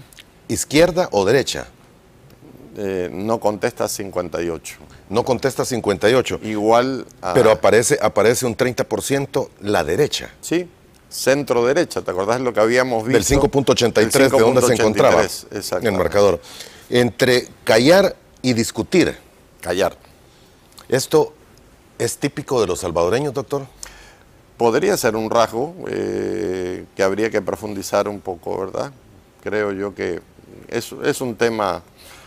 izquierda 0.48 1.08
o 1.12 1.24
derecha. 1.24 1.68
Eh, 2.78 3.10
no 3.12 3.40
contesta 3.40 3.88
58. 3.88 4.76
No 5.10 5.26
contesta 5.26 5.66
58, 5.66 6.40
Igual 6.44 7.06
a... 7.22 7.34
pero 7.34 7.52
aparece, 7.52 8.00
aparece 8.02 8.46
un 8.46 8.56
30% 8.56 9.50
la 9.62 9.84
derecha. 9.84 10.32
Sí, 10.40 10.70
centro 11.10 11.66
derecha, 11.66 12.02
¿te 12.02 12.12
acordás 12.12 12.40
lo 12.40 12.54
que 12.54 12.62
habíamos 12.62 13.06
Del 13.06 13.18
visto? 13.18 13.42
5.83 13.42 13.94
Del 13.94 14.32
de 14.32 14.40
donde 14.40 14.62
se 14.62 14.74
encontraba 14.74 15.24
5.83, 15.24 15.80
en 15.80 15.88
el 15.88 15.92
marcador. 15.94 16.42
Entre 16.90 17.48
callar 17.64 18.16
y 18.42 18.54
discutir. 18.54 19.18
Callar. 19.60 19.98
¿Esto 20.88 21.34
es 22.00 22.18
típico 22.18 22.62
de 22.62 22.68
los 22.68 22.80
salvadoreños, 22.80 23.34
doctor? 23.34 23.66
Podría 24.58 24.96
ser 24.96 25.16
un 25.16 25.30
rasgo 25.30 25.76
eh, 25.88 26.86
que 26.96 27.04
habría 27.04 27.30
que 27.30 27.42
profundizar 27.42 28.08
un 28.08 28.22
poco, 28.22 28.58
¿verdad? 28.60 28.92
Creo 29.44 29.72
yo 29.72 29.94
que 29.94 30.22
es, 30.68 30.94
es 31.04 31.22
un 31.22 31.36
tema 31.36 31.84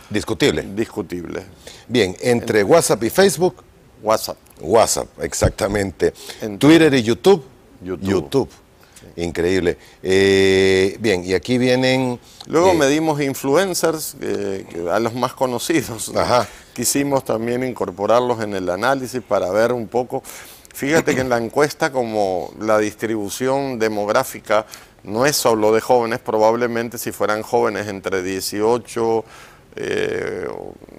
Discutible. 0.09 0.61
discutible. 0.75 1.43
Bien, 1.87 2.15
entre 2.21 2.63
WhatsApp 2.63 3.03
y 3.03 3.09
Facebook, 3.09 3.63
WhatsApp. 4.01 4.37
WhatsApp, 4.61 5.07
exactamente. 5.21 6.13
En- 6.41 6.57
Twitter 6.59 6.93
y 6.93 7.03
YouTube, 7.03 7.43
YouTube. 7.81 8.49
Increíble. 9.17 9.77
Eh, 10.01 10.97
bien, 10.99 11.23
y 11.23 11.33
aquí 11.33 11.57
vienen... 11.57 12.19
Luego 12.47 12.71
eh, 12.71 12.75
medimos 12.75 13.21
influencers, 13.21 14.15
eh, 14.19 14.65
a 14.91 14.99
los 14.99 15.13
más 15.13 15.33
conocidos. 15.33 16.11
¿no? 16.11 16.19
Ajá. 16.19 16.47
Quisimos 16.73 17.23
también 17.23 17.63
incorporarlos 17.63 18.41
en 18.41 18.53
el 18.55 18.69
análisis 18.69 19.21
para 19.21 19.49
ver 19.51 19.71
un 19.71 19.87
poco. 19.87 20.21
Fíjate 20.73 21.15
que 21.15 21.21
en 21.21 21.29
la 21.29 21.37
encuesta, 21.37 21.91
como 21.91 22.51
la 22.59 22.77
distribución 22.79 23.79
demográfica 23.79 24.65
no 25.03 25.25
es 25.25 25.35
solo 25.37 25.71
de 25.71 25.79
jóvenes, 25.79 26.19
probablemente 26.19 26.97
si 26.97 27.11
fueran 27.13 27.43
jóvenes 27.43 27.87
entre 27.87 28.21
18 28.23 29.23
eh, 29.75 30.47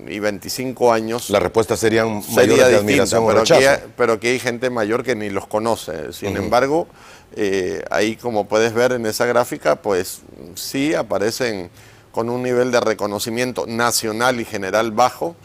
y 0.06 0.18
25 0.18 0.92
años, 0.92 1.30
Las 1.30 1.42
respuestas 1.42 1.80
serían 1.80 2.22
sería 2.22 2.36
mayores 2.36 2.58
de 2.58 2.72
distinta, 2.72 2.78
admiración 2.80 3.24
o 3.24 3.26
pero 3.28 3.40
aquí, 3.40 3.52
hay, 3.52 3.78
pero 3.96 4.12
aquí 4.14 4.28
hay 4.28 4.38
gente 4.38 4.70
mayor 4.70 5.02
que 5.02 5.16
ni 5.16 5.30
los 5.30 5.46
conoce. 5.46 6.12
Sin 6.12 6.36
embargo, 6.36 6.86
eh, 7.34 7.82
ahí 7.90 8.16
como 8.16 8.46
puedes 8.46 8.74
ver 8.74 8.92
en 8.92 9.06
esa 9.06 9.26
gráfica, 9.26 9.76
pues 9.76 10.20
sí 10.54 10.94
aparecen 10.94 11.70
con 12.12 12.30
un 12.30 12.42
nivel 12.42 12.70
de 12.70 12.80
reconocimiento 12.80 13.66
nacional 13.66 14.40
y 14.40 14.44
general 14.44 14.90
bajo, 14.90 15.36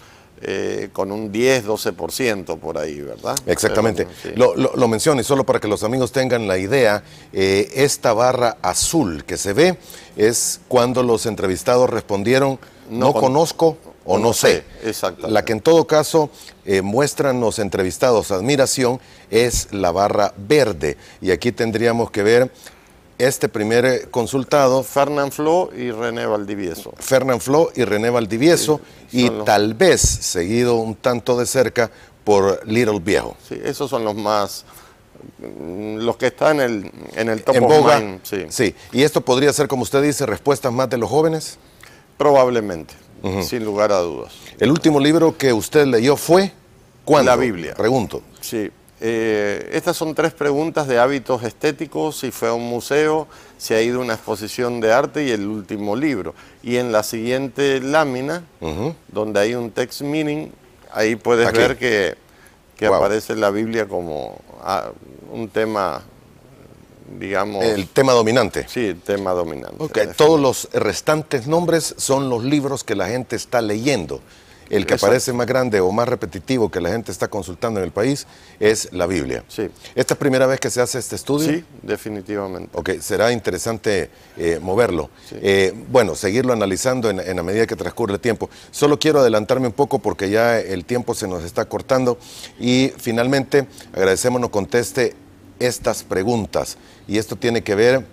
eh, 0.44 0.90
con 0.92 1.12
un 1.12 1.32
10-12% 1.32 2.58
por 2.58 2.78
ahí, 2.78 3.00
¿verdad? 3.00 3.38
Exactamente. 3.46 4.08
Pero, 4.24 4.34
sí. 4.34 4.40
Lo, 4.40 4.56
lo, 4.56 4.76
lo 4.76 4.88
menciono 4.88 5.22
y 5.22 5.24
solo 5.24 5.46
para 5.46 5.60
que 5.60 5.68
los 5.68 5.84
amigos 5.84 6.12
tengan 6.12 6.48
la 6.48 6.58
idea, 6.58 7.04
eh, 7.32 7.70
esta 7.76 8.14
barra 8.14 8.58
azul 8.62 9.24
que 9.24 9.38
se 9.38 9.54
ve 9.54 9.78
es 10.18 10.62
cuando 10.68 11.04
los 11.04 11.26
entrevistados 11.26 11.90
respondieron 11.90 12.60
no, 12.92 13.08
No 13.08 13.14
con- 13.14 13.22
conozco 13.22 13.78
o 14.06 14.18
no, 14.20 14.34
sé. 14.34 14.64
exactamente. 14.84 15.32
La 15.32 15.46
que 15.46 15.54
en 15.54 15.62
todo 15.62 15.88
caso 15.88 16.30
eh, 16.66 16.82
muestran 16.82 17.40
los 17.40 17.58
entrevistados 17.60 18.32
admiración 18.32 19.00
es 19.30 19.70
la 19.72 19.92
barra 19.92 20.34
verde. 20.38 20.98
Y 21.22 21.32
aquí 21.32 21.52
tendríamos 21.52 22.12
que 22.12 22.22
ver 22.24 22.52
este 23.18 23.48
primer 23.50 23.86
eh, 23.86 24.08
consultado, 24.10 24.84
Fernán 24.84 25.32
Flo 25.32 25.70
y 25.78 25.92
René 25.92 26.26
Valdivieso. 26.26 26.92
Fernán 26.98 27.40
Flo 27.40 27.72
y 27.76 27.84
René 27.86 28.10
Valdivieso, 28.10 28.82
y 29.12 29.30
los- 29.30 29.46
tal 29.46 29.74
vez 29.76 30.02
seguido 30.02 30.76
un 30.76 30.96
tanto 30.96 31.38
de 31.38 31.46
cerca 31.46 31.92
por 32.24 32.62
Little 32.68 33.00
Viejo. 33.00 33.36
Sí, 33.48 33.60
esos 33.64 33.90
son 33.90 34.04
los 34.04 34.16
más, 34.16 34.66
mm, 35.40 35.98
los 35.98 36.18
que 36.18 36.28
están 36.28 36.60
en 36.60 36.70
el, 36.72 36.92
en 37.16 37.30
el 37.30 37.44
top 37.44 37.56
en 37.56 37.64
of 37.64 37.70
boga. 37.70 38.00
mind, 38.00 38.20
sí. 38.24 38.46
sí. 38.50 38.76
Y 38.92 39.04
esto 39.04 39.22
podría 39.22 39.54
ser, 39.54 39.68
como 39.68 39.84
usted 39.84 40.02
dice, 40.02 40.26
respuestas 40.26 40.72
más 40.74 40.90
de 40.90 40.98
los 40.98 41.10
jóvenes. 41.10 41.58
Probablemente, 42.22 42.94
sin 43.42 43.66
lugar 43.66 43.92
a 43.92 43.98
dudas. 43.98 44.32
El 44.60 44.70
último 44.70 45.00
libro 45.00 45.36
que 45.36 45.52
usted 45.54 45.88
leyó 45.88 46.16
fue 46.16 46.52
¿cuándo? 47.04 47.32
La 47.32 47.36
Biblia. 47.36 47.74
Pregunto. 47.74 48.22
Sí, 48.42 48.70
eh, 49.00 49.70
estas 49.74 49.98
son 49.98 50.14
tres 50.14 50.32
preguntas 50.32 50.88
de 50.88 51.00
hábitos 51.00 51.42
estéticos, 51.44 52.20
si 52.20 52.30
fue 52.30 52.50
a 52.50 52.54
un 52.54 52.68
museo, 52.70 53.28
si 53.58 53.74
ha 53.74 53.82
ido 53.82 53.98
a 54.00 54.04
una 54.04 54.14
exposición 54.14 54.80
de 54.82 54.94
arte 54.94 55.24
y 55.26 55.32
el 55.32 55.48
último 55.48 55.96
libro. 55.96 56.36
Y 56.62 56.76
en 56.78 56.92
la 56.92 57.02
siguiente 57.02 57.80
lámina, 57.82 58.44
donde 59.08 59.40
hay 59.40 59.56
un 59.56 59.72
text 59.72 60.02
meaning, 60.02 60.50
ahí 60.94 61.16
puedes 61.16 61.48
Aquí. 61.48 61.58
ver 61.58 61.76
que, 61.80 62.16
que 62.78 62.88
Wow. 62.88 62.98
aparece 62.98 63.36
la 63.36 63.50
Biblia 63.50 63.88
como 63.88 64.40
ah, 64.62 64.92
un 65.32 65.50
tema, 65.50 66.04
digamos, 67.20 67.64
El 67.64 67.88
tema 67.88 68.14
dominante. 68.14 68.66
sí, 68.68 68.96
tema 69.06 69.32
dominante. 69.32 69.76
Ok, 69.80 70.00
Todos 70.16 70.40
los 70.40 70.70
restantes 70.74 71.48
nombres 71.48 71.94
son 71.98 72.30
los 72.30 72.44
libros 72.44 72.84
que 72.84 72.96
la 72.96 73.08
gente 73.08 73.36
está 73.36 73.62
leyendo. 73.62 74.22
El 74.70 74.86
que 74.86 74.94
Exacto. 74.94 75.08
aparece 75.08 75.34
más 75.34 75.48
grande 75.48 75.82
o 75.82 75.92
más 75.92 76.08
repetitivo 76.08 76.72
que 76.72 76.80
la 76.80 76.90
gente 76.92 77.12
está 77.12 77.28
consultando 77.28 77.82
en 77.82 77.84
el 77.84 77.92
país 77.92 78.26
es 78.58 78.88
la 78.94 79.06
Biblia. 79.06 79.44
Sí. 79.50 79.70
¿Esta 79.96 80.14
es 80.14 80.18
primera 80.18 80.46
vez 80.48 80.62
que 80.62 80.70
se 80.70 80.80
hace 80.80 80.98
este 80.98 81.18
estudio? 81.18 81.50
Sí, 81.50 81.66
definitivamente. 81.82 82.70
Ok, 82.74 82.92
será 83.02 83.34
interesante 83.34 84.10
eh, 84.38 84.60
moverlo. 84.62 85.10
Eh, 85.34 85.74
bueno, 85.90 86.16
seguirlo 86.16 86.54
analizando 86.54 87.10
en, 87.10 87.20
en 87.20 87.36
la 87.36 87.44
medida 87.44 87.68
que 87.68 87.76
transcurre 87.76 88.14
el 88.14 88.22
tiempo. 88.22 88.50
Solo 88.72 88.98
quiero 88.98 89.20
adelantarme 89.20 89.68
un 89.68 89.74
poco 89.74 90.00
porque 90.00 90.30
ya 90.30 90.58
el 90.58 90.86
tiempo 90.86 91.16
se 91.16 91.28
nos 91.28 91.44
está 91.44 91.66
cortando. 91.66 92.18
Y 92.58 92.94
finalmente, 92.98 93.68
agradecemos 93.92 94.40
nos 94.40 94.52
conteste 94.52 95.16
estas 95.62 96.04
preguntas. 96.04 96.78
Y 97.08 97.18
esto 97.18 97.36
tiene 97.36 97.62
que 97.64 97.76
ver, 97.76 98.06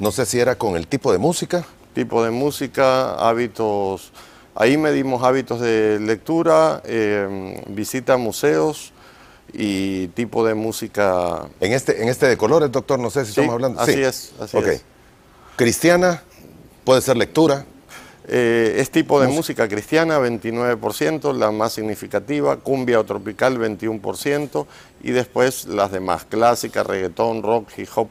no 0.00 0.10
sé 0.12 0.26
si 0.26 0.40
era 0.40 0.56
con 0.56 0.76
el 0.76 0.86
tipo 0.86 1.12
de 1.12 1.18
música. 1.18 1.64
tipo 1.94 2.24
de 2.24 2.30
música, 2.30 3.14
hábitos. 3.16 4.12
Ahí 4.54 4.76
medimos 4.78 5.22
hábitos 5.22 5.60
de 5.60 5.98
lectura, 6.00 6.82
eh, 6.86 7.62
visita 7.68 8.14
a 8.14 8.16
museos 8.16 8.92
y 9.52 10.08
tipo 10.08 10.46
de 10.46 10.54
música. 10.54 11.48
En 11.60 11.72
este, 11.72 12.02
en 12.02 12.08
este 12.08 12.26
de 12.26 12.36
colores, 12.38 12.72
doctor, 12.72 12.98
no 12.98 13.10
sé 13.10 13.20
si 13.26 13.32
Sí, 13.32 13.40
estamos 13.40 13.52
hablando. 13.54 13.80
así 13.80 13.92
Sí. 13.92 14.02
es, 14.02 14.32
así 14.40 14.56
Ok. 14.56 14.66
es. 14.68 14.82
Cristiana, 15.56 16.22
puede 16.84 17.02
ser 17.02 17.16
lectura. 17.16 17.66
Eh, 18.28 18.76
es 18.78 18.90
tipo 18.90 19.20
de 19.20 19.26
música 19.28 19.66
cristiana, 19.68 20.18
29%, 20.18 21.32
la 21.32 21.50
más 21.50 21.72
significativa, 21.72 22.56
cumbia 22.56 23.00
o 23.00 23.04
tropical, 23.04 23.58
21%, 23.58 24.66
y 25.02 25.10
después 25.10 25.66
las 25.66 25.90
demás, 25.90 26.24
clásica, 26.24 26.82
reggaetón, 26.82 27.42
rock, 27.42 27.70
hip 27.76 27.88
hop, 27.94 28.08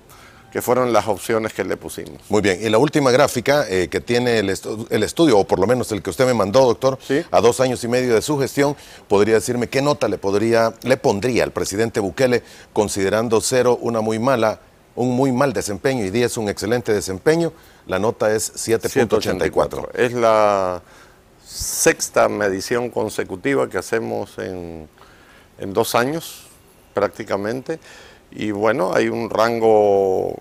que 0.51 0.61
fueron 0.61 0.91
las 0.91 1.07
opciones 1.07 1.53
que 1.53 1.63
le 1.63 1.77
pusimos. 1.77 2.21
Muy 2.29 2.41
bien, 2.41 2.59
y 2.61 2.69
la 2.69 2.77
última 2.77 3.09
gráfica 3.09 3.65
eh, 3.69 3.87
que 3.87 4.01
tiene 4.01 4.39
el, 4.39 4.49
estudio, 4.49 5.39
o 5.39 5.47
por 5.47 5.59
lo 5.59 5.65
menos 5.65 5.91
el 5.93 6.01
que 6.01 6.09
usted 6.09 6.25
me 6.25 6.33
mandó, 6.33 6.65
doctor, 6.65 6.99
a 7.31 7.39
dos 7.39 7.61
años 7.61 7.81
y 7.85 7.87
medio 7.87 8.13
de 8.13 8.21
su 8.21 8.37
gestión, 8.37 8.75
podría 9.07 9.35
decirme 9.35 9.67
qué 9.69 9.81
nota 9.81 10.09
le, 10.09 10.17
podría, 10.17 10.73
le 10.83 10.97
pondría 10.97 11.45
al 11.45 11.51
presidente 11.51 12.01
Bukele, 12.01 12.43
considerando 12.73 13.39
cero 13.39 13.79
una 13.81 14.01
muy 14.01 14.19
mala, 14.19 14.59
un 14.95 15.15
muy 15.15 15.31
mal 15.31 15.53
desempeño 15.53 16.03
y 16.03 16.09
10 16.09 16.37
un 16.37 16.49
excelente 16.49 16.93
desempeño, 16.93 17.53
la 17.87 17.97
nota 17.97 18.35
es 18.35 18.53
7.84. 18.53 19.89
Es 19.93 20.11
la 20.11 20.81
sexta 21.45 22.27
medición 22.27 22.89
consecutiva 22.89 23.69
que 23.69 23.77
hacemos 23.77 24.37
en, 24.37 24.89
en 25.59 25.73
dos 25.73 25.95
años 25.95 26.51
prácticamente 26.93 27.79
y 28.31 28.51
bueno, 28.51 28.93
hay 28.93 29.09
un 29.09 29.29
rango, 29.29 30.35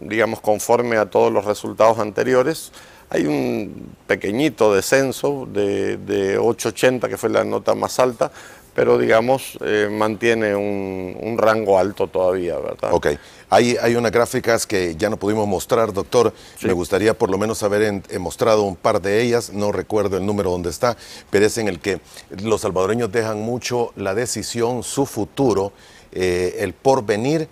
digamos, 0.00 0.40
conforme 0.40 0.96
a 0.96 1.06
todos 1.06 1.32
los 1.32 1.44
resultados 1.44 1.98
anteriores. 1.98 2.72
Hay 3.08 3.24
un 3.24 3.94
pequeñito 4.06 4.74
descenso 4.74 5.46
de, 5.46 5.96
de 5.96 6.38
880, 6.38 7.08
que 7.08 7.16
fue 7.16 7.30
la 7.30 7.44
nota 7.44 7.76
más 7.76 8.00
alta, 8.00 8.32
pero 8.74 8.98
digamos, 8.98 9.58
eh, 9.64 9.88
mantiene 9.90 10.56
un, 10.56 11.36
rango 11.38 11.78
alto 11.78 12.08
todavía, 12.08 12.58
¿verdad? 12.58 12.92
Ok. 12.92 13.06
Hay, 13.48 13.76
hay 13.80 13.94
unas 13.94 14.10
gráficas 14.10 14.66
que 14.66 14.96
ya 14.96 15.08
no 15.08 15.16
pudimos 15.16 15.46
mostrar, 15.46 15.92
doctor. 15.92 16.34
Me 16.62 16.72
gustaría 16.72 17.14
por 17.14 17.30
lo 17.30 17.38
menos 17.38 17.62
haber 17.62 18.02
mostrado 18.18 18.64
un 18.64 18.74
par 18.74 19.00
de 19.00 19.22
ellas. 19.22 19.52
No 19.52 19.70
recuerdo 19.70 20.16
el 20.16 20.26
número 20.26 20.50
donde 20.50 20.70
está, 20.70 20.96
pero 21.30 21.46
es 21.46 21.56
en 21.58 21.68
el 21.68 21.78
que 21.78 22.00
los 22.42 22.62
salvadoreños 22.62 23.12
dejan 23.12 23.40
mucho 23.40 23.92
la 23.94 24.14
decisión, 24.14 24.82
su 24.82 25.06
futuro 25.06 25.72
eh, 26.18 26.56
el 26.60 26.72
porvenir 26.72 27.46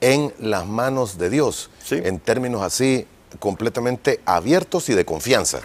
en 0.00 0.32
las 0.38 0.66
manos 0.66 1.18
de 1.18 1.28
Dios, 1.28 1.68
en 1.90 2.18
términos 2.18 2.62
así 2.62 3.06
completamente 3.38 4.20
abiertos 4.24 4.88
y 4.88 4.94
de 4.94 5.04
confianza. 5.04 5.60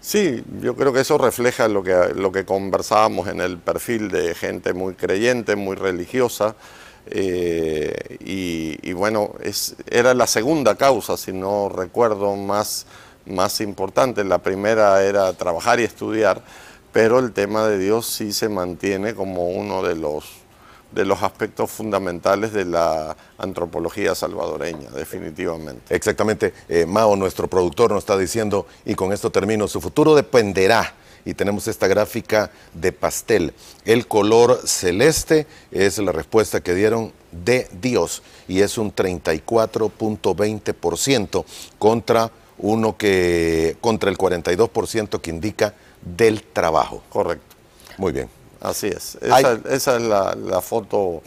Sí, 0.00 0.44
yo 0.60 0.76
creo 0.76 0.92
que 0.92 1.00
eso 1.00 1.18
refleja 1.18 1.66
lo 1.66 1.82
que, 1.82 2.12
lo 2.14 2.30
que 2.30 2.44
conversábamos 2.44 3.26
en 3.26 3.40
el 3.40 3.58
perfil 3.58 4.08
de 4.08 4.36
gente 4.36 4.72
muy 4.72 4.94
creyente, 4.94 5.56
muy 5.56 5.74
religiosa. 5.74 6.54
Eh, 7.10 8.18
y, 8.20 8.92
bueno, 8.92 9.32
es, 9.42 9.74
era 9.90 10.14
la 10.14 10.28
segunda 10.28 10.76
causa, 10.76 11.16
si 11.16 11.32
no 11.32 11.68
recuerdo, 11.68 12.36
más, 12.36 12.86
más 13.26 13.60
importante. 13.60 14.22
La 14.22 14.38
primera 14.38 15.02
era 15.02 15.32
trabajar 15.32 15.80
y 15.80 15.82
estudiar, 15.82 16.40
pero 16.92 17.18
el 17.18 17.32
tema 17.32 17.66
de 17.66 17.78
Dios 17.78 18.06
sí 18.06 18.32
se 18.32 18.48
mantiene 18.48 19.12
como 19.12 19.48
uno 19.48 19.82
de 19.82 19.96
los 19.96 20.35
de 20.96 21.04
los 21.04 21.22
aspectos 21.22 21.70
fundamentales 21.70 22.52
de 22.54 22.64
la 22.64 23.14
antropología 23.36 24.14
salvadoreña, 24.14 24.88
definitivamente. 24.90 25.94
Exactamente. 25.94 26.54
Eh, 26.70 26.86
Mao, 26.86 27.16
nuestro 27.16 27.48
productor, 27.48 27.92
nos 27.92 27.98
está 28.00 28.16
diciendo, 28.16 28.66
y 28.86 28.94
con 28.94 29.12
esto 29.12 29.30
termino, 29.30 29.68
su 29.68 29.82
futuro 29.82 30.14
dependerá 30.14 30.94
y 31.26 31.34
tenemos 31.34 31.68
esta 31.68 31.86
gráfica 31.86 32.50
de 32.72 32.92
pastel. 32.92 33.52
El 33.84 34.06
color 34.06 34.62
celeste 34.64 35.46
es 35.70 35.98
la 35.98 36.12
respuesta 36.12 36.62
que 36.62 36.74
dieron 36.74 37.12
de 37.30 37.68
Dios 37.72 38.22
y 38.48 38.62
es 38.62 38.78
un 38.78 38.94
34.20% 38.94 41.44
contra 41.78 42.30
uno 42.56 42.96
que 42.96 43.76
contra 43.82 44.08
el 44.08 44.16
42% 44.16 45.20
que 45.20 45.30
indica 45.30 45.74
del 46.00 46.42
trabajo. 46.42 47.02
Correcto. 47.10 47.54
Muy 47.98 48.12
bien. 48.12 48.35
Así 48.60 48.88
es. 48.88 49.16
Esa, 49.20 49.58
es 49.68 50.02
la, 50.02 50.60
foto 50.60 51.22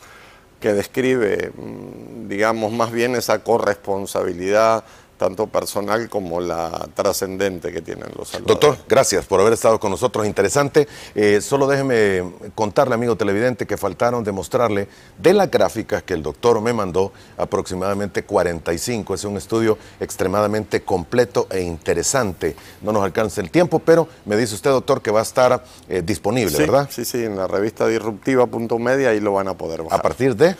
que 0.59 0.73
describe, 0.73 1.51
mm, 1.55 2.27
digamos, 2.27 2.71
más 2.71 2.91
bien 2.91 3.15
esa 3.15 3.39
corresponsabilidad 3.39 4.83
tanto 5.19 5.47
personal 5.47 6.09
como 6.09 6.39
la 6.39 6.87
trascendente 6.95 7.73
que 7.73 7.81
tienen 7.81 8.07
los 8.17 8.29
salvadores. 8.29 8.61
Doctor, 8.61 8.85
gracias 8.87 9.25
por 9.25 9.41
haber 9.41 9.51
estado 9.51 9.77
con 9.77 9.91
nosotros, 9.91 10.25
interesante. 10.25 10.87
Eh, 11.13 11.41
solo 11.41 11.67
déjeme 11.67 12.23
contarle, 12.55 12.95
amigo 12.95 13.17
televidente, 13.17 13.67
que 13.67 13.75
faltaron 13.75 14.23
demostrarle 14.23 14.87
de 15.17 15.33
las 15.33 15.51
gráficas 15.51 16.03
que 16.03 16.13
el 16.13 16.23
doctor 16.23 16.61
me 16.61 16.71
mandó, 16.71 17.11
aproximadamente 17.37 18.23
45. 18.23 19.13
Es 19.13 19.25
un 19.25 19.35
estudio 19.35 19.77
extremadamente 19.99 20.83
completo 20.83 21.47
e 21.51 21.61
interesante. 21.61 22.55
No 22.81 22.93
nos 22.93 23.03
alcanza 23.03 23.41
el 23.41 23.51
tiempo, 23.51 23.79
pero 23.79 24.07
me 24.25 24.37
dice 24.37 24.55
usted, 24.55 24.69
doctor, 24.69 25.01
que 25.01 25.11
va 25.11 25.19
a 25.19 25.23
estar 25.23 25.63
eh, 25.89 26.01
disponible, 26.01 26.57
¿verdad? 26.57 26.87
Sí, 26.89 27.03
sí, 27.03 27.25
en 27.25 27.35
la 27.35 27.45
revista 27.45 27.85
disruptiva.media 27.87 29.09
ahí 29.09 29.19
lo 29.19 29.33
van 29.33 29.49
a 29.49 29.53
poder 29.55 29.83
bajar. 29.83 29.99
¿A 29.99 30.01
partir 30.01 30.37
de? 30.37 30.55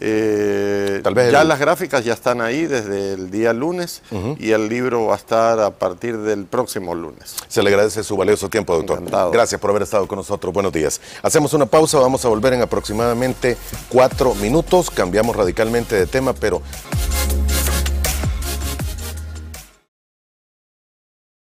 Eh, 0.00 1.02
ya 1.04 1.44
las 1.44 1.58
gráficas 1.58 2.04
ya 2.04 2.12
están 2.12 2.40
ahí 2.40 2.66
desde 2.66 3.14
el 3.14 3.30
día 3.30 3.52
lunes 3.52 4.02
y 4.38 4.50
el 4.50 4.68
libro 4.68 5.06
va 5.06 5.14
a 5.14 5.16
estar 5.16 5.60
a 5.60 5.70
partir 5.70 6.18
del 6.18 6.44
próximo 6.44 6.94
lunes. 6.94 7.36
Se 7.48 7.62
le 7.62 7.70
agradece 7.70 8.02
su 8.02 8.16
valioso 8.16 8.48
tiempo, 8.48 8.76
doctor. 8.76 9.30
Gracias 9.32 9.60
por 9.60 9.70
haber 9.70 9.82
estado 9.82 10.06
con 10.06 10.16
nosotros. 10.16 10.52
Buenos 10.52 10.72
días. 10.72 11.00
Hacemos 11.22 11.54
una 11.54 11.66
pausa, 11.66 11.98
vamos 11.98 12.24
a 12.24 12.28
volver 12.28 12.52
en 12.52 12.62
aproximadamente 12.62 13.56
cuatro 13.88 14.34
minutos. 14.34 14.90
Cambiamos 14.90 15.36
radicalmente 15.36 15.96
de 15.96 16.06
tema, 16.06 16.32
pero 16.32 16.62